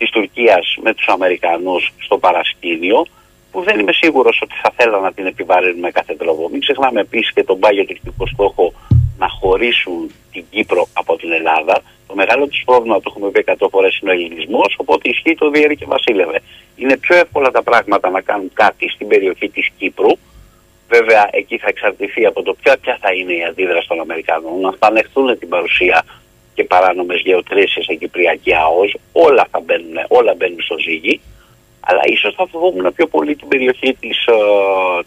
[0.00, 3.06] Της Τουρκίας με τους Αμερικανούς στο παρασκήνιο
[3.50, 6.48] που δεν είμαι σίγουρος ότι θα θέλαν να την επιβαρύνουν με κάθε τρόπο.
[6.52, 8.72] Μην ξεχνάμε επίσης και τον πάγιο τουρκικό στόχο
[9.18, 11.82] να χωρίσουν την Κύπρο από την Ελλάδα.
[12.08, 15.50] Το μεγάλο τους πρόβλημα, το έχουμε πει 100 φορές, είναι ο ελληνισμός, οπότε ισχύει το
[15.50, 16.42] διέρη και βασίλευε.
[16.76, 20.12] Είναι πιο εύκολα τα πράγματα να κάνουν κάτι στην περιοχή της Κύπρου.
[20.88, 24.72] Βέβαια, εκεί θα εξαρτηθεί από το ποια, ποια θα είναι η αντίδραση των Αμερικανών, να
[24.78, 26.04] θα την παρουσία
[26.54, 31.20] και παράνομες γεωτρήσεις σε Κυπριακή ΑΟΣ, όλα θα μπαίνουν, όλα μπαίνουν στο ζύγι.
[31.80, 34.18] Αλλά ίσως θα φοβόμουν πιο πολύ την περιοχή της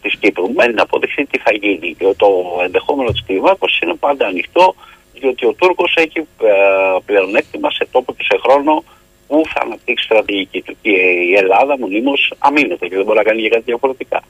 [0.02, 0.54] της ε, Κύπρου.
[0.54, 1.96] Μένει να αποδειχθεί τι θα γίνει.
[1.98, 2.28] Και το
[2.64, 4.76] ενδεχόμενο της κλιμάκωσης είναι πάντα ανοιχτό,
[5.20, 6.26] διότι ο Τούρκος έχει ε,
[7.06, 8.84] πλεονέκτημα σε τόπο και σε χρόνο
[9.28, 10.76] που θα αναπτύξει στρατηγική του.
[10.82, 10.92] Και
[11.30, 14.24] η Ελλάδα μονίμως αμήνεται και δεν μπορεί να κάνει για κάτι διαφορετικά.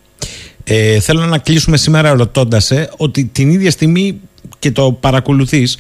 [0.64, 4.22] Ε, θέλω να κλείσουμε σήμερα ρωτώντας ε, ότι την ίδια στιγμή
[4.60, 5.80] και το παρακολουθείς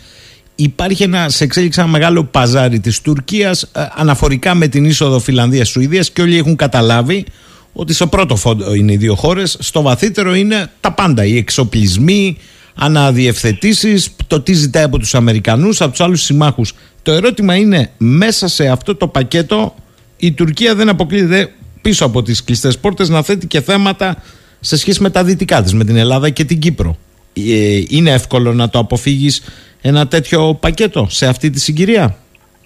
[0.55, 6.11] υπάρχει ένα, σε εξέλιξη ένα μεγάλο παζάρι της Τουρκίας ε, αναφορικά με την είσοδο Φιλανδίας-Σουηδίας
[6.11, 7.25] και όλοι έχουν καταλάβει
[7.73, 12.37] ότι στο πρώτο φόντο είναι οι δύο χώρες, στο βαθύτερο είναι τα πάντα, οι εξοπλισμοί,
[12.75, 16.73] αναδιευθετήσεις, το τι ζητάει από τους Αμερικανούς, από τους άλλους συμμάχους.
[17.01, 19.75] Το ερώτημα είναι μέσα σε αυτό το πακέτο
[20.17, 24.23] η Τουρκία δεν αποκλείεται πίσω από τις κλειστές πόρτες να θέτει και θέματα
[24.59, 26.97] σε σχέση με τα δυτικά της, με την Ελλάδα και την Κύπρο.
[27.33, 29.41] Ε, είναι εύκολο να το αποφύγεις
[29.85, 32.17] ένα τέτοιο πακέτο σε αυτή τη συγκυρία;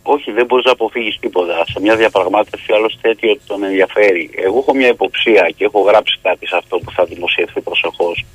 [0.01, 1.65] Όχι, δεν μπορείς να αποφύγεις τίποτα.
[1.67, 4.29] Σε μια διαπραγμάτευση, άλλωστε έτσι ότι τον ενδιαφέρει.
[4.35, 8.25] Εγώ έχω μια υποψία και έχω γράψει κάτι σε αυτό που θα δημοσιευθεί προσεχώς,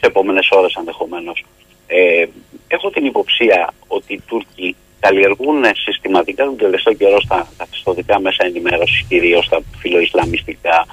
[0.00, 1.44] σε επόμενες ώρες ενδεχομένως.
[1.86, 2.26] Ε,
[2.68, 9.04] έχω την υποψία ότι οι Τούρκοι καλλιεργούν συστηματικά τον τελευταίο καιρό στα καθιστοτικά μέσα ενημέρωσης,
[9.08, 10.86] κυρίως στα φιλοϊσλαμιστικά,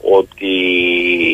[0.00, 0.52] ότι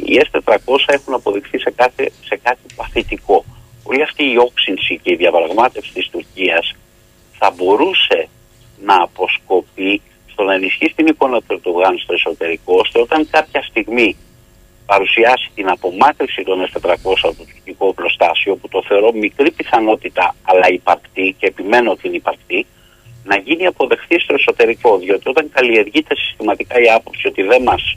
[0.06, 0.54] οι S400
[0.86, 3.44] έχουν αποδειχθεί σε κάτι, σε κάτι παθητικό
[3.90, 6.74] όλη αυτή η όξυνση και η διαπραγμάτευση της Τουρκίας
[7.38, 8.28] θα μπορούσε
[8.88, 14.16] να αποσκοπεί στο να ενισχύσει την εικόνα του Ερντογάν στο εσωτερικό, ώστε όταν κάποια στιγμή
[14.86, 20.66] παρουσιάσει την απομάκρυση των S400 από το τουρκικό οπλοστάσιο, που το θεωρώ μικρή πιθανότητα αλλά
[20.68, 22.66] υπαρκτή και επιμένω ότι είναι υπαρκτή,
[23.24, 24.98] να γίνει αποδεχτή στο εσωτερικό.
[24.98, 27.96] Διότι όταν καλλιεργείται συστηματικά η άποψη ότι δεν μας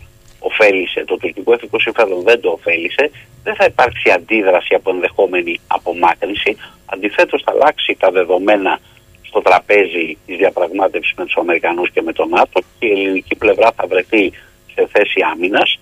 [0.50, 3.12] ωφέλησε, το τουρκικό εθνικό συμφέρον δεν το ωφέλησε,
[3.44, 6.58] δεν θα υπάρξει αντίδραση από ενδεχόμενη απομάκρυνση.
[6.86, 8.80] Αντιθέτως, θα αλλάξει τα δεδομένα
[9.22, 13.72] στο τραπέζι της διαπραγμάτευσης με τους Αμερικανούς και με τον ΝΑΤΟ και η ελληνική πλευρά
[13.76, 14.32] θα βρεθεί
[14.74, 15.80] σε θέση άμυνας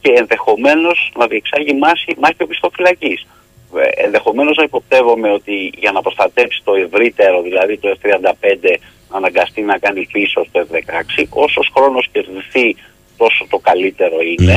[0.00, 3.26] και ενδεχομένως να διεξάγει μάχη, μάχη οπισθοφυλακής.
[3.76, 8.76] Ε, ενδεχομένως να υποπτεύομαι ότι για να προστατέψει το ευρύτερο, δηλαδή το F-35,
[9.10, 12.76] να αναγκαστεί να κάνει πίσω στο F-16, όσο χρόνος κερδιθεί
[13.22, 14.56] τόσο το καλύτερο είναι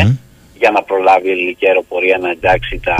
[0.61, 2.97] για να προλάβει η ελληνική αεροπορία να εντάξει τα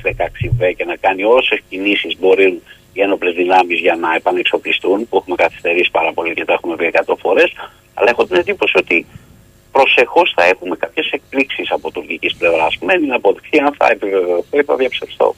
[0.00, 2.46] F-16V και να κάνει όσες κινήσεις μπορεί
[2.94, 6.90] οι ένοπλες δυνάμεις για να επανεξοπλιστούν, που έχουμε καθυστερήσει πάρα πολύ και τα έχουμε πει
[6.92, 7.50] 100 φορές.
[7.94, 9.06] Αλλά έχω την εντύπωση ότι
[9.72, 12.72] προσεχώς θα έχουμε κάποιες εκπλήξεις από τουρκικής πλευράς.
[12.86, 15.34] Μένει να αποδειχθεί αν θα επιβεβαιωθεί ή θα διαψευστώ.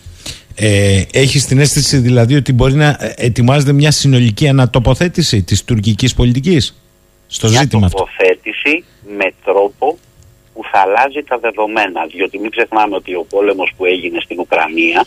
[0.55, 6.74] Ε, Έχεις την αίσθηση δηλαδή ότι μπορεί να ετοιμάζεται μια συνολική ανατοποθέτηση της τουρκικής πολιτικής;
[7.27, 7.98] Στο μια ζήτημα αυτό.
[7.98, 9.98] Τοποθέτηση με τρόπο
[10.55, 12.07] που θα αλλάζει τα δεδομένα.
[12.07, 15.05] Διότι μην ξεχνάμε ότι ο πόλεμος που έγινε στην Ουκρανία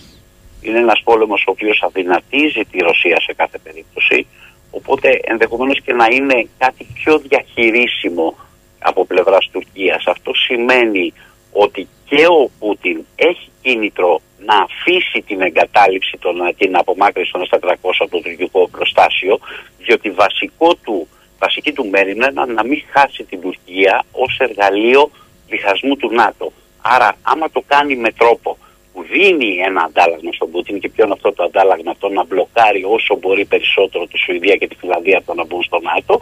[0.62, 4.28] είναι ένας πόλεμος ο οποίος αδυνατίζει τη Ρωσία σε κάθε περίπτωση.
[4.72, 8.36] Οπότε ενδεχομένως και να είναι κάτι πιο διαχειρίσιμο
[8.80, 10.04] από πλευράς Τουρκίας.
[10.08, 11.14] Αυτό σημαίνει
[11.52, 17.76] ότι και ο Πούτιν έχει κίνητρο να αφήσει την εγκατάλειψη, των, την απομάκρυνση των 400
[18.00, 19.40] από το τουρκικό προστάσιο,
[19.78, 21.08] διότι βασικό του
[21.40, 25.11] βασική του μέρη είναι να, μην χάσει την Τουρκία ως εργαλείο
[25.48, 26.52] διχασμού του ΝΑΤΟ.
[26.82, 28.57] Άρα άμα το κάνει με τρόπο
[28.94, 32.84] που δίνει ένα αντάλλαγμα στον Πούτιν και ποιο είναι αυτό το αντάλλαγμα αυτό να μπλοκάρει
[32.84, 36.20] όσο μπορεί περισσότερο τη Σουηδία και τη Φιλανδία από το να μπουν στο ΝΑΤΟ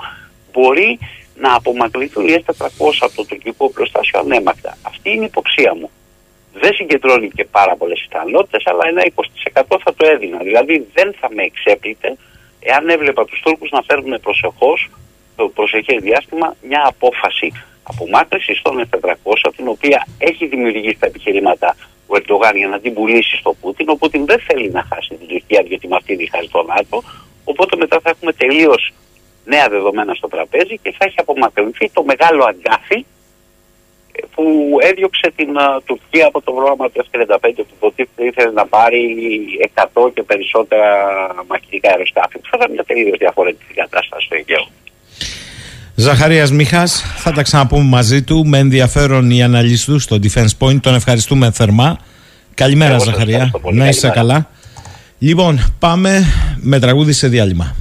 [0.52, 1.00] μπορεί
[1.36, 4.78] να απομακρυνθούν οι S400 από το τουρκικό προστάσιο ανέμακτα.
[4.82, 5.90] Αυτή είναι η υποψία μου.
[6.54, 10.38] Δεν συγκεντρώνει και πάρα πολλές πιθανότητες, αλλά ένα 20% θα το έδινα.
[10.38, 12.18] Δηλαδή δεν θα με εξέπλητε
[12.60, 14.90] εάν έβλεπα τους Τούρκους να παίρνουν προσεχώς
[15.38, 17.52] το προσεχές διάστημα μια απόφαση
[17.84, 21.76] απομάκρυνση των F400, την οποία έχει δημιουργήσει τα επιχειρήματα
[22.08, 23.90] ο Ερντογάν για να την πουλήσει στο Πούτιν.
[23.90, 27.04] Ο Πούτιν δεν θέλει να χάσει την Τουρκία, γιατί με αυτήν χάσει το ΝΑΤΟ.
[27.44, 28.94] Οπότε μετά θα έχουμε τελείως
[29.46, 33.06] νέα δεδομένα στο τραπέζι και θα έχει απομακρυνθεί το μεγάλο αγκάθι
[34.12, 34.44] ε, που
[34.82, 39.16] έδιωξε την uh, Τουρκία από το πρόγραμμα του F-35 που υποτίθεται ήθελε να πάρει
[39.94, 40.90] 100 και περισσότερα
[41.48, 42.40] μαχητικά αεροσκάφη.
[42.50, 44.68] Θα ήταν μια τελείως διαφορετική κατάσταση στο Αιγαίο.
[46.00, 50.80] Ζαχαρίας Μίχας, θα τα ξαναπούμε μαζί του με ενδιαφέρον οι αναλύσεις του στο Defense Point.
[50.82, 51.98] Τον ευχαριστούμε θερμά.
[52.54, 54.50] Καλημέρα Ζαχαρία, να είσαι καλά.
[55.18, 56.26] Λοιπόν, πάμε
[56.56, 57.76] με τραγούδι σε διάλειμμα.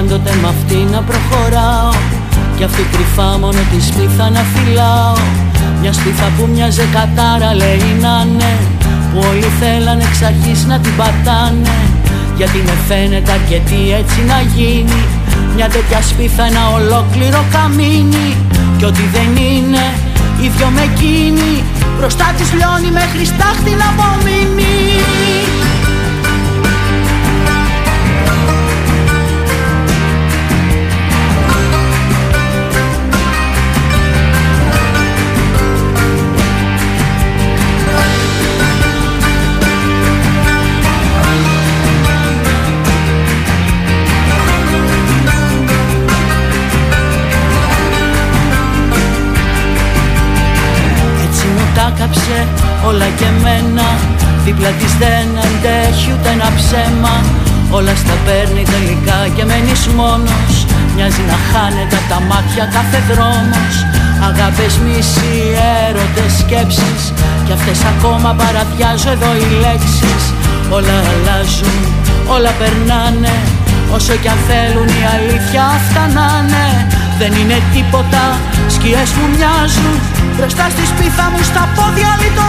[0.00, 1.92] Πάντοτε με αυτή να προχωράω.
[2.56, 5.16] Κι αυτή κρυφά μόνο της σπίθα να φυλάω.
[5.80, 8.54] Μια σπίθα που μοιάζε κατάρα λέει να ναι.
[9.10, 11.78] Που όλοι θέλανε εξ αρχής να την πατάνε.
[12.36, 15.02] Γιατί με φαίνεται αρκετή έτσι να γίνει.
[15.56, 18.28] Μια τέτοια σπίθα ένα ολόκληρο καμίνι.
[18.78, 19.84] Κι ό,τι δεν είναι
[20.46, 21.52] ίδιο με εκείνη.
[21.96, 25.59] Μπροστά της λιώνει μέχρι στάχτη να απομείνει
[54.62, 57.14] Δίπλα της δεν αντέχει ούτε ένα ψέμα.
[57.76, 60.52] Όλα στα παίρνει τελικά και μένεις μόνος.
[60.94, 63.74] Μοιάζει να χάνεται από τα μάτια κάθε δρόμος.
[64.28, 65.36] Αγάπες, μισή,
[65.86, 67.02] έρωτες, σκέψεις.
[67.44, 70.22] Κι αυτές ακόμα παραδιάζω εδώ οι λέξεις.
[70.76, 71.80] Όλα αλλάζουν,
[72.34, 73.36] όλα περνάνε.
[73.96, 76.66] Όσο κι αν θέλουν η αλήθεια αυτά να είναι.
[77.20, 78.24] Δεν είναι τίποτα,
[78.74, 79.96] σκιές μου μοιάζουν.
[80.36, 82.46] Μπροστά στη σπίθα μου στα πόδια το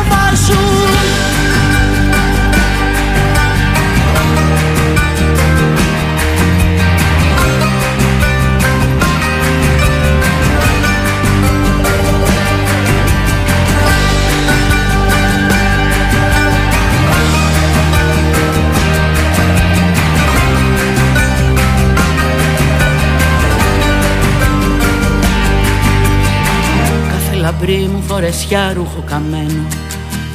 [27.61, 29.63] βάζουν λαμπρή μου φορεσιά ρούχο καμένο.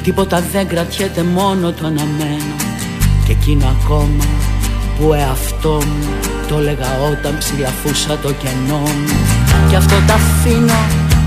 [0.03, 2.55] Τίποτα δεν κρατιέται μόνο το αναμένο.
[3.27, 4.25] Και εκείνο ακόμα
[4.99, 6.07] που εαυτό μου
[6.49, 9.17] Το έλεγα όταν ψηλαφούσα το κενό μου.
[9.69, 10.81] Κι αυτό τα αφήνω,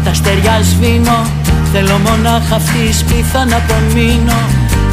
[0.04, 1.20] τα στεριά σβήνω.
[1.72, 4.40] Θέλω μονάχα αυτή η σπίθα να απομείνω.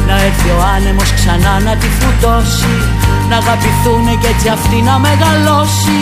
[0.07, 2.75] Να έρθει ο άνεμος ξανά να τη φουτώσει
[3.29, 5.99] Να αγαπηθούνε και έτσι αυτή να μεγαλώσει.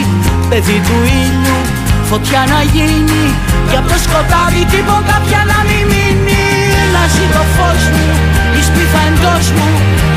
[0.49, 1.74] Παιδί του ήλιου
[2.11, 3.23] Φωτιά να γίνει.
[3.69, 6.43] Και από το σκοτάδι τίποτα πια να μην μείνει.
[6.93, 8.09] Να ζει το φως μου,
[8.59, 9.69] η σπίθα εντός μου.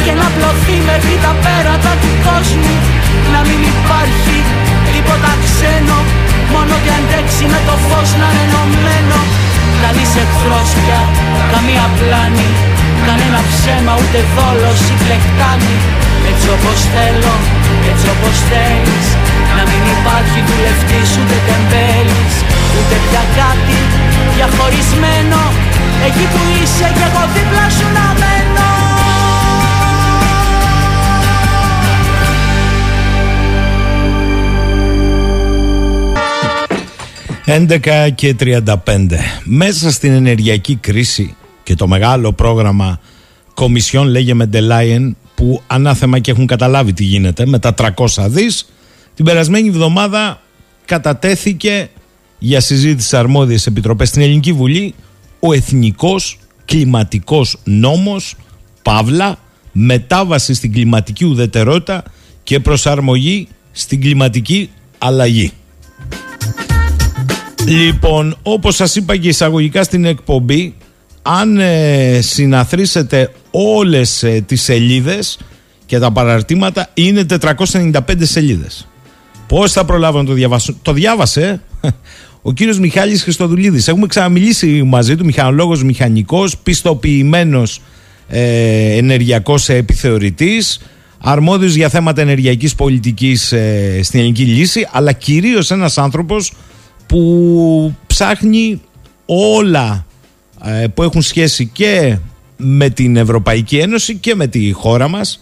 [0.05, 2.75] Και να πλωθεί μέχρι τα πέρατα του κόσμου
[3.33, 4.37] Να μην υπάρχει
[4.93, 5.99] τίποτα ξένο.
[6.53, 9.21] Μόνο και αντέξει με το φως να είναι ενωμένο.
[9.83, 11.03] Κανείς εχθρός πια,
[11.53, 12.51] καμία πλάνη.
[13.07, 15.77] Κανένα ψέμα ούτε δόλος ή πλεκτάνη
[16.31, 17.35] Έτσι όπως θέλω,
[17.91, 19.07] έτσι όπως θέλεις
[19.59, 22.35] να μην υπάρχει δουλευτής ούτε τεμπέλης
[22.77, 23.79] Ούτε πια κάτι
[24.35, 25.41] διαχωρισμένο
[26.07, 28.67] Εκεί που είσαι κι εγώ δίπλα σου να μένω
[37.51, 38.65] 11 και 35.
[39.45, 43.01] Μέσα στην ενεργειακή κρίση και το μεγάλο πρόγραμμα
[43.55, 48.67] Κομισιόν λέγε Μεντελάιεν που ανάθεμα και έχουν καταλάβει τι γίνεται με τα 300 δις
[49.19, 50.41] την περασμένη εβδομάδα
[50.85, 51.91] κατατέθηκε
[52.39, 54.95] για συζήτηση αρμόδιες επιτροπές στην Ελληνική Βουλή
[55.41, 58.35] ο Εθνικός Κλιματικός Νόμος
[58.83, 59.39] Παύλα
[59.73, 62.03] μετάβαση στην κλιματική ουδετερότητα
[62.43, 65.53] και προσαρμογή στην κλιματική αλλαγή.
[67.67, 70.75] Λοιπόν, όπως σας είπα και εισαγωγικά στην εκπομπή,
[71.23, 75.39] αν ε, συναθρήσετε όλες ε, τις σελίδες
[75.87, 78.89] και τα παραρτήματα, είναι 495 σελίδες.
[79.49, 81.89] Πώς θα προλάβω να το διαβάσω; Το διάβασε ε,
[82.43, 83.89] ο κύριος Μιχάλης Χριστοδουλίδης.
[83.89, 87.81] Έχουμε ξαναμιλήσει μαζί του, μηχανολόγος μηχανικός, πιστοποιημένος
[88.29, 90.81] ε, ενεργειακός επιθεωρητής,
[91.19, 96.53] αρμόδιος για θέματα ενεργειακής πολιτικής ε, στην ελληνική λύση, αλλά κυρίως ένας άνθρωπος
[97.07, 98.81] που ψάχνει
[99.27, 100.07] όλα
[100.65, 102.19] ε, που έχουν σχέση και
[102.57, 105.41] με την Ευρωπαϊκή Ένωση και με τη χώρα μας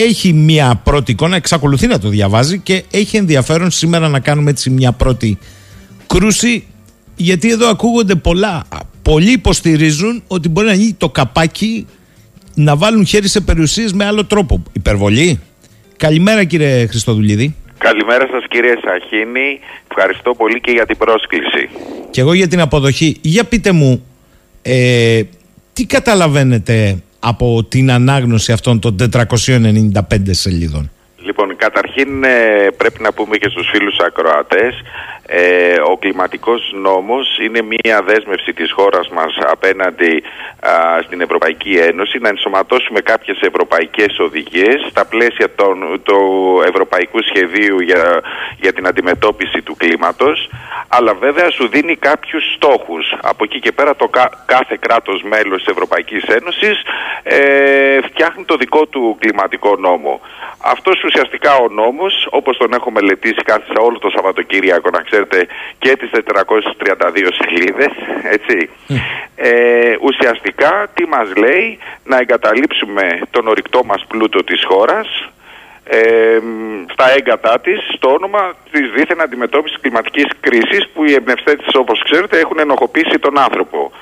[0.00, 4.70] έχει μια πρώτη εικόνα, εξακολουθεί να το διαβάζει και έχει ενδιαφέρον σήμερα να κάνουμε έτσι
[4.70, 5.38] μια πρώτη
[6.06, 6.66] κρούση
[7.16, 8.64] γιατί εδώ ακούγονται πολλά.
[9.02, 11.86] Πολλοί υποστηρίζουν ότι μπορεί να γίνει το καπάκι
[12.54, 14.62] να βάλουν χέρι σε περιουσίες με άλλο τρόπο.
[14.72, 15.40] Υπερβολή.
[15.96, 17.54] Καλημέρα κύριε Χριστοδουλίδη.
[17.78, 19.58] Καλημέρα σας κύριε Σαχίνη.
[19.88, 21.68] Ευχαριστώ πολύ και για την πρόσκληση.
[22.10, 23.16] Και εγώ για την αποδοχή.
[23.20, 24.06] Για πείτε μου,
[24.62, 25.22] ε,
[25.72, 29.90] τι καταλαβαίνετε από την ανάγνωση αυτών των 495
[30.30, 30.90] σελίδων.
[31.22, 34.74] Λοιπόν, καταρχήν ε, πρέπει να πούμε και στους φίλους ακροατές
[35.30, 40.22] ε, ο κλιματικός νόμος είναι μια δέσμευση της χώρας μας απέναντι
[41.04, 46.18] στην Ευρωπαϊκή Ένωση να ενσωματώσουμε κάποιες ευρωπαϊκές οδηγίες στα πλαίσια των, του
[46.66, 48.20] Ευρωπαϊκού Σχεδίου για,
[48.60, 50.50] για την αντιμετώπιση του κλίματος
[50.88, 53.16] αλλά βέβαια σου δίνει κάποιους στόχους.
[53.22, 54.10] Από εκεί και πέρα το
[54.46, 56.82] κάθε κράτος μέλος της Ευρωπαϊκής Ένωσης
[57.22, 60.20] ε, φτιάχνει το δικό του κλιματικό νόμο.
[60.62, 65.17] Αυτός ουσιαστικά ο νόμος, όπως τον έχω μελετήσει κάθισα όλο το Σαββατοκύριακο να ξέρετε
[65.78, 67.92] και τις 432 σελίδες,
[68.22, 68.70] έτσι,
[69.36, 75.28] ε, ουσιαστικά τι μας λέει να εγκαταλείψουμε τον ορυκτό μας πλούτο της χώρας,
[75.90, 76.38] ε,
[76.92, 82.02] στα έγκατά της στο όνομα της δίθεν αντιμετώπισης κλιματικής κρίσης που οι εμπνευστέ τη, όπως
[82.04, 83.92] ξέρετε, έχουν ενοχοποιήσει τον άνθρωπο.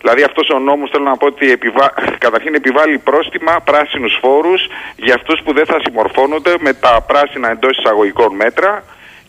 [0.00, 1.92] Δηλαδή, αυτός ο νόμος θέλω να πω ότι επιβα...
[2.18, 4.66] καταρχήν επιβάλλει πρόστιμα πράσινους φόρους
[4.96, 8.84] για αυτούς που δεν θα συμμορφώνονται με τα πράσινα εντός εισαγωγικών μέτρα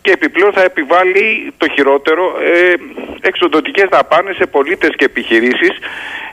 [0.07, 1.25] και επιπλέον θα επιβάλλει
[1.57, 2.73] το χειρότερο ε,
[3.29, 5.73] εξοδοτικές δαπάνες σε πολίτες και επιχειρήσεις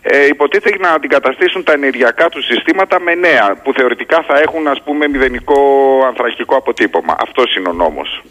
[0.03, 4.81] ε, υποτίθεται να αντικαταστήσουν τα ενεργειακά τους συστήματα με νέα που θεωρητικά θα έχουν ας
[4.85, 5.59] πούμε μηδενικό
[6.09, 7.17] ανθρακικό αποτύπωμα.
[7.27, 8.23] Αυτός είναι ο νόμος.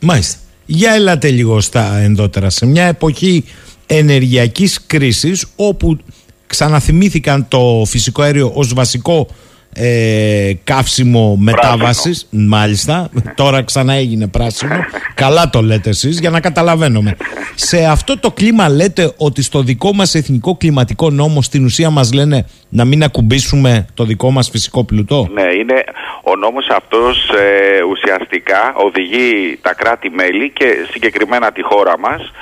[0.00, 0.38] Μάλιστα.
[0.66, 3.44] Για ελάτε λίγο στα ενδότερα σε μια εποχή
[3.86, 5.98] ενεργειακής κρίσης όπου
[6.46, 9.28] ξαναθυμήθηκαν το φυσικό αέριο ως βασικό
[9.74, 12.26] ε, καύσιμο μετάβασης.
[12.30, 13.10] Μάλιστα.
[13.34, 14.84] Τώρα ξανά έγινε πράσινο.
[15.14, 17.16] Καλά το λέτε εσείς για να καταλαβαίνουμε
[17.54, 22.12] σε αυτό το κλίμα λέτε ότι στο δικό μας εθνικό κλιματικό νόμο στην ουσία μας
[22.12, 25.84] λένε να μην ακουμπήσουμε το δικό μας φυσικό πλουτό ναι είναι
[26.22, 32.32] ο νόμος αυτός ε, ουσιαστικά οδηγεί τα κράτη-μέλη και συγκεκριμένα τη χώρα μας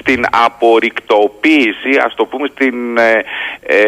[0.00, 3.24] στην απορρικτοποίηση, ας το πούμε στην, ε,
[3.60, 3.78] ε,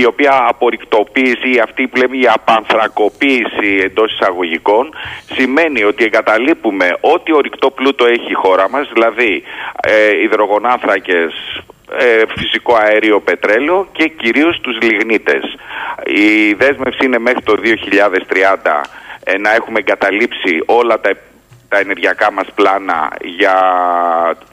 [0.00, 4.94] η οποία απορρικτοποίηση, αυτή που λέμε η απανθρακοποίηση εντός εισαγωγικών
[5.32, 9.42] σημαίνει ότι εγκαταλείπουμε ό,τι ορυκτό πλούτο έχει η χώρα μας, δηλαδή
[9.82, 11.32] ε, υδρογονάνθρακες,
[11.98, 15.42] ε, φυσικό αέριο πετρέλαιο και κυρίως τους λιγνίτες.
[16.04, 18.80] Η δέσμευση είναι μέχρι το 2030
[19.24, 21.10] ε, να έχουμε εγκαταλείψει όλα τα,
[21.70, 23.00] τα ενεργειακά μας πλάνα
[23.38, 23.56] για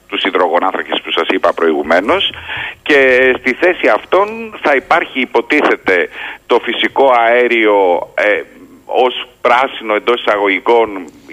[0.08, 2.34] τους υδρογονάνθρακες που σας είπα προηγουμένως
[2.82, 3.00] και
[3.40, 4.28] στη θέση αυτών
[4.64, 6.10] θα υπάρχει υποτίθεται
[6.46, 7.78] το φυσικό αέριο
[8.14, 8.42] ε,
[8.86, 10.88] ως πράσινο εντός εισαγωγικών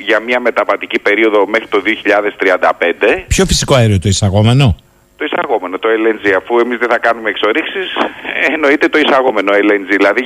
[0.06, 3.24] για μια μεταβατική περίοδο μέχρι το 2035.
[3.26, 4.76] Ποιο φυσικό αέριο το εισαγόμενο;
[5.16, 6.24] Το εισαγόμενο, το LNG.
[6.40, 7.86] Αφού εμείς δεν θα κάνουμε εξορίξεις,
[8.52, 9.88] εννοείται το εισαγόμενο LNG.
[9.88, 10.22] Δηλαδή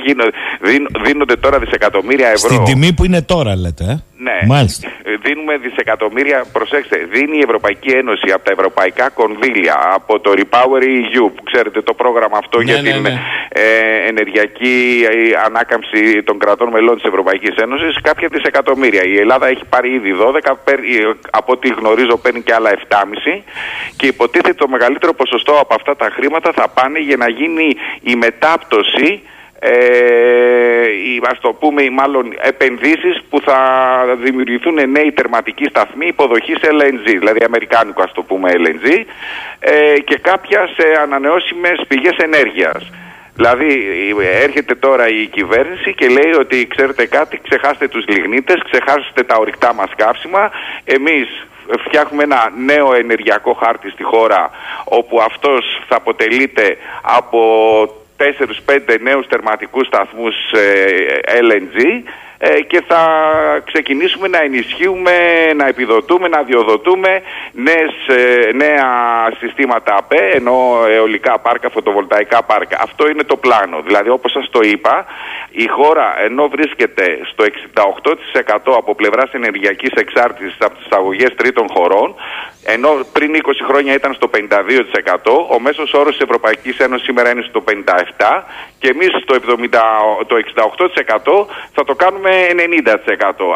[1.03, 2.49] δίνονται τώρα δισεκατομμύρια ευρώ.
[2.49, 3.83] Στην τιμή που είναι τώρα, λέτε.
[3.83, 3.97] Ε;
[4.27, 4.39] Ναι.
[4.45, 4.87] Μάλιστα.
[4.87, 6.45] Ε, δίνουμε δισεκατομμύρια.
[6.51, 11.81] Προσέξτε, δίνει η Ευρωπαϊκή Ένωση από τα ευρωπαϊκά κονδύλια, από το Repower EU, που ξέρετε
[11.81, 13.13] το πρόγραμμα αυτό ναι, για ναι, την ναι.
[13.49, 13.63] Ε,
[14.07, 19.03] ενεργειακή ε, ανάκαμψη των κρατών μελών της Ευρωπαϊκής Ένωσης, κάποια δισεκατομμύρια.
[19.03, 20.11] Η Ελλάδα έχει πάρει ήδη
[20.45, 20.55] 12,
[21.29, 23.41] από ό,τι γνωρίζω παίρνει και άλλα 7,5
[23.97, 27.67] και υποτίθεται το μεγαλύτερο ποσοστό από αυτά τα χρήματα θα πάνε για να γίνει
[28.01, 29.21] η μετάπτωση
[29.61, 29.71] ε,
[31.31, 33.59] ας το πούμε μάλλον επενδύσεις που θα
[34.21, 38.87] δημιουργηθούν νέοι τερματικοί σταθμοί υποδοχής LNG, δηλαδή αμερικάνικο ας το πούμε LNG
[39.59, 42.91] ε, και κάποια σε ανανεώσιμες πηγές ενέργειας.
[43.35, 43.71] Δηλαδή
[44.43, 49.73] έρχεται τώρα η κυβέρνηση και λέει ότι ξέρετε κάτι, ξεχάστε τους λιγνίτες, ξεχάστε τα ορυκτά
[49.73, 50.51] μας καύσιμα,
[50.83, 51.27] εμείς
[51.77, 54.49] φτιάχνουμε ένα νέο ενεργειακό χάρτη στη χώρα
[54.83, 57.39] όπου αυτός θα αποτελείται από
[58.17, 62.03] 4-5 νέους τερματικούς σταθμούς ε, LNG
[62.41, 63.01] ε, και θα
[63.65, 65.13] ξεκινήσουμε να ενισχύουμε,
[65.55, 67.21] να επιδοτούμε, να διοδοτούμε
[67.51, 68.87] νέες, ε, νέα
[69.39, 72.77] συστήματα ΑΠΕ, ενώ αιωλικά πάρκα, φωτοβολταϊκά πάρκα.
[72.81, 73.81] Αυτό είναι το πλάνο.
[73.81, 75.05] Δηλαδή όπως σας το είπα,
[75.51, 82.15] η χώρα ενώ βρίσκεται στο 68% από πλευράς ενεργειακής εξάρτησης από τις αγωγές τρίτων χωρών,
[82.63, 84.37] ενώ πριν 20 χρόνια ήταν στο 52%,
[85.49, 88.43] ο μέσος όρος της Ευρωπαϊκής Ένωσης σήμερα είναι στο 57%
[88.79, 92.91] και εμείς το, 70, το 68% θα το κάνουμε 90%.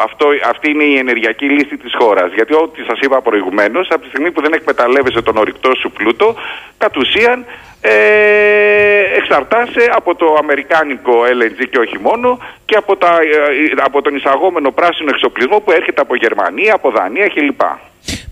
[0.02, 2.32] Αυτό, αυτή είναι η ενεργειακή λύση της χώρας.
[2.34, 6.34] Γιατί ό,τι σας είπα προηγουμένως, από τη στιγμή που δεν εκμεταλλεύεσαι τον ορυκτό σου πλούτο,
[6.78, 7.46] κατ' ουσίαν
[7.80, 14.16] ε, εξαρτάσαι από το αμερικάνικο LNG και όχι μόνο και από, τα, ε, από τον
[14.16, 17.60] εισαγόμενο πράσινο εξοπλισμό που έρχεται από Γερμανία, από Δανία κλπ.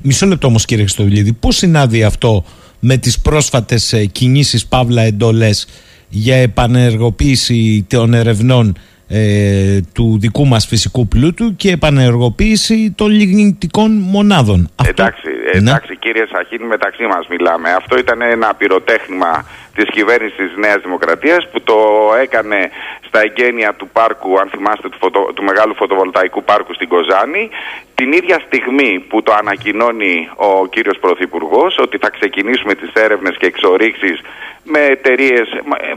[0.02, 2.44] Μισό λεπτό όμως, κύριε Χριστοδηλίδη, πώς συνάδει αυτό
[2.80, 5.66] με τις πρόσφατες κινήσεις Παύλα εντολές
[6.08, 8.76] για επανεργοποίηση των ερευνών
[9.14, 14.70] ε, του δικού μας φυσικού πλούτου και επανεργοποίηση των λιγνητικών μονάδων.
[14.88, 15.58] Εντάξει, ναι.
[15.58, 17.70] εντάξει κύριε Σαχίνη, μεταξύ μας μιλάμε.
[17.70, 21.78] Αυτό ήταν ένα πυροτέχνημα της κυβέρνησης της Νέας Δημοκρατίας που το
[22.22, 22.70] έκανε
[23.06, 24.98] στα εγγένεια του πάρκου, αν θυμάστε, του,
[25.34, 27.50] του μεγάλου φωτοβολταϊκού πάρκου στην Κοζάνη
[27.94, 33.46] την ίδια στιγμή που το ανακοινώνει ο κύριος Πρωθυπουργός ότι θα ξεκινήσουμε τις έρευνες και
[33.46, 34.20] εξορίξεις
[34.62, 35.48] με εταιρείες,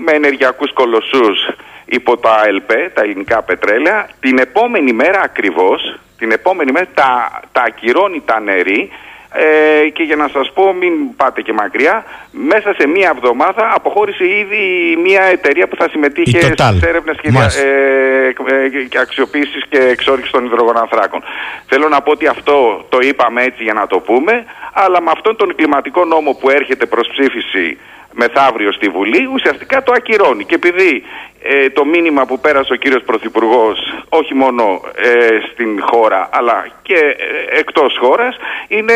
[0.06, 1.38] με ενεργειακούς κολοσσούς
[1.86, 7.62] υπό τα ΑΕΛΠ, τα ελληνικά πετρέλαια, την επόμενη μέρα ακριβώς, την επόμενη μέρα τα, τα
[7.62, 8.91] ακυρώνει τα νερή
[9.38, 14.26] ε, και για να σας πω μην πάτε και μακριά μέσα σε μία εβδομάδα αποχώρησε
[14.26, 20.45] ήδη μία εταιρεία που θα συμμετείχε στις έρευνες και, ε, και αξιοποίησης και εξόρυξης των
[20.45, 21.24] υδρογονανθράκων.
[21.66, 25.36] Θέλω να πω ότι αυτό το είπαμε έτσι για να το πούμε αλλά με αυτόν
[25.36, 27.78] τον κλιματικό νόμο που έρχεται προς ψήφιση
[28.16, 30.46] μεθαύριο στη Βουλή ουσιαστικά το ακυρώνει.
[30.46, 31.04] Και επειδή
[31.48, 33.80] ε, το μήνυμα που πέρασε ο κύριος Πρωθυπουργός
[34.10, 38.36] όχι μόνο ε, στην χώρα αλλά και ε, εκτός χώρας
[38.68, 38.94] είναι,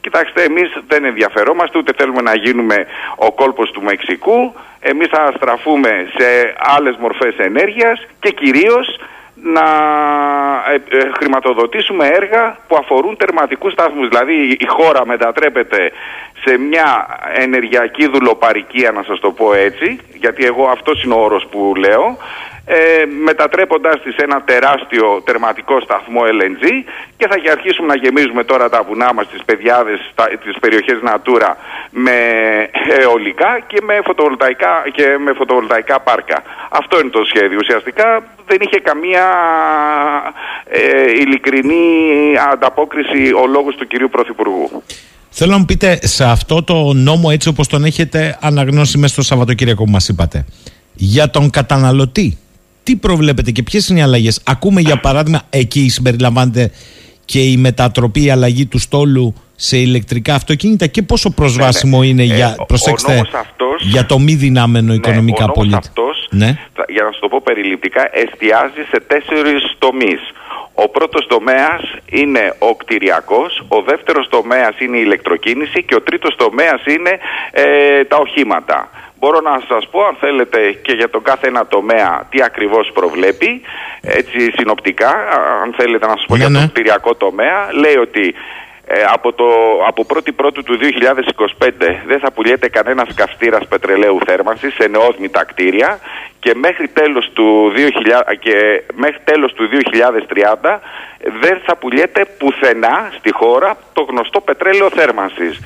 [0.00, 2.86] κοιτάξτε εμείς δεν ενδιαφερόμαστε ούτε θέλουμε να γίνουμε
[3.16, 4.54] ο κόλπος του Μεξικού.
[4.80, 8.98] Εμείς θα στραφούμε σε άλλες μορφές ενέργειας και κυρίως
[9.44, 9.66] να
[10.72, 14.08] ε, ε, χρηματοδοτήσουμε έργα που αφορούν τερματικούς σταθμούς.
[14.08, 15.92] Δηλαδή η χώρα μετατρέπεται
[16.44, 21.46] σε μια ενεργειακή δουλοπαρικία, να σας το πω έτσι, γιατί εγώ αυτός είναι ο όρος
[21.50, 22.18] που λέω,
[22.66, 22.76] ε,
[23.24, 26.64] μετατρέποντας τη σε ένα τεράστιο τερματικό σταθμό LNG
[27.16, 31.50] και θα αρχίσουμε να γεμίζουμε τώρα τα βουνά μας, τις παιδιάδες, τα, τις περιοχές Natura
[31.90, 32.18] με
[32.98, 36.42] αιωλικά και με φωτοβολταϊκά, και με φωτοβολταϊκά πάρκα.
[36.70, 37.58] Αυτό είναι το σχέδιο.
[37.60, 39.24] Ουσιαστικά δεν είχε καμία
[40.64, 41.86] ε, ειλικρινή
[42.52, 44.82] ανταπόκριση ο λόγος του κυρίου Πρωθυπουργού.
[45.30, 49.22] Θέλω να μου πείτε σε αυτό το νόμο έτσι όπως τον έχετε αναγνώσει μέσα στο
[49.22, 50.44] Σαββατοκύριακο που μας είπατε
[50.94, 52.38] για τον καταναλωτή
[52.84, 56.70] τι προβλέπετε και ποιες είναι οι αλλαγές; Ακούμε για παράδειγμα, εκεί συμπεριλαμβάνεται
[57.24, 62.10] και η μετατροπή, η αλλαγή του στόλου σε ηλεκτρικά αυτοκίνητα και πόσο προσβάσιμο ναι, ναι.
[62.10, 63.22] είναι για, ε, προσέξτε,
[63.80, 65.76] για το μη δυνάμενο ναι, οικονομικά πολίτη.
[65.76, 66.58] Αυτός, ναι.
[66.88, 70.20] για να σου το πω περιληπτικά, εστιάζει σε τέσσερις τομείς.
[70.74, 76.36] Ο πρώτος τομέας είναι ο κτηριακός, ο δεύτερος τομέας είναι η ηλεκτροκίνηση και ο τρίτος
[76.36, 77.18] τομέας είναι
[77.50, 78.90] ε, τα οχήματα.
[79.18, 83.60] Μπορώ να σας πω αν θέλετε και για τον κάθε ένα τομέα τι ακριβώς προβλέπει
[84.00, 85.10] έτσι συνοπτικά
[85.62, 86.68] αν θέλετε να σας πω για ναι, τον ναι.
[86.68, 88.34] κτηριακό τομέα λέει ότι
[88.86, 89.44] ε, από, το,
[89.86, 90.78] από 1η Πρώτου του
[91.58, 91.68] 2025
[92.06, 95.98] δεν θα πουλιέται κανένας καυστήρας πετρελαίου θέρμανσης σε νεόσμητα κτίρια
[96.38, 99.68] και μέχρι τέλος του, 2000, και μέχρι τέλος του
[100.64, 100.80] 2030
[101.40, 105.60] δεν θα πουλιέται πουθενά στη χώρα το γνωστό πετρέλαιο θέρμανσης.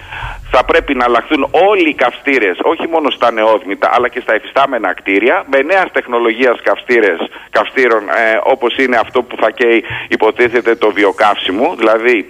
[0.51, 4.95] Θα πρέπει να αλλάχθουν όλοι οι καυστήρες, όχι μόνο στα νεόσμητα αλλά και στα εφιστάμενα
[4.95, 7.19] κτίρια με νέας τεχνολογίας καυστήρες,
[7.51, 12.27] καυστήρων ε, όπως είναι αυτό που θα καίει υποτίθεται το βιοκαύσιμο, δηλαδή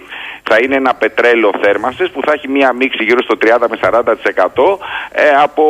[0.49, 4.77] θα είναι ένα πετρέλαιο θέρμανσης που θα έχει μία μίξη γύρω στο 30 με 40%
[5.11, 5.63] ε, από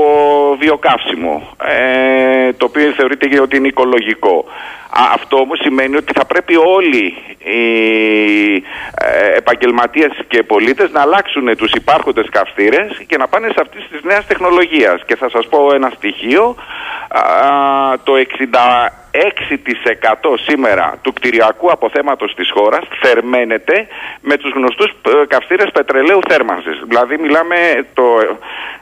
[0.60, 4.46] βιοκαύσιμο, ε, το οποίο θεωρείται ότι είναι οικολογικό.
[5.14, 7.06] Αυτό όμως σημαίνει ότι θα πρέπει όλοι
[7.38, 7.64] οι
[8.56, 14.02] ε, επαγγελματίες και πολίτες να αλλάξουν τους υπάρχοντες καυστήρες και να πάνε σε αυτές τις
[14.04, 15.04] νέες τεχνολογίες.
[15.06, 16.56] Και θα σας πω ένα στοιχείο,
[18.04, 18.18] το
[19.12, 23.88] 66% σήμερα του κτηριακού αποθέματος της χώρας θερμαίνεται
[24.22, 26.82] με τους γνωστούς ε, καυστήρες πετρελαίου θέρμανσης.
[26.88, 27.56] Δηλαδή μιλάμε
[27.94, 28.04] το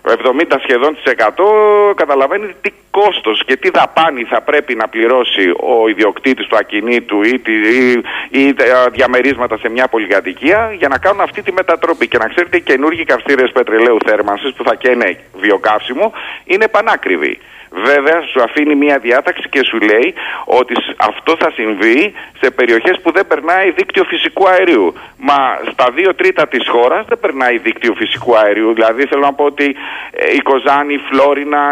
[0.04, 5.88] 70 σχεδόν της 100 καταλαβαίνει τι κόστος και τι δαπάνη θα πρέπει να πληρώσει ο
[5.88, 8.56] ιδιοκτήτης του ακινήτου ή, ή, ή
[8.92, 12.08] διαμερίσματα σε μια πολυκατοικία για να κάνουν αυτή τη μετατροπή.
[12.08, 16.12] Και να ξέρετε, οι καινούργιοι καυστήρες πετρελαίου θέρμανσης που θα καίνε βιοκαύσιμο
[16.46, 17.40] είναι πανάκριβοι.
[17.72, 20.14] Βέβαια, σου αφήνει μια διάταξη και σου λέει
[20.46, 24.94] ότι αυτό θα συμβεί σε περιοχές που δεν περνάει δίκτυο φυσικού αερίου.
[25.18, 25.38] Μα
[25.72, 28.74] στα δύο τρίτα της χώρας δεν περνάει δίκτυο φυσικού αερίου.
[28.74, 29.76] Δηλαδή, θέλω να πω ότι
[30.12, 31.64] ε, η Κοζάνη, η Φλόρινα,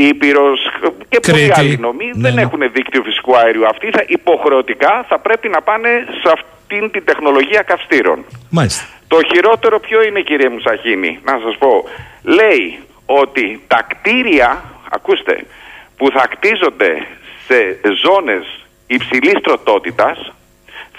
[0.00, 0.60] η Ήπειρος
[1.08, 2.40] και πολλοί άλλοι νομοί ναι, δεν ναι.
[2.40, 3.66] έχουν δίκτυο φυσικού αερίου.
[3.66, 5.88] Αυτοί θα, υποχρεωτικά θα πρέπει να πάνε
[6.22, 8.24] σε αυτήν την τεχνολογία καυστήρων.
[8.50, 8.84] Μάλιστα.
[9.08, 11.84] Το χειρότερο ποιο είναι, κύριε Μουσαχίνη, να σας πω.
[12.22, 14.62] Λέει ότι τα κτίρια
[14.96, 15.46] ακούστε,
[15.96, 17.06] που θα κτίζονται
[17.46, 18.44] σε ζώνες
[18.86, 20.32] υψηλής τροτότητας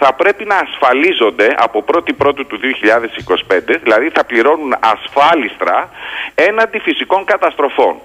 [0.03, 5.89] θα πρέπει να ασφαλίζονται από 1η Πρώτου του 2025, δηλαδή θα πληρώνουν ασφάλιστρα
[6.35, 7.95] έναντι φυσικών καταστροφών.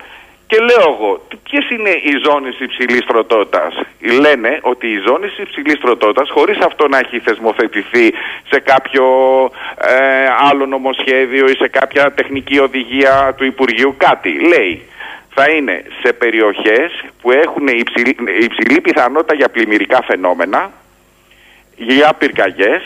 [0.46, 3.72] Και λέω εγώ, ποιες είναι οι ζώνες υψηλής τροτότητα.
[4.20, 8.12] Λένε ότι οι ζώνες υψηλής τροτότητα, χωρίς αυτό να έχει θεσμοθετηθεί
[8.50, 9.04] σε κάποιο
[9.80, 9.96] ε,
[10.50, 14.88] άλλο νομοσχέδιο ή σε κάποια τεχνική οδηγία του Υπουργείου, κάτι λέει
[15.38, 16.90] θα είναι σε περιοχές
[17.20, 20.70] που έχουν υψηλή, υψηλή πιθανότητα για πλημμυρικά φαινόμενα,
[21.76, 22.82] για πυρκαγιές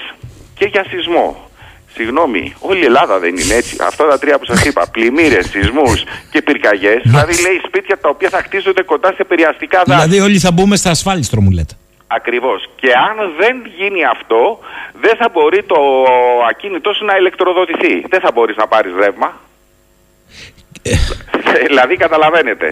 [0.59, 1.51] και για σεισμό.
[1.95, 3.77] Συγγνώμη, όλη η Ελλάδα δεν είναι έτσι.
[3.81, 8.29] Αυτά τα τρία που σας είπα, πλημμύρες, σεισμούς και πυρκαγιές, δηλαδή λέει σπίτια τα οποία
[8.29, 10.01] θα χτίζονται κοντά σε περιαστικά δάση.
[10.01, 11.75] Δηλαδή όλοι θα μπούμε στα ασφάλιστρο, μου λέτε.
[12.07, 12.71] Ακριβώς.
[12.81, 14.59] Και αν δεν γίνει αυτό,
[15.01, 15.81] δεν θα μπορεί το
[16.51, 18.05] ακίνητός σου να ηλεκτροδοτηθεί.
[18.09, 19.41] Δεν θα μπορείς να πάρεις ρεύμα.
[20.83, 20.93] Ε,
[21.67, 22.71] δηλαδή καταλαβαίνετε.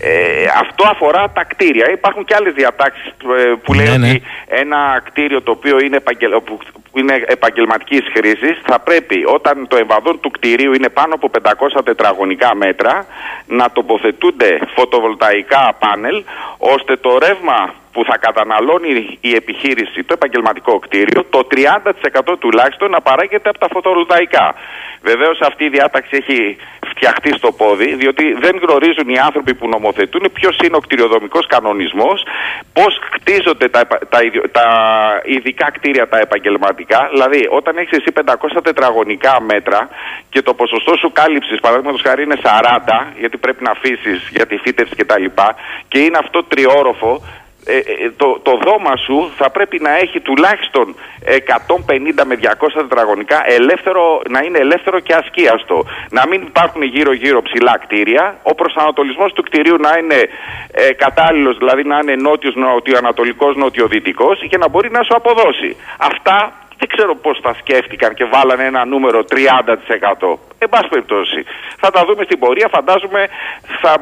[0.00, 1.90] Ε, αυτό αφορά τα κτίρια.
[1.90, 4.08] Υπάρχουν και άλλες διατάξεις ε, που λέει ναι, ναι.
[4.08, 6.30] ότι ένα κτίριο το οποίο είναι, επαγγελ...
[6.30, 6.58] που
[6.94, 11.30] είναι επαγγελματικής χρήσης θα πρέπει όταν το εμβαδόν του κτίριου είναι πάνω από
[11.78, 13.06] 500 τετραγωνικά μέτρα
[13.46, 16.24] να τοποθετούνται φωτοβολταϊκά πάνελ
[16.58, 23.00] ώστε το ρεύμα που θα καταναλώνει η επιχείρηση, το επαγγελματικό κτίριο, το 30% τουλάχιστον να
[23.00, 24.54] παράγεται από τα φωτοβολταϊκά.
[25.02, 26.56] Βεβαίως αυτή η διάταξη έχει
[26.94, 32.18] φτιαχτεί στο πόδι, διότι δεν γνωρίζουν οι άνθρωποι που νομοθετούν ποιος είναι ο κτηριοδομικό κανονισμός,
[32.72, 34.18] πώς χτίζονται τα, τα,
[34.52, 34.66] τα
[35.24, 37.08] ειδικά κτίρια τα επαγγελματικά.
[37.12, 39.88] Δηλαδή, όταν έχεις εσύ 500 τετραγωνικά μέτρα
[40.28, 42.46] και το ποσοστό σου κάλυψης, παραδείγματος χάρη, είναι 40,
[43.18, 45.24] γιατί πρέπει να αφήσεις για τη φύτευση κτλ.
[45.24, 45.54] Και,
[45.88, 47.22] και είναι αυτό τριόροφο,
[47.66, 50.94] ε, ε, το, το δώμα σου θα πρέπει να έχει τουλάχιστον
[51.26, 55.84] 150 με 200 τετραγωνικά ελεύθερο, να είναι ελεύθερο και ασκίαστο.
[56.10, 58.38] Να μην υπάρχουν γύρω-γύρω ψηλά κτίρια.
[58.42, 60.18] Ο προσανατολισμός του κτηρίου να είναι
[60.72, 65.76] ε, κατάλληλος, δηλαδή να είναι νότιος, νοτιοανατολικός, νοτιοδυτικός και να μπορεί να σου αποδώσει.
[65.98, 70.38] Αυτά δεν ξέρω πώς τα σκέφτηκαν και βάλανε ένα νούμερο 30%.
[70.58, 71.44] Εν πάση περιπτώσει.
[71.78, 72.68] Θα τα δούμε στην πορεία.
[72.70, 73.28] Φαντάζομαι
[73.80, 73.92] θα,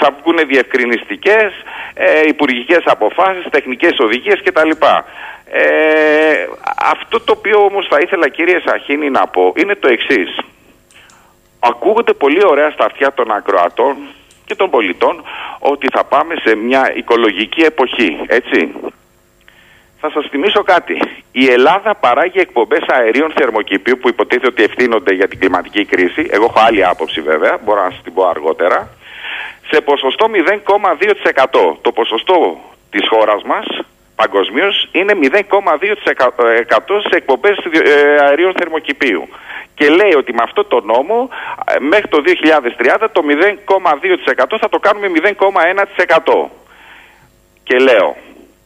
[0.00, 1.52] θα βγουν διευκρινιστικές,
[1.94, 4.70] ε, υπουργικές αποφάσεις, τεχνικές οδηγίες κτλ.
[5.50, 6.46] Ε,
[6.94, 10.38] αυτό το οποίο όμως θα ήθελα κύριε Σαχίνη να πω είναι το εξής.
[11.58, 13.96] Ακούγονται πολύ ωραία στα αυτιά των ακροατών
[14.44, 15.24] και των πολιτών
[15.58, 18.72] ότι θα πάμε σε μια οικολογική εποχή, έτσι.
[20.00, 20.98] Θα σας θυμίσω κάτι.
[21.42, 26.26] Η Ελλάδα παράγει εκπομπές αερίων θερμοκηπίου που υποτίθεται ότι ευθύνονται για την κλιματική κρίση.
[26.30, 28.88] Εγώ έχω άλλη άποψη βέβαια, μπορώ να σας την πω αργότερα.
[29.70, 31.76] Σε ποσοστό 0,2%.
[31.80, 32.60] Το ποσοστό
[32.90, 33.66] της χώρας μας
[34.16, 35.40] παγκοσμίως είναι 0,2%
[37.08, 39.28] σε εκπομπές ε, αερίων θερμοκηπίου.
[39.74, 41.28] Και λέει ότι με αυτό το νόμο
[41.64, 42.22] ε, μέχρι το
[43.02, 43.22] 2030 το
[44.44, 46.48] 0,2% θα το κάνουμε 0,1%.
[47.62, 48.16] Και λέω,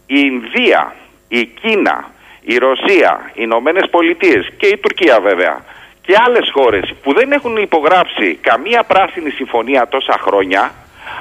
[0.06, 0.94] η Ινδία
[1.28, 2.18] η Κίνα,
[2.52, 5.64] η Ρωσία, οι Ηνωμένες Πολιτείες και η Τουρκία βέβαια
[6.00, 10.72] και άλλες χώρες που δεν έχουν υπογράψει καμία πράσινη συμφωνία τόσα χρόνια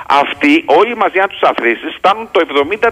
[0.08, 2.90] αυτοί όλοι μαζί αν τους αφήσεις φτάνουν το 70% ε,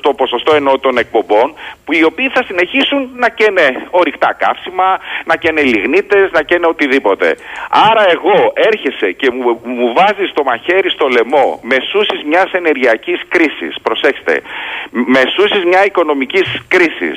[0.00, 1.54] το ποσοστό ενώ των εκπομπών,
[1.84, 7.36] που οι οποίοι θα συνεχίσουν να καίνε ορυκτά καύσιμα, να καίνε λιγνίτες, να καίνε οτιδήποτε.
[7.70, 13.74] Άρα εγώ έρχεσαι και μου, μου βάζεις το μαχαίρι στο λαιμό μεσούσεις μιας ενεργειακής κρίσης,
[13.82, 14.42] προσέξτε,
[14.90, 17.16] μεσούσεις μια οικονομικής κρίσης,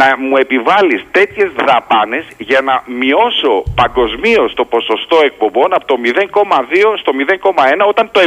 [0.00, 7.00] να μου επιβάλλεις τέτοιες δαπάνες για να μειώσω παγκοσμίως το ποσοστό εκπομπών από το 0,2
[7.02, 8.24] στο 0,1 όταν το 70%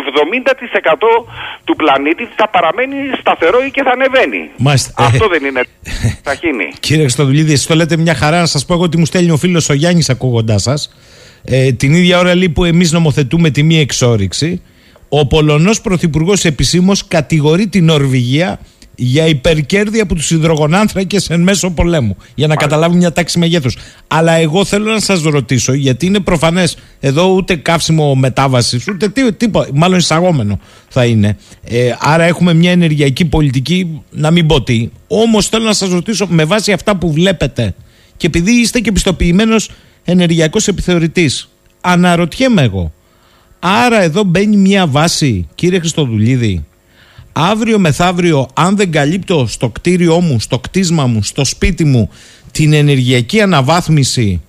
[1.64, 4.42] του πλανήτη θα παραμένει σταθερό ή και θα ανεβαίνει.
[4.58, 4.92] Μάλιστα.
[4.98, 5.62] Αυτό δεν είναι.
[6.28, 6.68] θα γίνει.
[6.80, 9.38] Κύριε Χρυστοδουλίδη, εσείς το λέτε μια χαρά να σας πω εγώ ότι μου στέλνει ο
[9.38, 10.82] φίλος ο Γιάννης ακούγοντάς σας.
[11.44, 14.62] Ε, την ίδια ώρα λέει που εμείς νομοθετούμε τη μία εξόριξη,
[15.10, 18.60] ο Πολωνός Πρωθυπουργός επισήμως κατηγορεί την Νορβηγία
[18.96, 22.18] για υπερκέρδη από τους υδρογονάνθρακες εν μέσω πολέμου.
[22.36, 23.78] Για να καταλάβουν μια τάξη μεγέθους.
[24.08, 29.70] Αλλά εγώ θέλω να σας ρωτήσω, γιατί είναι προφανές εδώ ούτε καύσιμο μετάβασης, ούτε τίποτα,
[29.74, 31.38] μάλλον εισαγόμενο θα είναι.
[31.64, 34.90] Ε, άρα έχουμε μια ενεργειακή πολιτική, να μην πω τι.
[35.08, 37.76] Όμως θέλω να σας ρωτήσω, με βάση αυτά που βλέπετε,
[38.18, 39.70] και επειδή είστε και πιστοποιημένος
[40.04, 41.50] ενεργειακός επιθεωρητής,
[41.82, 42.94] αναρωτιέμαι εγώ.
[43.60, 46.66] Άρα εδώ μπαίνει μια βάση, κύριε Χριστοδουλίδη,
[47.34, 52.10] αύριο μεθαύριο αν δεν καλύπτω στο κτίριό μου, στο κτίσμα μου, στο σπίτι μου
[52.52, 54.42] την ενεργειακή αναβάθμιση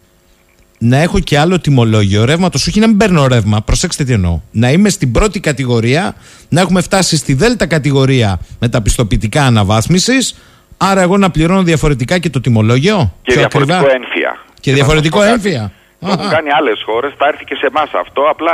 [0.85, 3.61] να έχω και άλλο τιμολόγιο ρεύματος, όχι να μην παίρνω ρεύμα.
[3.61, 4.41] Προσέξτε τι εννοώ.
[4.51, 6.15] Να είμαι στην πρώτη κατηγορία,
[6.49, 10.43] να έχουμε φτάσει στη δέλτα κατηγορία με τα πιστοποιητικά αναβάθμισης.
[10.77, 14.39] Άρα, εγώ να πληρώνω διαφορετικά και το τιμολόγιο; Και διαφορετικό έμφυα.
[14.61, 15.73] Και διαφορετικό έμφυα.
[16.01, 18.23] Το έχουν κάνει άλλες χώρες, θα έρθει και σε εμάς αυτό.
[18.31, 18.53] Απλά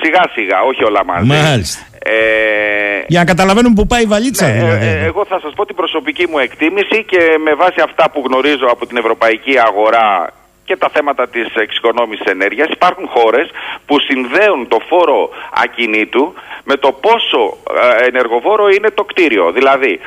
[0.00, 1.26] σιγά σιγά, όχι όλα μαζί.
[1.26, 1.80] Μάλιστα.
[2.06, 4.46] Ε, Για να καταλαβαίνουν που πάει η βαλίτσα.
[4.46, 4.86] Ναι, δηλαδή.
[4.86, 8.66] ε, εγώ θα σας πω την προσωπική μου εκτίμηση και με βάση αυτά που γνωρίζω
[8.70, 10.32] από την ευρωπαϊκή αγορά
[10.64, 13.50] και τα θέματα της εξοικονόμησης ενέργειας υπάρχουν χώρες
[13.86, 16.34] που συνδέουν το φόρο ακινήτου
[16.64, 17.56] με το πόσο
[18.00, 19.52] ε, ενεργοβόρο είναι το κτίριο.
[19.52, 20.00] Δηλαδή,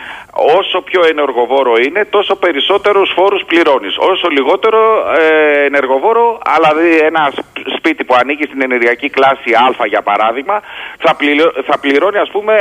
[0.59, 3.95] όσο πιο ενεργοβόρο είναι, τόσο περισσότερους φόρους πληρώνεις.
[3.97, 4.81] Όσο λιγότερο
[5.19, 7.34] ε, ενεργοβόρο, αλλά δηλαδή ένα
[7.77, 10.61] σπίτι που ανήκει στην ενεργειακή κλάση Α, για παράδειγμα,
[10.97, 11.17] θα,
[11.65, 12.55] θα πληρώνει ας πούμε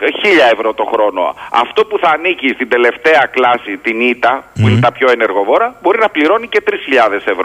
[0.00, 1.34] 1000 ευρώ το χρόνο.
[1.50, 5.98] Αυτό που θα ανήκει στην τελευταία κλάση, την ΙΤΑ, που είναι τα πιο ενεργοβόρα, μπορεί
[5.98, 7.37] να πληρώνει και 3.000 ευρώ.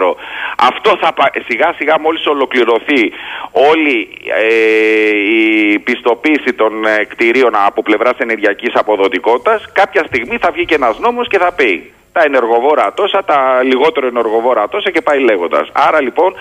[0.58, 1.14] Αυτό θα
[1.48, 3.12] σιγά σιγά μόλις ολοκληρωθεί
[3.50, 4.08] όλη
[4.40, 10.74] ε, η πιστοποίηση των ε, κτηρίων από πλευράς ενεργειακής αποδοτικότητας, κάποια στιγμή θα βγει και
[10.74, 15.68] ένας νόμος και θα πει τα ενεργοβόρα τόσα, τα λιγότερο ενεργοβόρα τόσα και πάει λέγοντας.
[15.72, 16.32] Άρα λοιπόν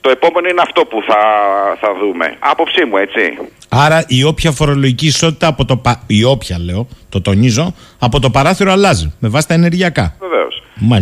[0.00, 1.20] το επόμενο είναι αυτό που θα,
[1.80, 2.36] θα δούμε.
[2.38, 3.38] Άποψή μου, έτσι.
[3.68, 5.80] Άρα η όποια φορολογική ισότητα από το.
[6.06, 10.16] Η όποια λέω, το τονίζω, από το παράθυρο αλλάζει με βάση τα ενεργειακά.
[10.20, 10.47] Βεβαίως.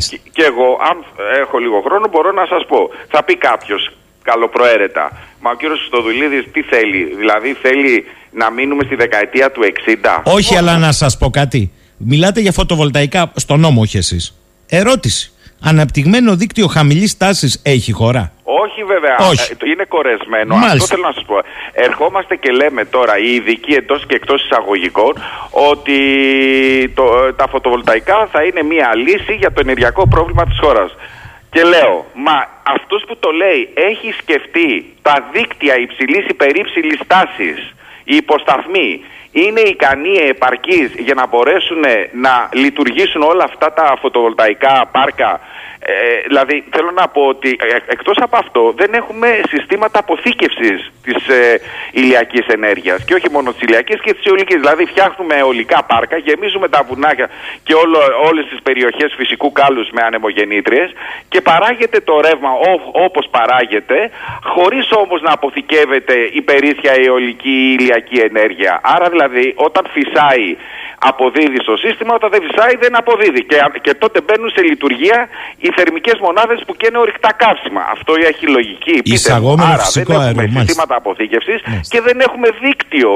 [0.09, 1.05] Και, και, εγώ, αν
[1.43, 2.91] έχω λίγο χρόνο, μπορώ να σας πω.
[3.09, 3.93] Θα πει κάποιος
[4.23, 5.05] καλοπροαίρετα.
[5.41, 10.23] Μα ο κύριος Στοδουλίδης τι θέλει, δηλαδή θέλει να μείνουμε στη δεκαετία του 60.
[10.25, 11.71] Όχι, αλλά να σας πω κάτι.
[11.97, 14.35] Μιλάτε για φωτοβολταϊκά στον νόμο, όχι εσείς.
[14.67, 15.33] Ερώτηση.
[15.61, 19.17] Αναπτυγμένο δίκτυο χαμηλής τάσης έχει χώρα; Όχι βέβαια.
[19.31, 19.53] Όχι.
[19.53, 20.55] Ε, είναι κορεσμένο.
[20.55, 20.77] Μάλιστα.
[20.77, 21.37] Αυτό θέλω να σας πω.
[21.73, 25.13] Ερχόμαστε και λέμε τώρα οι ειδικοί εντός και εκτός εισαγωγικών
[25.51, 25.99] ότι
[26.95, 27.05] το,
[27.37, 30.97] τα φωτοβολταϊκά θα είναι μια λύση για το ενεργειακό πρόβλημα της χώρας.
[31.51, 37.75] Και λέω, μα αυτός που το λέει έχει σκεφτεί τα δίκτυα υψηλής υπερήψηλης τάσης,
[38.05, 39.01] οι υποσταθμοί,
[39.43, 41.83] είναι ικανοί επαρκείς για να μπορέσουν
[42.13, 45.41] να λειτουργήσουν όλα αυτά τα φωτοβολταϊκά πάρκα
[45.89, 51.29] ε, δηλαδή θέλω να πω ότι ε, εκτός από αυτό δεν έχουμε συστήματα αποθήκευσης της
[51.29, 51.61] ε,
[51.91, 54.61] ηλιακής ενέργειας και όχι μόνο της ηλιακής και της αιωλικής.
[54.61, 57.29] Δηλαδή φτιάχνουμε αιωλικά πάρκα, γεμίζουμε τα βουνάκια
[57.63, 57.99] και όλο,
[58.29, 60.93] όλες τις περιοχές φυσικού κάλους με ανεμογεννήτριες
[61.29, 62.73] και παράγεται το ρεύμα ό,
[63.05, 64.11] όπως παράγεται
[64.43, 68.81] χωρίς όμως να αποθηκεύεται η περίσσια αιωλική ή ηλιακή ενέργεια.
[68.83, 70.57] Άρα δηλαδή όταν φυσάει
[70.99, 73.43] αποδίδει στο σύστημα, όταν δεν φυσάει δεν αποδίδει.
[73.45, 77.83] Και, και τότε μπαίνουν σε λειτουργία οι θερμικές μονάδες που καίνε ορυκτά καύσιμα.
[77.95, 78.97] Αυτό έχει λογική.
[79.17, 81.59] Εισαγόμενο Άρα φυσικό δεν έχουμε αέριο, συστήματα αποθήκευσης
[81.93, 83.11] και δεν έχουμε δίκτυο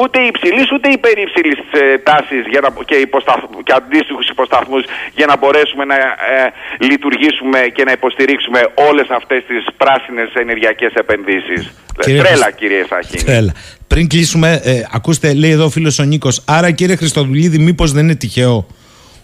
[0.00, 2.44] ούτε υψηλής ούτε υπερυψηλής ε, τάσης
[2.88, 4.84] και, υποσταθ, και αντίστοιχους υποσταθμούς
[5.18, 11.62] για να μπορέσουμε να ε, λειτουργήσουμε και να υποστηρίξουμε όλες αυτές τις πράσινες ενεργειακές επενδύσεις.
[11.96, 13.22] Τρέλα, κύριε Σαχίνη.
[13.22, 13.52] Τρέλα.
[13.86, 16.42] Πριν κλείσουμε, ε, ακούστε, λέει εδώ ο φίλος ο Νίκος.
[16.46, 18.66] Άρα, κύριε Χριστοδουλίδη, μήπως δεν είναι τυχαίο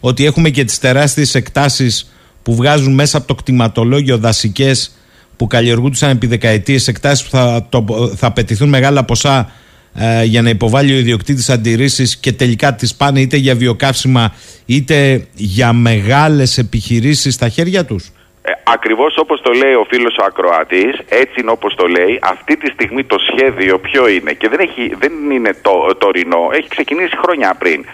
[0.00, 2.15] ότι έχουμε και τις τεράστιες εκτάσεις
[2.46, 4.96] που βγάζουν μέσα από το κτηματολόγιο δασικές
[5.36, 7.84] που καλλιεργούνταν επί δεκαετίες, εκτάσεις που θα, το,
[8.16, 9.52] θα απαιτηθούν μεγάλα ποσά
[9.94, 14.34] ε, για να υποβάλει ο ιδιοκτήτης αντιρρήσεις και τελικά τις πάνε είτε για βιοκαύσιμα
[14.66, 18.10] είτε για μεγάλες επιχειρήσεις στα χέρια τους.
[18.42, 22.56] Ε, ακριβώς όπως το λέει ο φίλος ο Ακροατής, έτσι είναι όπως το λέει, αυτή
[22.56, 27.16] τη στιγμή το σχέδιο ποιο είναι και δεν, έχει, δεν είναι το τωρινό, έχει ξεκινήσει
[27.22, 27.84] χρόνια πριν.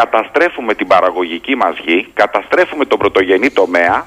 [0.00, 4.04] Καταστρέφουμε την παραγωγική μας γη, καταστρέφουμε τον πρωτογενή τομέα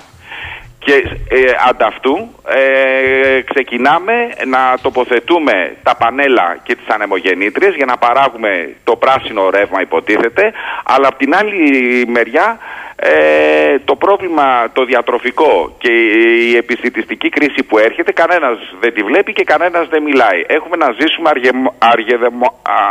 [0.80, 0.94] και
[1.30, 1.40] ε,
[1.70, 4.14] ανταυτού ε, ξεκινάμε
[4.46, 10.52] να τοποθετούμε τα πανέλα και τις ανεμογεννήτριες για να παράγουμε το πράσινο ρεύμα υποτίθεται
[10.84, 12.58] αλλά από την άλλη μεριά
[13.02, 15.92] ε, το πρόβλημα το διατροφικό και
[16.52, 20.44] η επιστημιστική κρίση που έρχεται κανένας δεν τη βλέπει και κανένας δεν μιλάει.
[20.48, 21.30] Έχουμε να ζήσουμε
[21.78, 22.16] αργε,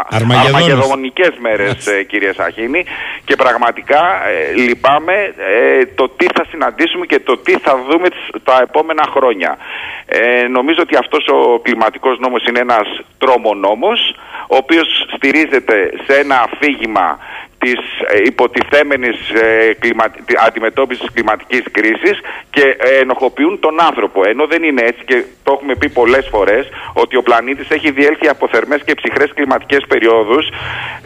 [0.08, 2.84] αρμαγεδονικές μέρες ε, κύριε Σαχίνη
[3.24, 8.08] και πραγματικά ε, λυπάμαι ε, το τι θα συναντήσουμε και το τι θα δούμε
[8.44, 9.58] τα επόμενα χρόνια.
[10.06, 12.86] Ε, νομίζω ότι αυτός ο κλιματικός νόμος είναι ένας
[13.18, 14.14] τρόμο νόμος
[14.48, 14.86] ο οποίος
[15.16, 17.78] στηρίζεται σε ένα αφήγημα Τη της
[18.08, 20.04] ε, υποτιθέμενης ε, κλιμα...
[20.46, 22.20] αντιμετώπισης κλιματικής κρίσης
[22.50, 24.28] και ε, ενοχοποιούν τον άνθρωπο.
[24.28, 28.28] Ενώ δεν είναι έτσι και το έχουμε πει πολλές φορές ότι ο πλανήτης έχει διέλθει
[28.28, 30.48] από θερμές και ψυχρές κλιματικές περιόδους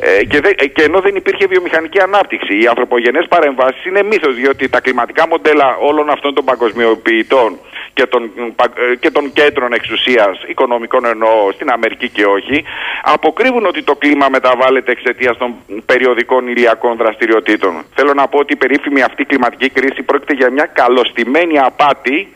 [0.01, 0.51] ε, και, δε...
[0.53, 2.59] και ενώ δεν υπήρχε βιομηχανική ανάπτυξη.
[2.63, 7.59] Οι ανθρωπογενές παρεμβάσεις είναι μύθος διότι τα κλιματικά μοντέλα όλων αυτών των παγκοσμιοποιητών
[7.95, 12.65] και των, ε, και των κέντρων εξουσίας οικονομικών εννοώ στην Αμερική και όχι
[13.03, 15.55] αποκρύβουν ότι το κλίμα μεταβάλλεται εξαιτίας των
[15.87, 17.73] περιοδικών ηλιακών δραστηριοτήτων.
[17.95, 22.29] Θέλω να πω ότι η περίφημη αυτή κλιματική κρίση πρόκειται για μια καλωστημένη απάτη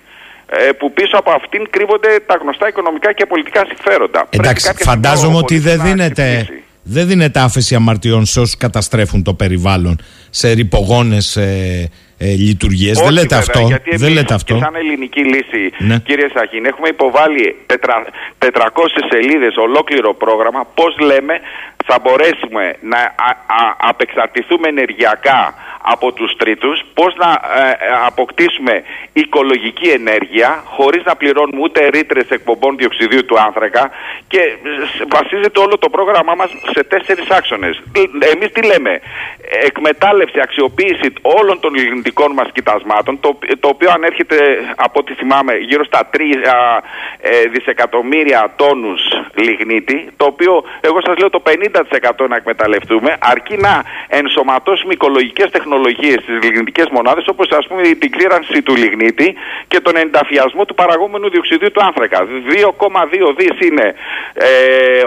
[0.46, 4.26] ε, που πίσω από αυτήν κρύβονται τα γνωστά οικονομικά και πολιτικά συμφέροντα.
[4.30, 6.48] Εντάξει, φαντάζομαι ότι δεν δίνεται,
[6.82, 9.98] δεν δίνεται άφεση αμαρτιών σε όσους καταστρέφουν το περιβάλλον,
[10.30, 12.98] σε ρηπογόνες ε, ε, λειτουργίες.
[12.98, 13.60] Δεν λέτε βέβαια, αυτό.
[13.60, 14.54] Γιατί δεν εμείς, λέτε αυτό.
[14.54, 15.98] Και σαν ελληνική λύση, Ναι.
[15.98, 18.04] κύριε Σαχίν, έχουμε υποβάλει τετρα,
[18.38, 18.48] 400
[19.10, 20.66] σελίδες ολόκληρο πρόγραμμα.
[20.74, 21.40] Πώς λέμε
[21.86, 25.54] θα μπορέσουμε να α, α, απεξαρτηθούμε ενεργειακά
[25.88, 27.74] από τους τρίτους, πώς να ε, ε,
[28.06, 28.82] αποκτήσουμε
[29.12, 33.90] οικολογική ενέργεια χωρίς να πληρώνουμε ούτε ρήτρες εκπομπών διοξιδίου του άνθρακα
[34.28, 34.54] και ε,
[35.16, 37.76] βασίζεται όλο το πρόγραμμά μας σε τέσσερις άξονες.
[37.76, 38.00] Ε,
[38.34, 39.00] Εμείς τι λέμε,
[39.64, 44.36] εκμετάλλευση, αξιοποίηση όλων των ελληνικών μας κοιτασμάτων, το, το οποίο ανέρχεται
[44.76, 46.18] από ό,τι θυμάμαι γύρω στα 3
[47.20, 49.00] ε, δισεκατομμύρια τόνους
[49.34, 51.42] λιγνίτη, το οποίο εγώ σας λέω το
[52.24, 55.74] 50% να εκμεταλλευτούμε, αρκεί να ενσωματώσουμε οικολογικές τεχνολογίες
[56.22, 59.34] στις λιγνητικές μονάδες, όπως ας πούμε την κλήρανση του λιγνίτη
[59.68, 62.26] και τον ενταφιασμό του παραγόμενου διοξιδίου του άνθρακα.
[62.26, 63.94] 2,2 δις είναι
[64.34, 64.48] ε,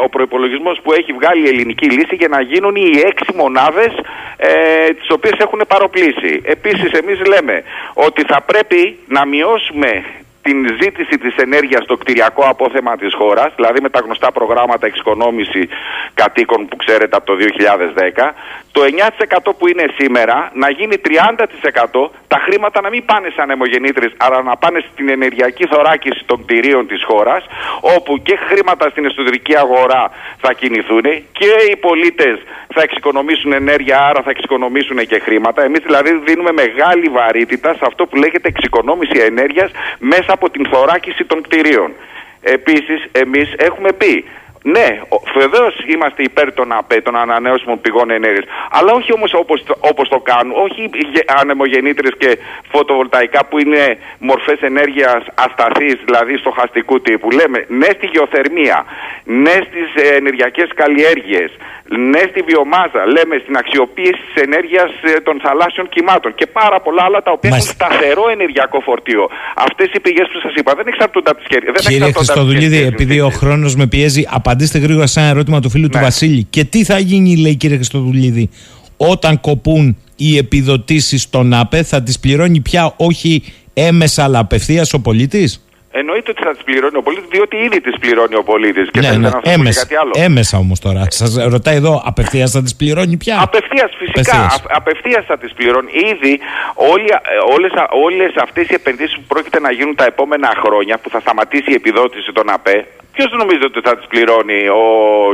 [0.03, 3.93] ο προϋπολογισμός που έχει βγάλει η ελληνική λύση για να γίνουν οι έξι μονάδες
[4.37, 4.49] ε,
[4.93, 6.41] τις οποίες έχουν παροπλήσει.
[6.43, 7.63] Επίσης εμείς λέμε
[7.93, 10.03] ότι θα πρέπει να μειώσουμε
[10.41, 15.69] την ζήτηση της ενέργειας στο κτηριακό απόθεμα της χώρας, δηλαδή με τα γνωστά προγράμματα εξοικονόμηση
[16.13, 18.33] κατοίκων που ξέρετε από το 2010,
[18.71, 24.11] το 9% που είναι σήμερα να γίνει 30% τα χρήματα να μην πάνε σαν αιμογεννήτρες,
[24.17, 27.45] αλλά να πάνε στην ενεργειακή θωράκιση των κτηρίων της χώρας,
[27.81, 30.11] όπου και χρήματα στην εσωτερική αγορά
[30.41, 31.01] θα κινηθούν
[31.39, 32.37] και οι πολίτες
[32.73, 35.63] θα εξοικονομήσουν ενέργεια, άρα θα εξοικονομήσουν και χρήματα.
[35.63, 41.25] Εμείς δηλαδή δίνουμε μεγάλη βαρύτητα σε αυτό που λέγεται εξοικονόμηση ενέργειας μέσα από την θωράκιση
[41.25, 41.91] των κτηρίων.
[42.41, 44.25] Επίσης, εμείς έχουμε πει
[44.63, 44.87] ναι,
[45.37, 48.45] βεβαίως είμαστε υπέρ των ΑΠΕ, των ανανεώσιμων πηγών ενέργειας.
[48.71, 50.89] Αλλά όχι όμως όπως όπως το κάνουν, όχι
[51.39, 52.37] ανεμογεννήτρε και
[52.71, 57.31] φωτοβολταϊκά που είναι μορφές ενέργειας ασταθή, δηλαδή στοχαστικού τύπου.
[57.31, 58.85] Λέμε ναι στη γεωθερμία,
[59.23, 61.51] ναι στις ενεργειακές καλλιέργειες,
[62.09, 64.89] ναι στη βιομάζα, λέμε στην αξιοποίηση της ενέργειας
[65.27, 67.71] των θαλάσσιων κυμάτων και πάρα πολλά άλλα τα οποία Μάλιστα.
[67.71, 69.23] έχουν σταθερό ενεργειακό φορτίο.
[69.67, 71.71] Αυτές οι πηγές που σας είπα δεν εξαρτούνται από τις κέρδε.
[71.89, 75.97] Κύριε Χριστοδουλίδη, επειδή ο χρόνος με πιέζει, απαντήστε γρήγορα σε ένα ερώτημα του φίλου του
[75.97, 76.03] Ναι.
[76.03, 76.43] Βασίλη.
[76.49, 78.49] Και τι θα γίνει, λέει κύριε Χριστοδουλίδη,
[78.97, 83.43] όταν κοπούν οι επιδοτήσεις στον ΑΠΕ, θα τις πληρώνει πια όχι
[83.73, 87.95] έμεσα αλλά απευθείας ο πολίτης; Εννοείται ότι θα τις πληρώνει ο πολίτης, διότι ήδη τις
[87.99, 88.89] πληρώνει ο πολίτης.
[88.91, 90.11] Και Ναι, θέλετε ναι, να σας πω και έμεσα, κάτι άλλο.
[90.15, 91.01] έμεσα όμως τώρα.
[91.09, 94.19] Σας ρωτάει εδώ, απευθείας θα τις πληρώνει πια; Απευθείας, φυσικά.
[94.21, 94.63] Απευθείας.
[94.69, 95.91] Απευθείας θα τις πληρώνει.
[96.11, 96.39] Ήδη
[96.91, 97.09] όλοι,
[97.53, 97.71] όλες,
[98.05, 101.73] όλες αυτές οι επενδύσεις που πρόκειται να γίνουν τα επόμενα χρόνια, που θα σταματήσει η
[101.73, 104.83] επιδότηση των ΑΠΕ, Ποιος νομίζετε ότι θα τις πληρώνει, ο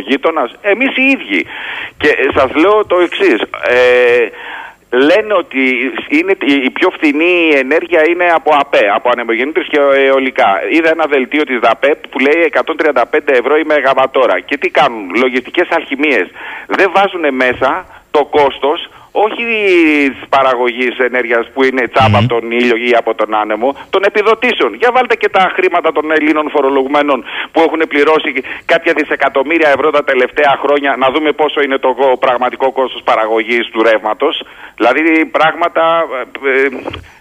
[0.07, 1.45] γείτονας, εμείς οι ίδιοι.
[1.97, 3.39] Και σας λέω το εξής.
[3.67, 4.27] Ε,
[4.95, 5.59] λένε ότι
[6.09, 10.61] είναι, η- η πιο φθηνή ενέργεια είναι από ΑΠΕ, από ανεμογεννήτρες και αιωλικά.
[10.69, 14.39] Είδα ένα δελτίο της ΔΑΠΕΠ που λέει 135 ευρώ η μεγαβατόρα.
[14.39, 16.27] Και τι κάνουν, λογιστικές αλχημίες.
[16.67, 18.89] Δεν βάζουν μέσα το κόστος
[19.23, 24.01] όχι της παραγωγής ενέργειας που είναι τσάπα από τον ήλιο ή από τον άνεμο, των
[24.09, 24.73] επιδοτήσεων.
[24.73, 28.29] Για βάλτε και τα χρήματα των Ελλήνων φορολογουμένων που έχουν πληρώσει
[28.65, 33.69] κάποια δισεκατομμύρια ευρώ τα τελευταία χρόνια, να δούμε πόσο είναι το γο- πραγματικό κόστος παραγωγής
[33.71, 34.43] του ρεύματος.
[34.75, 36.05] Δηλαδή πράγματα
[36.45, 36.69] ε, ε,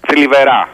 [0.08, 0.68] θλιβερά.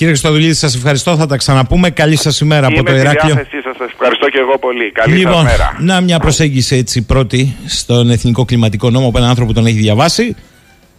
[0.00, 1.16] Κύριε Χριστοδουλίδη, σας ευχαριστώ.
[1.16, 1.90] Θα τα ξαναπούμε.
[1.90, 3.34] Καλή σας ημέρα από Είμαι το στη Ηράκλειο.
[3.34, 3.76] διάθεσή σας.
[3.76, 4.92] Σας ευχαριστώ και εγώ πολύ.
[4.92, 5.76] Καλή λοιπόν, σας μέρα.
[5.80, 9.78] να μια προσέγγιση έτσι πρώτη στον Εθνικό Κλιματικό Νόμο από έναν άνθρωπο που τον έχει
[9.78, 10.36] διαβάσει.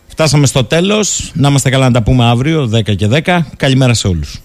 [0.08, 1.32] Φτάσαμε στο τέλος.
[1.34, 3.46] Να είμαστε καλά να τα πούμε αύριο, 10 και 10.
[3.58, 4.42] Καλημέρα σε όλους.